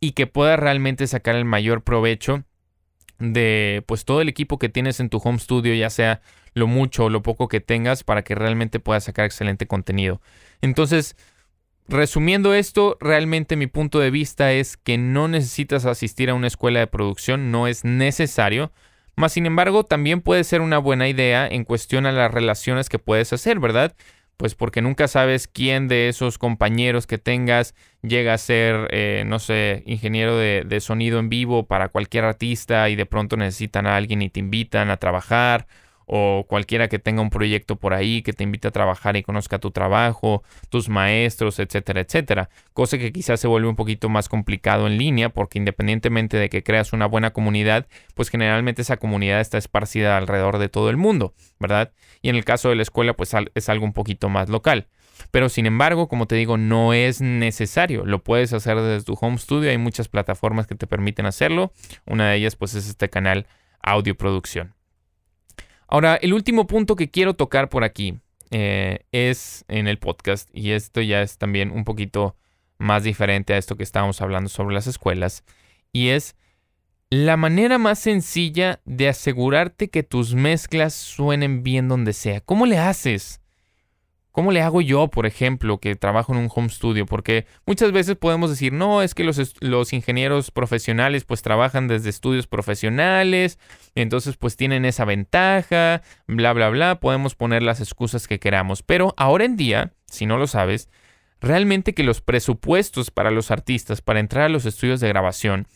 y 0.00 0.10
que 0.12 0.26
pueda 0.26 0.56
realmente 0.56 1.06
sacar 1.06 1.36
el 1.36 1.44
mayor 1.44 1.84
provecho 1.84 2.42
de 3.20 3.84
pues 3.86 4.04
todo 4.04 4.22
el 4.22 4.28
equipo 4.28 4.58
que 4.58 4.68
tienes 4.68 4.98
en 4.98 5.08
tu 5.08 5.18
home 5.18 5.38
studio, 5.38 5.72
ya 5.72 5.90
sea 5.90 6.20
lo 6.52 6.66
mucho 6.66 7.04
o 7.04 7.10
lo 7.10 7.22
poco 7.22 7.46
que 7.46 7.60
tengas 7.60 8.02
para 8.02 8.22
que 8.24 8.34
realmente 8.34 8.80
puedas 8.80 9.04
sacar 9.04 9.24
excelente 9.24 9.68
contenido. 9.68 10.20
Entonces, 10.62 11.16
Resumiendo 11.88 12.52
esto, 12.52 12.98
realmente 13.00 13.56
mi 13.56 13.66
punto 13.66 13.98
de 13.98 14.10
vista 14.10 14.52
es 14.52 14.76
que 14.76 14.98
no 14.98 15.26
necesitas 15.26 15.86
asistir 15.86 16.28
a 16.28 16.34
una 16.34 16.46
escuela 16.46 16.80
de 16.80 16.86
producción, 16.86 17.50
no 17.50 17.66
es 17.66 17.82
necesario. 17.82 18.72
Mas, 19.16 19.32
sin 19.32 19.46
embargo, 19.46 19.84
también 19.84 20.20
puede 20.20 20.44
ser 20.44 20.60
una 20.60 20.76
buena 20.76 21.08
idea 21.08 21.48
en 21.48 21.64
cuestión 21.64 22.04
a 22.04 22.12
las 22.12 22.30
relaciones 22.30 22.90
que 22.90 22.98
puedes 22.98 23.32
hacer, 23.32 23.58
¿verdad? 23.58 23.94
Pues 24.36 24.54
porque 24.54 24.82
nunca 24.82 25.08
sabes 25.08 25.48
quién 25.48 25.88
de 25.88 26.10
esos 26.10 26.36
compañeros 26.36 27.06
que 27.06 27.16
tengas 27.16 27.74
llega 28.02 28.34
a 28.34 28.38
ser, 28.38 28.88
eh, 28.90 29.24
no 29.26 29.38
sé, 29.38 29.82
ingeniero 29.86 30.36
de, 30.36 30.64
de 30.66 30.80
sonido 30.80 31.18
en 31.18 31.30
vivo 31.30 31.66
para 31.66 31.88
cualquier 31.88 32.24
artista 32.24 32.90
y 32.90 32.96
de 32.96 33.06
pronto 33.06 33.38
necesitan 33.38 33.86
a 33.86 33.96
alguien 33.96 34.20
y 34.20 34.28
te 34.28 34.40
invitan 34.40 34.90
a 34.90 34.98
trabajar 34.98 35.66
o 36.08 36.46
cualquiera 36.48 36.88
que 36.88 36.98
tenga 36.98 37.20
un 37.20 37.30
proyecto 37.30 37.76
por 37.76 37.92
ahí 37.92 38.22
que 38.22 38.32
te 38.32 38.42
invite 38.42 38.68
a 38.68 38.70
trabajar 38.70 39.16
y 39.16 39.22
conozca 39.22 39.58
tu 39.58 39.70
trabajo, 39.70 40.42
tus 40.70 40.88
maestros, 40.88 41.58
etcétera, 41.58 42.00
etcétera. 42.00 42.48
Cosa 42.72 42.96
que 42.96 43.12
quizás 43.12 43.40
se 43.40 43.46
vuelve 43.46 43.68
un 43.68 43.76
poquito 43.76 44.08
más 44.08 44.28
complicado 44.28 44.86
en 44.86 44.96
línea 44.96 45.28
porque 45.28 45.58
independientemente 45.58 46.38
de 46.38 46.48
que 46.48 46.62
creas 46.62 46.92
una 46.92 47.06
buena 47.06 47.32
comunidad, 47.32 47.86
pues 48.14 48.30
generalmente 48.30 48.82
esa 48.82 48.96
comunidad 48.96 49.40
está 49.40 49.58
esparcida 49.58 50.16
alrededor 50.16 50.58
de 50.58 50.70
todo 50.70 50.88
el 50.88 50.96
mundo, 50.96 51.34
¿verdad? 51.60 51.92
Y 52.22 52.30
en 52.30 52.36
el 52.36 52.44
caso 52.44 52.70
de 52.70 52.76
la 52.76 52.82
escuela, 52.82 53.14
pues 53.14 53.34
es 53.54 53.68
algo 53.68 53.84
un 53.84 53.92
poquito 53.92 54.30
más 54.30 54.48
local. 54.48 54.88
Pero 55.30 55.48
sin 55.48 55.66
embargo, 55.66 56.08
como 56.08 56.26
te 56.26 56.36
digo, 56.36 56.56
no 56.56 56.94
es 56.94 57.20
necesario. 57.20 58.06
Lo 58.06 58.22
puedes 58.22 58.52
hacer 58.52 58.80
desde 58.80 59.04
tu 59.04 59.18
home 59.20 59.38
studio. 59.38 59.70
Hay 59.70 59.78
muchas 59.78 60.08
plataformas 60.08 60.66
que 60.66 60.74
te 60.74 60.86
permiten 60.86 61.26
hacerlo. 61.26 61.72
Una 62.06 62.30
de 62.30 62.36
ellas, 62.36 62.56
pues, 62.56 62.74
es 62.74 62.88
este 62.88 63.10
canal 63.10 63.46
Audio 63.82 64.16
Producción. 64.16 64.77
Ahora, 65.88 66.16
el 66.16 66.34
último 66.34 66.66
punto 66.66 66.96
que 66.96 67.10
quiero 67.10 67.34
tocar 67.34 67.70
por 67.70 67.82
aquí 67.82 68.18
eh, 68.50 69.00
es 69.10 69.64
en 69.68 69.88
el 69.88 69.98
podcast, 69.98 70.48
y 70.52 70.72
esto 70.72 71.00
ya 71.00 71.22
es 71.22 71.38
también 71.38 71.70
un 71.70 71.84
poquito 71.84 72.36
más 72.78 73.04
diferente 73.04 73.54
a 73.54 73.58
esto 73.58 73.76
que 73.76 73.82
estábamos 73.82 74.20
hablando 74.20 74.50
sobre 74.50 74.74
las 74.74 74.86
escuelas, 74.86 75.44
y 75.92 76.08
es 76.08 76.36
la 77.10 77.38
manera 77.38 77.78
más 77.78 77.98
sencilla 77.98 78.80
de 78.84 79.08
asegurarte 79.08 79.88
que 79.88 80.02
tus 80.02 80.34
mezclas 80.34 80.92
suenen 80.92 81.62
bien 81.62 81.88
donde 81.88 82.12
sea. 82.12 82.42
¿Cómo 82.42 82.66
le 82.66 82.78
haces? 82.78 83.40
¿Cómo 84.38 84.52
le 84.52 84.62
hago 84.62 84.80
yo, 84.80 85.08
por 85.08 85.26
ejemplo, 85.26 85.78
que 85.78 85.96
trabajo 85.96 86.32
en 86.32 86.38
un 86.38 86.48
home 86.54 86.68
studio? 86.68 87.06
Porque 87.06 87.44
muchas 87.66 87.90
veces 87.90 88.14
podemos 88.14 88.50
decir, 88.50 88.72
no, 88.72 89.02
es 89.02 89.12
que 89.12 89.24
los, 89.24 89.56
los, 89.58 89.92
ingenieros 89.92 90.52
profesionales 90.52 91.24
pues 91.24 91.42
trabajan 91.42 91.88
desde 91.88 92.10
estudios 92.10 92.46
profesionales, 92.46 93.58
entonces 93.96 94.36
pues 94.36 94.54
tienen 94.54 94.84
esa 94.84 95.04
ventaja, 95.04 96.02
bla, 96.28 96.52
bla, 96.52 96.68
bla, 96.68 97.00
podemos 97.00 97.34
poner 97.34 97.64
las 97.64 97.80
excusas 97.80 98.28
que 98.28 98.38
queramos. 98.38 98.84
Pero 98.84 99.12
ahora 99.16 99.44
en 99.44 99.56
día, 99.56 99.92
si 100.06 100.24
no 100.24 100.38
lo 100.38 100.46
sabes, 100.46 100.88
realmente 101.40 101.92
que 101.92 102.04
los 102.04 102.20
presupuestos 102.20 103.10
para 103.10 103.32
los 103.32 103.50
artistas 103.50 104.02
para 104.02 104.20
entrar 104.20 104.44
a 104.44 104.50
los 104.50 104.66
estudios 104.66 105.00
de 105.00 105.08
grabación, 105.08 105.66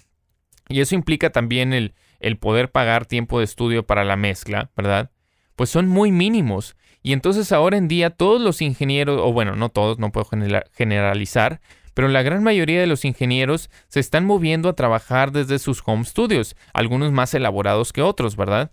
y 0.68 0.82
eso 0.82 0.94
implica 0.94 1.30
también 1.30 1.72
el, 1.72 1.94
el 2.20 2.38
poder 2.38 2.70
pagar 2.70 3.06
tiempo 3.06 3.40
de 3.40 3.44
estudio 3.44 3.84
para 3.84 4.04
la 4.04 4.14
mezcla, 4.14 4.70
¿verdad? 4.76 5.10
Pues 5.56 5.68
son 5.68 5.88
muy 5.88 6.12
mínimos. 6.12 6.76
Y 7.02 7.12
entonces 7.12 7.52
ahora 7.52 7.76
en 7.76 7.88
día 7.88 8.10
todos 8.10 8.40
los 8.40 8.62
ingenieros, 8.62 9.20
o 9.20 9.32
bueno, 9.32 9.56
no 9.56 9.68
todos, 9.68 9.98
no 9.98 10.12
puedo 10.12 10.28
generalizar, 10.72 11.60
pero 11.94 12.08
la 12.08 12.22
gran 12.22 12.42
mayoría 12.42 12.80
de 12.80 12.86
los 12.86 13.04
ingenieros 13.04 13.70
se 13.88 14.00
están 14.00 14.24
moviendo 14.24 14.68
a 14.68 14.74
trabajar 14.74 15.32
desde 15.32 15.58
sus 15.58 15.82
home 15.84 16.04
studios, 16.04 16.56
algunos 16.72 17.12
más 17.12 17.34
elaborados 17.34 17.92
que 17.92 18.02
otros, 18.02 18.36
¿verdad? 18.36 18.70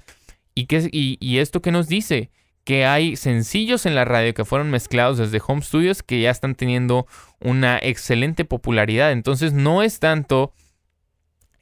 ¿Y, 0.55 0.67
y, 0.91 1.38
esto 1.38 1.61
qué 1.61 1.71
nos 1.71 1.88
dice? 1.88 2.32
Que 2.63 2.86
hay 2.86 3.15
sencillos 3.15 3.86
en 3.86 3.95
la 3.95 4.05
radio 4.05 4.34
que 4.34 4.45
fueron 4.45 4.69
mezclados 4.69 5.17
desde 5.17 5.41
home 5.45 5.61
studios 5.61 6.03
que 6.03 6.21
ya 6.21 6.32
están 6.32 6.55
teniendo 6.55 7.07
una 7.39 7.77
excelente 7.82 8.45
popularidad. 8.45 9.11
Entonces 9.11 9.53
no 9.53 9.82
es 9.84 9.99
tanto 9.99 10.53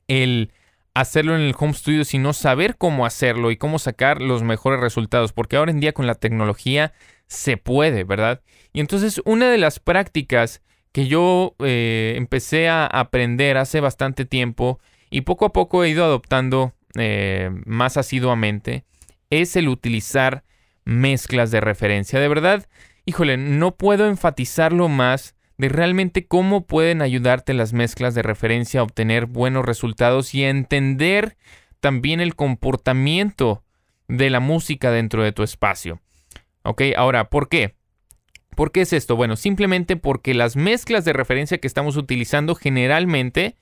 el 0.07 0.51
hacerlo 0.99 1.35
en 1.35 1.41
el 1.41 1.55
home 1.57 1.73
studio, 1.73 2.05
sino 2.05 2.33
saber 2.33 2.77
cómo 2.77 3.05
hacerlo 3.05 3.51
y 3.51 3.57
cómo 3.57 3.77
sacar 3.77 4.21
los 4.21 4.43
mejores 4.43 4.79
resultados, 4.79 5.31
porque 5.31 5.55
ahora 5.55 5.71
en 5.71 5.79
día 5.79 5.93
con 5.93 6.07
la 6.07 6.15
tecnología 6.15 6.93
se 7.27 7.57
puede, 7.57 8.03
¿verdad? 8.03 8.41
Y 8.73 8.79
entonces 8.79 9.21
una 9.25 9.49
de 9.49 9.59
las 9.59 9.79
prácticas 9.79 10.61
que 10.91 11.07
yo 11.07 11.55
eh, 11.59 12.15
empecé 12.17 12.67
a 12.69 12.87
aprender 12.87 13.57
hace 13.57 13.79
bastante 13.79 14.25
tiempo 14.25 14.79
y 15.11 15.21
poco 15.21 15.45
a 15.45 15.53
poco 15.53 15.83
he 15.83 15.89
ido 15.89 16.03
adoptando 16.03 16.73
eh, 16.97 17.51
más 17.65 17.97
asiduamente 17.97 18.83
es 19.29 19.55
el 19.55 19.67
utilizar 19.67 20.43
mezclas 20.83 21.51
de 21.51 21.61
referencia. 21.61 22.19
De 22.19 22.27
verdad, 22.27 22.67
híjole, 23.05 23.37
no 23.37 23.75
puedo 23.75 24.07
enfatizarlo 24.07 24.87
más 24.87 25.35
de 25.57 25.69
realmente 25.69 26.27
cómo 26.27 26.65
pueden 26.65 27.01
ayudarte 27.01 27.53
las 27.53 27.73
mezclas 27.73 28.13
de 28.13 28.21
referencia 28.21 28.79
a 28.79 28.83
obtener 28.83 29.25
buenos 29.25 29.65
resultados 29.65 30.33
y 30.33 30.43
entender 30.43 31.37
también 31.79 32.21
el 32.21 32.35
comportamiento 32.35 33.63
de 34.07 34.29
la 34.29 34.39
música 34.39 34.91
dentro 34.91 35.23
de 35.23 35.31
tu 35.31 35.43
espacio. 35.43 35.99
Ok, 36.63 36.83
ahora, 36.95 37.29
¿por 37.29 37.49
qué? 37.49 37.75
¿Por 38.55 38.71
qué 38.71 38.81
es 38.81 38.93
esto? 38.93 39.15
Bueno, 39.15 39.35
simplemente 39.35 39.95
porque 39.97 40.33
las 40.33 40.55
mezclas 40.55 41.05
de 41.05 41.13
referencia 41.13 41.59
que 41.59 41.67
estamos 41.67 41.95
utilizando 41.95 42.55
generalmente 42.55 43.55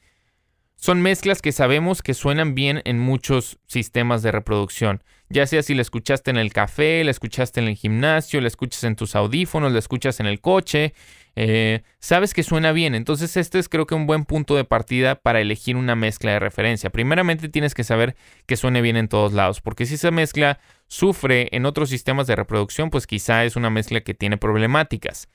son 0.76 1.02
mezclas 1.02 1.42
que 1.42 1.52
sabemos 1.52 2.02
que 2.02 2.14
suenan 2.14 2.56
bien 2.56 2.82
en 2.86 3.00
muchos 3.00 3.60
sistemas 3.66 4.22
de 4.22 4.32
reproducción. 4.32 5.04
Ya 5.30 5.48
sea 5.48 5.64
si 5.64 5.74
la 5.74 5.82
escuchaste 5.82 6.32
en 6.32 6.38
el 6.38 6.54
café, 6.54 7.04
la 7.04 7.12
escuchaste 7.12 7.60
en 7.60 7.68
el 7.68 7.76
gimnasio, 7.76 8.42
la 8.42 8.48
escuchas 8.48 8.84
en 8.84 8.96
tus 8.96 9.16
audífonos, 9.16 9.72
la 9.72 9.80
escuchas 9.80 10.20
en 10.20 10.28
el 10.28 10.42
coche, 10.42 10.94
eh, 11.36 11.84
sabes 12.00 12.34
que 12.34 12.44
suena 12.44 12.72
bien. 12.72 12.96
Entonces 12.96 13.36
este 13.38 13.60
es 13.60 13.70
creo 13.70 13.86
que 13.86 13.96
un 13.96 14.08
buen 14.08 14.26
punto 14.26 14.56
de 14.56 14.64
partida 14.64 15.16
para 15.16 15.42
elegir 15.42 15.76
una 15.76 15.96
mezcla 15.96 16.32
de 16.32 16.40
referencia. 16.40 16.90
Primeramente 16.90 17.50
tienes 17.50 17.74
que 17.74 17.84
saber 17.84 18.16
que 18.46 18.56
suene 18.56 18.82
bien 18.82 18.98
en 18.98 19.08
todos 19.08 19.34
lados, 19.34 19.62
porque 19.62 19.86
si 19.86 19.96
esa 19.96 20.12
mezcla 20.12 20.60
sufre 20.88 21.50
en 21.52 21.66
otros 21.66 21.90
sistemas 21.90 22.28
de 22.28 22.36
reproducción, 22.36 22.90
pues 22.90 23.08
quizá 23.08 23.44
es 23.46 23.56
una 23.56 23.70
mezcla 23.70 24.02
que 24.02 24.14
tiene 24.14 24.38
problemáticas. 24.38 25.28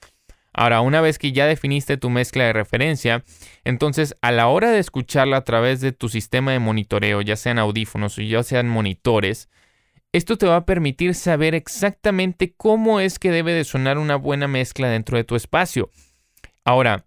Ahora, 0.53 0.81
una 0.81 1.01
vez 1.01 1.19
que 1.19 1.33
ya 1.33 1.47
definiste 1.47 1.97
tu 1.97 2.11
mezcla 2.11 2.45
de 2.45 2.53
referencia, 2.53 3.23
entonces 3.65 4.17
a 4.21 4.33
la 4.33 4.49
hora 4.49 4.71
de 4.71 4.81
escucharla 4.81 5.37
a 5.37 5.45
través 5.45 5.81
de 5.81 5.93
tu 5.93 6.09
sistema 6.09 6.51
de 6.51 6.59
monitoreo, 6.59 7.21
ya 7.21 7.37
sean 7.37 7.59
audífonos 7.59 8.19
o 8.19 8.23
ya 8.23 8.43
sean 8.43 8.69
monitores, 8.69 9.49
esto 10.13 10.37
te 10.37 10.47
va 10.47 10.57
a 10.57 10.67
permitir 10.67 11.15
saber 11.15 11.55
exactamente 11.55 12.55
cómo 12.57 13.01
es 13.01 13.19
que 13.19 13.31
debe 13.31 13.53
de 13.53 13.65
sonar 13.65 13.99
una 13.99 14.17
buena 14.17 14.49
mezcla 14.49 14.89
dentro 14.89 15.17
de 15.17 15.25
tu 15.25 15.37
espacio. 15.37 15.91
Ahora, 16.65 17.07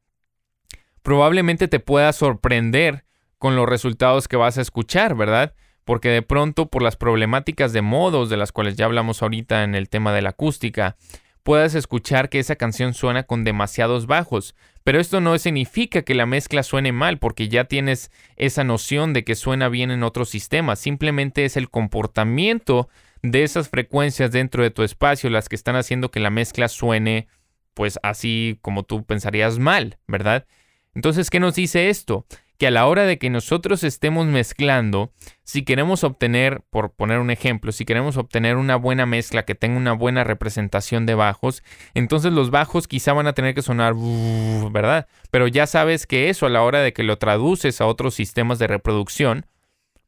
probablemente 1.02 1.68
te 1.68 1.80
pueda 1.80 2.14
sorprender 2.14 3.06
con 3.38 3.56
los 3.56 3.68
resultados 3.68 4.28
que 4.28 4.38
vas 4.38 4.58
a 4.58 4.62
escuchar, 4.62 5.16
¿verdad? 5.16 5.54
Porque 5.84 6.10
de 6.10 6.22
pronto 6.22 6.68
por 6.68 6.82
las 6.82 6.96
problemáticas 6.96 7.74
de 7.74 7.82
modos 7.82 8.30
de 8.30 8.38
las 8.38 8.54
cuales 8.54 8.78
ya 8.78 8.86
hablamos 8.86 9.22
ahorita 9.22 9.64
en 9.64 9.76
el 9.76 9.90
tema 9.90 10.14
de 10.14 10.22
la 10.22 10.30
acústica, 10.30 10.96
puedas 11.44 11.76
escuchar 11.76 12.30
que 12.30 12.40
esa 12.40 12.56
canción 12.56 12.94
suena 12.94 13.24
con 13.24 13.44
demasiados 13.44 14.08
bajos, 14.08 14.56
pero 14.84 15.00
esto 15.00 15.22
no 15.22 15.38
significa 15.38 16.02
que 16.02 16.16
la 16.16 16.26
mezcla 16.26 16.64
suene 16.64 16.92
mal 16.92 17.20
porque 17.20 17.50
ya 17.50 17.66
tienes 17.66 18.12
esa 18.36 18.64
noción 18.64 19.14
de 19.14 19.24
que 19.24 19.36
suena 19.36 19.70
bien 19.70 19.92
en 19.92 20.04
otros 20.04 20.30
sistemas, 20.30 20.80
simplemente 20.80 21.46
es 21.46 21.58
el 21.58 21.70
comportamiento 21.70 22.90
de 23.22 23.44
esas 23.44 23.70
frecuencias 23.70 24.32
dentro 24.32 24.64
de 24.64 24.72
tu 24.72 24.84
espacio 24.84 25.30
las 25.30 25.48
que 25.48 25.56
están 25.56 25.76
haciendo 25.76 26.12
que 26.12 26.20
la 26.20 26.30
mezcla 26.30 26.68
suene 26.68 27.28
pues 27.74 28.00
así 28.04 28.60
como 28.62 28.84
tú 28.84 29.04
pensarías 29.04 29.60
mal, 29.60 29.98
¿verdad? 30.08 30.46
Entonces, 30.96 31.30
¿qué 31.30 31.40
nos 31.40 31.56
dice 31.56 31.90
esto? 31.90 32.26
Que 32.58 32.68
a 32.68 32.72
la 32.72 32.86
hora 32.88 33.04
de 33.04 33.18
que 33.18 33.30
nosotros 33.30 33.84
estemos 33.84 34.28
mezclando, 34.28 35.12
si 35.44 35.64
queremos 35.64 36.04
obtener, 36.04 36.62
por 36.70 36.94
poner 36.94 37.20
un 37.20 37.32
ejemplo, 37.32 37.72
si 37.72 37.84
queremos 37.86 38.18
obtener 38.18 38.58
una 38.58 38.76
buena 38.76 39.06
mezcla 39.06 39.44
que 39.44 39.56
tenga 39.56 39.78
una 39.78 39.94
buena 39.94 40.24
representación 40.24 41.06
de 41.06 41.16
bajos, 41.16 41.64
entonces 41.94 42.32
los 42.32 42.52
bajos 42.52 42.88
quizá 42.88 43.14
van 43.14 43.28
a 43.28 43.34
tener 43.34 43.56
que 43.56 43.62
sonar, 43.62 43.96
¿verdad? 44.72 45.08
Pero 45.32 45.48
ya 45.48 45.68
sabes 45.68 46.06
que 46.06 46.30
eso 46.30 46.46
a 46.46 46.50
la 46.50 46.62
hora 46.64 46.82
de 46.82 46.94
que 46.94 47.04
lo 47.04 47.18
traduces 47.18 47.82
a 47.82 47.88
otros 47.88 48.14
sistemas 48.14 48.60
de 48.60 48.68
reproducción, 48.68 49.46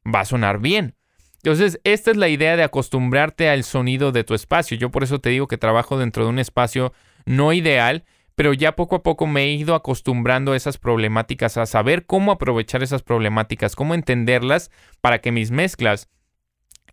va 0.06 0.22
a 0.22 0.26
sonar 0.26 0.60
bien. 0.60 0.96
Entonces, 1.38 1.80
esta 1.84 2.10
es 2.10 2.18
la 2.18 2.28
idea 2.28 2.56
de 2.56 2.64
acostumbrarte 2.64 3.50
al 3.50 3.64
sonido 3.64 4.12
de 4.12 4.24
tu 4.24 4.34
espacio. 4.34 4.78
Yo 4.78 4.90
por 4.90 5.04
eso 5.04 5.20
te 5.20 5.30
digo 5.30 5.48
que 5.48 5.58
trabajo 5.58 5.98
dentro 5.98 6.24
de 6.24 6.30
un 6.30 6.40
espacio 6.40 6.92
no 7.26 7.54
ideal, 7.54 8.04
pero 8.36 8.54
ya 8.54 8.76
poco 8.76 8.98
a 8.98 9.04
poco 9.04 9.28
me 9.28 9.44
he 9.44 9.54
ido 9.54 9.76
acostumbrando 9.76 10.52
a 10.52 10.58
esas 10.58 10.78
problemáticas, 10.78 11.58
a 11.58 11.66
saber 11.66 12.06
cómo 12.06 12.32
aprovechar 12.32 12.84
esas 12.84 13.02
problemáticas, 13.02 13.76
cómo 13.76 13.96
entenderlas 13.96 14.72
para 15.02 15.20
que 15.20 15.32
mis 15.32 15.52
mezclas 15.52 16.10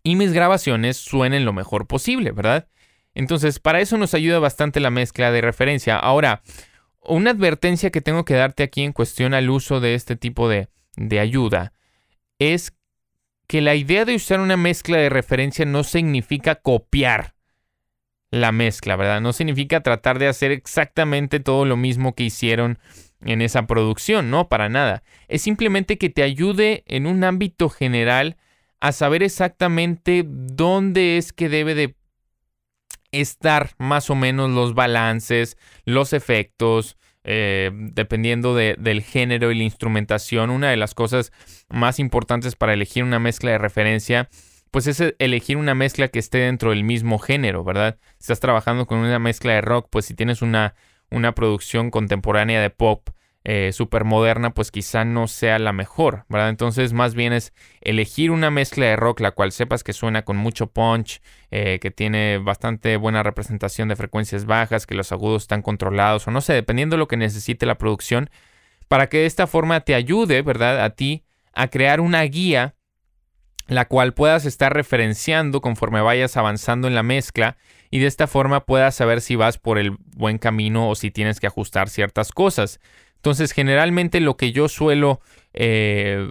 y 0.05 0.17
mis 0.17 0.33
grabaciones 0.33 0.97
suenen 0.97 1.45
lo 1.45 1.53
mejor 1.53 1.87
posible, 1.87 2.31
¿verdad? 2.31 2.69
Entonces, 3.15 3.59
para 3.59 3.81
eso 3.81 3.99
nos 3.99 4.15
ayuda 4.15 4.39
bastante 4.39 4.81
la 4.81 4.91
mezcla 4.91 5.31
de 5.31 5.41
referencia. 5.41 5.99
Ahora, 5.99 6.43
una 7.05 7.31
advertencia 7.31 7.91
que 7.91 8.01
tengo 8.01 8.25
que 8.25 8.35
darte 8.35 8.63
aquí 8.63 8.83
en 8.83 8.93
cuestión 8.93 9.35
al 9.35 9.51
uso 9.51 9.81
de 9.81 9.95
este 9.95 10.17
tipo 10.17 10.49
de, 10.49 10.69
de 10.97 11.21
ayuda 11.21 11.73
es 12.39 12.73
que 13.47 13.61
la 13.61 13.75
idea 13.75 14.05
de 14.05 14.15
usar 14.15 14.41
una 14.41 14.57
mezcla 14.57 14.97
de 14.97 15.11
referencia 15.11 15.65
no 15.67 15.85
significa 15.85 16.55
copiar 16.55 17.35
la 18.33 18.51
mezcla, 18.51 18.97
¿verdad? 18.97 19.21
No 19.21 19.33
significa 19.33 19.83
tratar 19.83 20.19
de 20.19 20.27
hacer 20.27 20.51
exactamente 20.51 21.39
todo 21.39 21.67
lo 21.67 21.77
mismo 21.77 22.15
que 22.15 22.25
hicieron 22.25 22.79
en 23.21 23.43
esa 23.43 23.67
producción, 23.67 24.31
no, 24.31 24.49
para 24.49 24.69
nada. 24.69 25.05
Es 25.29 25.43
simplemente 25.43 25.99
que 25.99 26.09
te 26.09 26.23
ayude 26.25 26.83
en 26.87 27.07
un 27.07 27.23
ámbito 27.23 27.69
general 27.69 28.37
a 28.81 28.91
saber 28.93 29.23
exactamente 29.23 30.25
dónde 30.27 31.19
es 31.19 31.33
que 31.33 31.49
debe 31.49 31.75
de 31.75 31.95
estar 33.13 33.73
más 33.77 34.09
o 34.09 34.15
menos 34.15 34.51
los 34.51 34.75
balances, 34.75 35.59
los 35.85 36.15
efectos, 36.15 36.97
eh, 37.25 37.71
dependiendo 37.75 38.57
del 38.57 39.03
género 39.03 39.53
y 39.53 39.59
la 39.59 39.65
instrumentación. 39.65 40.49
Una 40.49 40.71
de 40.71 40.79
las 40.79 40.95
cosas 40.95 41.33
más 41.69 41.99
importantes 41.99 42.57
para 42.57 42.73
elegir 42.73 43.05
una 43.05 43.19
mezcla 43.19 43.51
de 43.51 43.59
referencia 43.59 44.31
pues 44.73 44.87
es 44.87 45.15
elegir 45.19 45.59
una 45.59 45.75
mezcla 45.75 46.09
que 46.09 46.19
esté 46.19 46.39
dentro 46.39 46.71
del 46.71 46.83
mismo 46.83 47.19
género, 47.19 47.63
¿verdad? 47.63 47.99
Estás 48.19 48.41
trabajando 48.41 48.87
con 48.87 48.99
una 48.99 49.19
mezcla 49.19 49.53
de 49.53 49.61
rock, 49.61 49.89
pues 49.91 50.07
si 50.07 50.15
tienes 50.15 50.41
una, 50.41 50.75
una 51.11 51.35
producción 51.35 51.91
contemporánea 51.91 52.61
de 52.61 52.71
pop 52.71 53.11
eh, 53.45 53.71
moderna, 54.05 54.55
pues 54.55 54.71
quizá 54.71 55.05
no 55.05 55.29
sea 55.29 55.59
la 55.59 55.75
mejor, 55.75 56.25
¿verdad? 56.31 56.49
Entonces 56.49 56.95
más 56.95 57.15
bien 57.15 57.35
es 57.35 57.53
elegir 57.83 58.31
una 58.31 58.51
mezcla 58.51 58.87
de 58.87 58.97
rock, 58.97 59.21
la 59.21 59.33
cual 59.33 59.53
sepas 59.53 59.85
que 59.85 59.93
suena 59.93 60.25
con 60.25 60.39
mucho 60.39 60.69
punch, 60.69 61.21
eh, 61.51 61.79
que 61.79 61.91
tiene 61.91 62.39
bastante 62.39 62.97
buena 62.97 63.23
representación 63.23 63.89
de 63.89 63.97
frecuencias 63.97 64.47
bajas, 64.47 64.87
que 64.87 64.95
los 64.95 65.13
agudos 65.13 65.43
están 65.43 65.61
controlados, 65.61 66.27
o 66.29 66.31
no 66.31 66.41
sé, 66.41 66.55
dependiendo 66.55 66.95
de 66.97 66.99
lo 66.99 67.09
que 67.09 67.19
necesite 67.19 67.67
la 67.67 67.77
producción, 67.77 68.31
para 68.89 69.11
que 69.11 69.19
de 69.19 69.27
esta 69.27 69.47
forma 69.47 69.81
te 69.81 69.95
ayude, 69.95 70.41
¿verdad? 70.41 70.83
A 70.83 70.91
ti 70.91 71.25
a 71.53 71.69
crear 71.69 72.01
una 72.01 72.23
guía 72.23 72.75
la 73.67 73.87
cual 73.87 74.15
puedas 74.15 74.45
estar 74.45 74.75
referenciando 74.75 75.61
conforme 75.61 76.01
vayas 76.01 76.37
avanzando 76.37 76.89
en 76.89 76.95
la 76.95 77.03
mezcla 77.03 77.57
y 77.91 77.99
de 77.99 78.07
esta 78.07 78.27
forma 78.27 78.65
puedas 78.65 78.95
saber 78.95 79.21
si 79.21 79.37
vas 79.37 79.59
por 79.59 79.79
el 79.79 79.97
buen 80.17 80.39
camino 80.39 80.89
o 80.89 80.95
si 80.95 81.11
tienes 81.11 81.41
que 81.41 81.47
ajustar 81.47 81.89
ciertas 81.89 82.33
cosas. 82.33 82.81
Entonces, 83.17 83.53
generalmente 83.53 84.21
lo 84.21 84.37
que 84.37 84.53
yo 84.53 84.69
suelo 84.69 85.21
eh, 85.53 86.27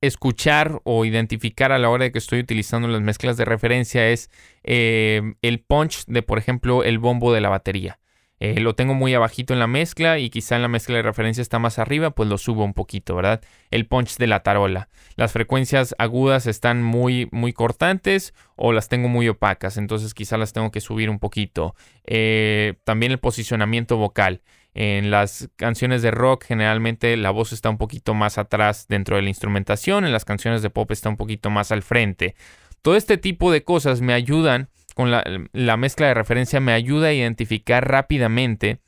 escuchar 0.00 0.80
o 0.84 1.04
identificar 1.04 1.72
a 1.72 1.78
la 1.78 1.90
hora 1.90 2.04
de 2.04 2.12
que 2.12 2.18
estoy 2.18 2.40
utilizando 2.40 2.88
las 2.88 3.00
mezclas 3.00 3.36
de 3.36 3.44
referencia 3.44 4.08
es 4.08 4.30
eh, 4.64 5.34
el 5.42 5.60
punch 5.60 6.04
de, 6.06 6.22
por 6.22 6.38
ejemplo, 6.38 6.84
el 6.84 6.98
bombo 6.98 7.32
de 7.32 7.40
la 7.40 7.48
batería. 7.48 7.98
Eh, 8.44 8.58
lo 8.58 8.74
tengo 8.74 8.94
muy 8.94 9.14
abajito 9.14 9.52
en 9.52 9.60
la 9.60 9.68
mezcla 9.68 10.18
y 10.18 10.28
quizá 10.28 10.56
en 10.56 10.62
la 10.62 10.68
mezcla 10.68 10.96
de 10.96 11.02
referencia 11.02 11.40
está 11.40 11.60
más 11.60 11.78
arriba, 11.78 12.10
pues 12.10 12.28
lo 12.28 12.38
subo 12.38 12.64
un 12.64 12.74
poquito, 12.74 13.14
¿verdad? 13.14 13.40
El 13.70 13.86
punch 13.86 14.16
de 14.16 14.26
la 14.26 14.42
tarola. 14.42 14.88
Las 15.14 15.30
frecuencias 15.30 15.94
agudas 15.96 16.48
están 16.48 16.82
muy, 16.82 17.28
muy 17.30 17.52
cortantes 17.52 18.34
o 18.56 18.72
las 18.72 18.88
tengo 18.88 19.06
muy 19.06 19.28
opacas, 19.28 19.76
entonces 19.76 20.12
quizá 20.12 20.38
las 20.38 20.52
tengo 20.52 20.72
que 20.72 20.80
subir 20.80 21.08
un 21.08 21.20
poquito. 21.20 21.76
Eh, 22.04 22.74
también 22.82 23.12
el 23.12 23.18
posicionamiento 23.18 23.96
vocal. 23.96 24.42
En 24.74 25.12
las 25.12 25.48
canciones 25.54 26.02
de 26.02 26.10
rock 26.10 26.46
generalmente 26.46 27.16
la 27.16 27.30
voz 27.30 27.52
está 27.52 27.70
un 27.70 27.78
poquito 27.78 28.12
más 28.12 28.38
atrás 28.38 28.86
dentro 28.88 29.14
de 29.14 29.22
la 29.22 29.28
instrumentación, 29.28 30.04
en 30.04 30.10
las 30.10 30.24
canciones 30.24 30.62
de 30.62 30.70
pop 30.70 30.90
está 30.90 31.08
un 31.08 31.16
poquito 31.16 31.48
más 31.48 31.70
al 31.70 31.82
frente. 31.82 32.34
Todo 32.82 32.96
este 32.96 33.18
tipo 33.18 33.52
de 33.52 33.62
cosas 33.62 34.00
me 34.00 34.14
ayudan 34.14 34.68
con 34.94 35.10
la, 35.10 35.76
mezcla 35.76 36.08
de 36.08 36.14
referencia 36.14 36.60
me 36.60 36.72
ayuda 36.72 37.08
a 37.08 37.12
identificar 37.12 37.88
rápidamente 37.88 38.80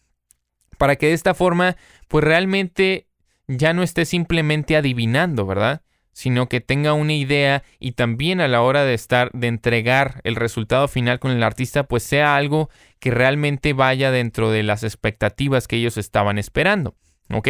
para 0.78 0.96
que 0.96 1.06
de 1.06 1.12
esta 1.12 1.34
forma 1.34 1.76
pues 2.08 2.24
realmente 2.24 3.08
ya 3.46 3.72
no 3.72 3.82
esté 3.82 4.04
simplemente 4.04 4.76
adivinando, 4.76 5.46
¿verdad? 5.46 5.82
Sino 6.12 6.48
que 6.48 6.60
tenga 6.60 6.92
una 6.92 7.12
idea 7.12 7.62
y 7.78 7.92
también 7.92 8.40
a 8.40 8.48
la 8.48 8.62
hora 8.62 8.84
de 8.84 8.94
estar, 8.94 9.30
de 9.32 9.48
entregar 9.48 10.20
el 10.24 10.36
resultado 10.36 10.88
final 10.88 11.18
con 11.18 11.30
el 11.30 11.42
artista, 11.42 11.84
pues 11.84 12.02
sea 12.02 12.36
algo 12.36 12.70
que 13.00 13.10
realmente 13.10 13.72
vaya 13.72 14.10
dentro 14.10 14.50
de 14.50 14.62
las 14.62 14.84
expectativas 14.84 15.68
que 15.68 15.76
ellos 15.76 15.96
estaban 15.96 16.38
esperando, 16.38 16.96
¿ok? 17.30 17.48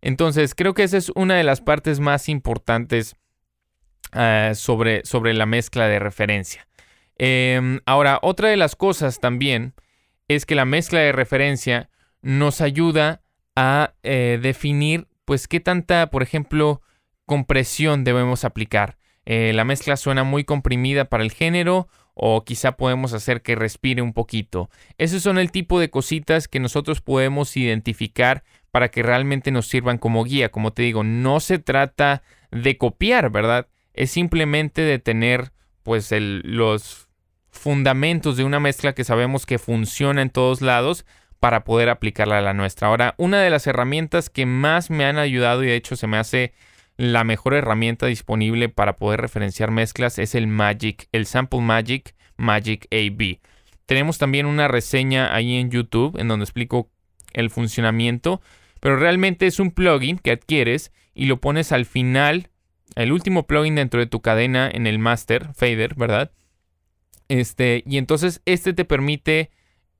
Entonces 0.00 0.54
creo 0.54 0.74
que 0.74 0.82
esa 0.82 0.98
es 0.98 1.10
una 1.14 1.36
de 1.36 1.44
las 1.44 1.60
partes 1.60 2.00
más 2.00 2.28
importantes 2.28 3.16
ah, 4.12 4.52
sobre, 4.54 5.04
sobre 5.04 5.32
la 5.32 5.46
mezcla 5.46 5.86
de 5.86 5.98
referencia. 6.00 6.66
Em, 7.24 7.78
ahora, 7.86 8.18
otra 8.20 8.48
de 8.48 8.56
las 8.56 8.74
cosas 8.74 9.20
también 9.20 9.74
es 10.26 10.44
que 10.44 10.56
la 10.56 10.64
mezcla 10.64 10.98
de 10.98 11.12
referencia 11.12 11.88
nos 12.20 12.60
ayuda 12.60 13.22
a 13.54 13.94
eh, 14.02 14.40
definir, 14.42 15.06
pues, 15.24 15.46
qué 15.46 15.60
tanta, 15.60 16.10
por 16.10 16.24
ejemplo, 16.24 16.82
compresión 17.24 18.02
debemos 18.02 18.44
aplicar. 18.44 18.98
Eh, 19.24 19.52
la 19.54 19.64
mezcla 19.64 19.96
suena 19.96 20.24
muy 20.24 20.42
comprimida 20.42 21.04
para 21.04 21.22
el 21.22 21.30
género 21.30 21.86
o 22.14 22.44
quizá 22.44 22.72
podemos 22.72 23.12
hacer 23.12 23.40
que 23.42 23.54
respire 23.54 24.02
un 24.02 24.14
poquito. 24.14 24.68
Esos 24.98 25.22
son 25.22 25.38
el 25.38 25.52
tipo 25.52 25.78
de 25.78 25.90
cositas 25.90 26.48
que 26.48 26.58
nosotros 26.58 27.02
podemos 27.02 27.56
identificar 27.56 28.42
para 28.72 28.88
que 28.88 29.04
realmente 29.04 29.52
nos 29.52 29.68
sirvan 29.68 29.98
como 29.98 30.24
guía. 30.24 30.50
Como 30.50 30.72
te 30.72 30.82
digo, 30.82 31.04
no 31.04 31.38
se 31.38 31.60
trata 31.60 32.24
de 32.50 32.76
copiar, 32.78 33.30
¿verdad? 33.30 33.68
Es 33.94 34.10
simplemente 34.10 34.82
de 34.82 34.98
tener 34.98 35.52
pues 35.84 36.12
los 36.18 37.08
fundamentos 37.52 38.36
de 38.36 38.44
una 38.44 38.58
mezcla 38.58 38.94
que 38.94 39.04
sabemos 39.04 39.46
que 39.46 39.58
funciona 39.58 40.22
en 40.22 40.30
todos 40.30 40.62
lados 40.62 41.04
para 41.38 41.64
poder 41.64 41.90
aplicarla 41.90 42.38
a 42.38 42.42
la 42.42 42.54
nuestra. 42.54 42.88
Ahora, 42.88 43.14
una 43.18 43.40
de 43.40 43.50
las 43.50 43.66
herramientas 43.66 44.30
que 44.30 44.46
más 44.46 44.90
me 44.90 45.04
han 45.04 45.18
ayudado 45.18 45.62
y 45.62 45.66
de 45.66 45.76
hecho 45.76 45.94
se 45.94 46.06
me 46.06 46.16
hace 46.16 46.52
la 46.96 47.24
mejor 47.24 47.54
herramienta 47.54 48.06
disponible 48.06 48.68
para 48.68 48.96
poder 48.96 49.20
referenciar 49.20 49.70
mezclas 49.70 50.18
es 50.18 50.34
el 50.34 50.46
Magic, 50.46 51.08
el 51.12 51.26
Sample 51.26 51.60
Magic 51.60 52.14
Magic 52.36 52.86
AB. 52.90 53.38
Tenemos 53.86 54.18
también 54.18 54.46
una 54.46 54.68
reseña 54.68 55.34
ahí 55.34 55.56
en 55.56 55.70
YouTube 55.70 56.18
en 56.18 56.28
donde 56.28 56.44
explico 56.44 56.90
el 57.32 57.50
funcionamiento, 57.50 58.40
pero 58.80 58.96
realmente 58.96 59.46
es 59.46 59.58
un 59.58 59.70
plugin 59.70 60.18
que 60.18 60.32
adquieres 60.32 60.92
y 61.14 61.26
lo 61.26 61.40
pones 61.40 61.72
al 61.72 61.86
final, 61.86 62.48
el 62.94 63.12
último 63.12 63.46
plugin 63.46 63.74
dentro 63.74 64.00
de 64.00 64.06
tu 64.06 64.20
cadena 64.20 64.70
en 64.72 64.86
el 64.86 64.98
master 64.98 65.52
fader, 65.54 65.94
¿verdad? 65.94 66.30
Este, 67.32 67.82
y 67.86 67.96
entonces 67.96 68.42
este 68.44 68.74
te 68.74 68.84
permite 68.84 69.50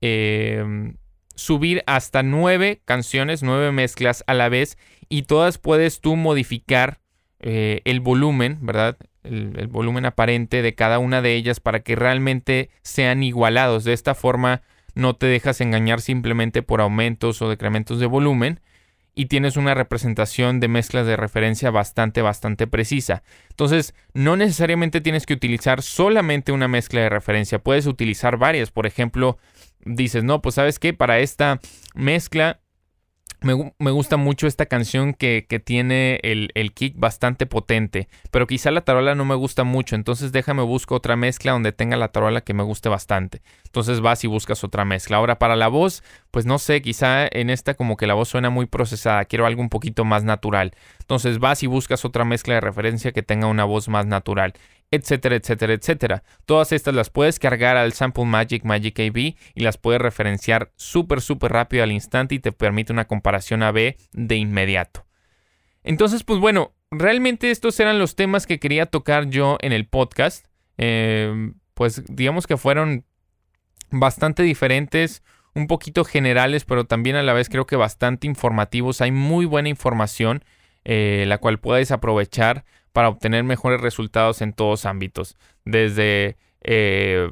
em, 0.01 0.97
subir 1.33 1.81
hasta 1.87 2.21
nueve 2.21 2.83
canciones, 2.85 3.41
nueve 3.41 3.71
mezclas 3.71 4.23
a 4.27 4.35
la 4.35 4.49
vez 4.49 4.77
y 5.09 5.23
todas 5.23 5.57
puedes 5.57 5.99
tú 5.99 6.15
modificar 6.15 6.99
eh, 7.39 7.81
el 7.85 8.01
volumen, 8.01 8.59
¿verdad? 8.61 8.97
El, 9.23 9.53
el, 9.57 9.65
volumen 9.65 10.05
aparente 10.05 10.61
de 10.61 10.75
cada 10.75 10.99
una 10.99 11.23
de 11.23 11.33
ellas 11.33 11.59
para 11.59 11.79
que 11.79 11.95
realmente 11.95 12.69
sean 12.83 13.23
igualados. 13.23 13.83
De 13.83 13.93
esta 13.93 14.13
forma 14.13 14.61
no 14.93 15.15
te 15.15 15.25
dejas 15.25 15.59
engañar 15.59 16.01
simplemente 16.01 16.61
por 16.61 16.81
aumentos 16.81 17.41
o 17.41 17.49
decrementos 17.49 17.99
de 17.99 18.05
volumen, 18.05 18.59
y 19.15 19.27
tienes 19.27 19.57
una 19.57 19.73
representación 19.73 20.59
de 20.59 20.67
mezclas 20.67 21.05
de 21.05 21.15
referencia 21.15 21.69
bastante, 21.69 22.21
bastante 22.21 22.67
precisa. 22.67 23.23
Entonces, 23.49 23.93
no 24.13 24.35
necesariamente 24.35 25.01
tienes 25.01 25.25
que 25.25 25.33
utilizar 25.33 25.81
solamente 25.81 26.51
una 26.51 26.67
mezcla 26.67 27.01
de 27.01 27.09
referencia, 27.09 27.59
puedes 27.59 27.85
utilizar 27.85 28.37
varias. 28.37 28.71
Por 28.71 28.87
ejemplo, 28.87 29.37
dices, 29.85 30.23
no, 30.23 30.41
pues 30.41 30.55
sabes 30.55 30.79
qué, 30.79 30.93
para 30.93 31.19
esta 31.19 31.59
mezcla 31.93 32.62
me, 33.43 33.91
gusta 33.91 34.17
mucho 34.17 34.47
esta 34.47 34.65
canción 34.65 35.13
que, 35.13 35.45
tiene 35.63 36.19
el, 36.23 36.73
kick 36.73 36.97
bastante 36.97 37.45
potente, 37.45 38.07
pero 38.31 38.47
quizá 38.47 38.71
la 38.71 38.81
tarola 38.81 39.15
no 39.15 39.25
me 39.25 39.35
gusta 39.35 39.63
mucho, 39.63 39.95
entonces 39.95 40.31
déjame 40.31 40.63
busco 40.63 40.95
otra 40.95 41.15
mezcla 41.15 41.51
donde 41.51 41.71
tenga 41.71 41.97
la 41.97 42.07
tarola 42.07 42.41
que 42.41 42.53
me 42.53 42.63
guste 42.63 42.89
bastante. 42.89 43.41
Entonces 43.65 44.01
vas 44.01 44.23
y 44.23 44.27
buscas 44.27 44.63
otra 44.63 44.85
mezcla. 44.85 45.17
Ahora 45.17 45.39
para 45.39 45.55
la 45.55 45.67
voz, 45.67 46.03
pues 46.31 46.45
no 46.45 46.59
sé, 46.59 46.81
quizá 46.81 47.27
en 47.27 47.49
esta 47.49 47.73
como 47.73 47.97
que 47.97 48.07
la 48.07 48.13
voz 48.13 48.29
suena 48.29 48.49
muy 48.49 48.65
procesada, 48.65 49.25
quiero 49.25 49.45
algo 49.45 49.61
un 49.61 49.69
poquito 49.69 50.05
más 50.05 50.23
natural. 50.23 50.73
Entonces 50.99 51.39
vas 51.39 51.63
y 51.63 51.67
buscas 51.67 52.05
otra 52.05 52.25
mezcla 52.25 52.55
de 52.55 52.61
referencia 52.61 53.11
que 53.11 53.23
tenga 53.23 53.47
una 53.47 53.65
voz 53.65 53.89
más 53.89 54.05
natural 54.05 54.53
etcétera, 54.93 55.35
etcétera, 55.35 55.73
etcétera. 55.73 56.23
Todas 56.45 56.71
estas 56.71 56.93
las 56.93 57.09
puedes 57.09 57.39
cargar 57.39 57.77
al 57.77 57.93
Sample 57.93 58.25
Magic 58.25 58.63
Magic 58.63 58.99
AB 58.99 59.17
y 59.17 59.35
las 59.55 59.79
puedes 59.79 59.99
referenciar 59.99 60.71
súper, 60.75 61.21
súper 61.21 61.51
rápido 61.51 61.83
al 61.83 61.91
instante 61.91 62.35
y 62.35 62.39
te 62.39 62.51
permite 62.51 62.93
una 62.93 63.05
comparación 63.05 63.63
A-B 63.63 63.97
de 64.11 64.35
inmediato. 64.35 65.07
Entonces, 65.83 66.23
pues 66.23 66.39
bueno, 66.39 66.75
realmente 66.91 67.49
estos 67.49 67.79
eran 67.79 67.97
los 67.97 68.15
temas 68.15 68.45
que 68.45 68.59
quería 68.59 68.85
tocar 68.85 69.29
yo 69.31 69.57
en 69.61 69.73
el 69.73 69.87
podcast. 69.87 70.45
Em, 70.77 71.55
pues 71.73 72.03
digamos 72.07 72.45
que 72.45 72.57
fueron 72.57 73.03
bastante 73.89 74.43
diferentes, 74.43 75.23
un 75.55 75.65
poquito 75.65 76.05
generales, 76.05 76.65
pero 76.65 76.85
también 76.85 77.15
a 77.15 77.23
la 77.23 77.33
vez 77.33 77.49
creo 77.49 77.65
que 77.65 77.77
bastante 77.77 78.27
informativos. 78.27 79.01
Hay 79.01 79.11
muy 79.11 79.45
buena 79.45 79.69
información, 79.69 80.45
eh, 80.85 81.25
la 81.27 81.39
cual 81.39 81.59
puedes 81.59 81.89
aprovechar 81.89 82.63
para 82.93 83.09
obtener 83.09 83.43
mejores 83.43 83.81
resultados 83.81 84.41
en 84.41 84.53
todos 84.53 84.85
ámbitos. 84.85 85.35
Desde 85.65 86.37
eh, 86.61 87.29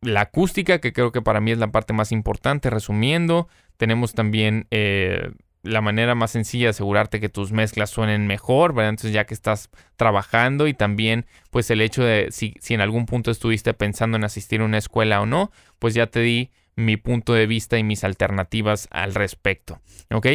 la 0.00 0.22
acústica, 0.22 0.80
que 0.80 0.92
creo 0.92 1.12
que 1.12 1.20
para 1.20 1.40
mí 1.40 1.50
es 1.50 1.58
la 1.58 1.70
parte 1.70 1.92
más 1.92 2.12
importante, 2.12 2.70
resumiendo, 2.70 3.48
tenemos 3.76 4.14
también 4.14 4.66
eh, 4.70 5.30
la 5.62 5.80
manera 5.80 6.14
más 6.14 6.30
sencilla 6.30 6.66
de 6.66 6.70
asegurarte 6.70 7.20
que 7.20 7.28
tus 7.28 7.52
mezclas 7.52 7.90
suenen 7.90 8.26
mejor, 8.26 8.72
¿verdad? 8.72 8.90
Entonces 8.90 9.12
ya 9.12 9.26
que 9.26 9.34
estás 9.34 9.68
trabajando 9.96 10.68
y 10.68 10.74
también 10.74 11.26
pues 11.50 11.70
el 11.70 11.80
hecho 11.80 12.02
de 12.02 12.28
si, 12.30 12.54
en 12.68 12.80
algún 12.80 13.06
punto 13.06 13.30
estuviste 13.30 13.74
pensando 13.74 14.16
en 14.16 14.24
asistir 14.24 14.62
a 14.62 14.64
una 14.64 14.78
escuela 14.78 15.20
o 15.20 15.26
no, 15.26 15.50
pues 15.78 15.94
ya 15.94 16.06
te 16.06 16.20
di 16.20 16.50
mi 16.76 16.96
punto 16.96 17.34
de 17.34 17.46
vista 17.46 17.78
y 17.78 17.82
mis 17.82 18.04
alternativas 18.04 18.88
al 18.90 19.14
respecto, 19.14 19.80
¿ok? 20.10 20.26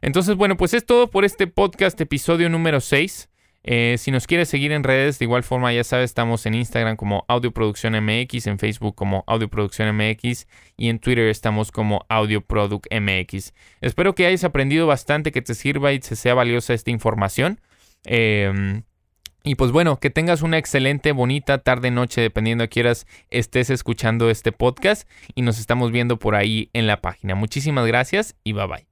Entonces 0.00 0.34
bueno, 0.34 0.56
pues 0.56 0.74
es 0.74 0.84
todo 0.84 1.10
por 1.10 1.24
este 1.24 1.46
podcast 1.46 2.00
episodio 2.00 2.48
número 2.48 2.80
6. 2.80 3.28
Eh, 3.64 3.96
si 3.98 4.10
nos 4.10 4.26
quieres 4.26 4.48
seguir 4.48 4.72
en 4.72 4.82
redes, 4.82 5.18
de 5.18 5.24
igual 5.24 5.44
forma, 5.44 5.72
ya 5.72 5.84
sabes, 5.84 6.10
estamos 6.10 6.46
en 6.46 6.54
Instagram 6.54 6.96
como 6.96 7.24
Audioproducción 7.28 7.94
MX, 7.94 8.48
en 8.48 8.58
Facebook 8.58 8.94
como 8.94 9.24
Audioproducción 9.26 9.96
MX 9.96 10.48
y 10.76 10.88
en 10.88 10.98
Twitter 10.98 11.28
estamos 11.28 11.70
como 11.70 12.04
Audioproduct 12.08 12.86
MX. 12.92 13.54
Espero 13.80 14.14
que 14.14 14.26
hayas 14.26 14.44
aprendido 14.44 14.86
bastante, 14.86 15.30
que 15.30 15.42
te 15.42 15.54
sirva 15.54 15.92
y 15.92 16.00
te 16.00 16.16
sea 16.16 16.34
valiosa 16.34 16.74
esta 16.74 16.90
información. 16.90 17.60
Em, 18.04 18.82
y 19.44 19.54
pues 19.56 19.72
bueno, 19.72 19.98
que 19.98 20.10
tengas 20.10 20.42
una 20.42 20.58
excelente, 20.58 21.12
bonita 21.12 21.58
tarde, 21.58 21.90
noche, 21.90 22.20
dependiendo 22.20 22.62
de 22.62 22.68
quieras 22.68 23.06
estés 23.30 23.70
escuchando 23.70 24.30
este 24.30 24.52
podcast 24.52 25.08
y 25.34 25.42
nos 25.42 25.58
estamos 25.58 25.90
viendo 25.90 26.18
por 26.18 26.34
ahí 26.34 26.70
en 26.72 26.86
la 26.86 27.00
página. 27.00 27.34
Muchísimas 27.34 27.86
gracias 27.86 28.36
y 28.44 28.52
bye 28.52 28.66
bye. 28.66 28.91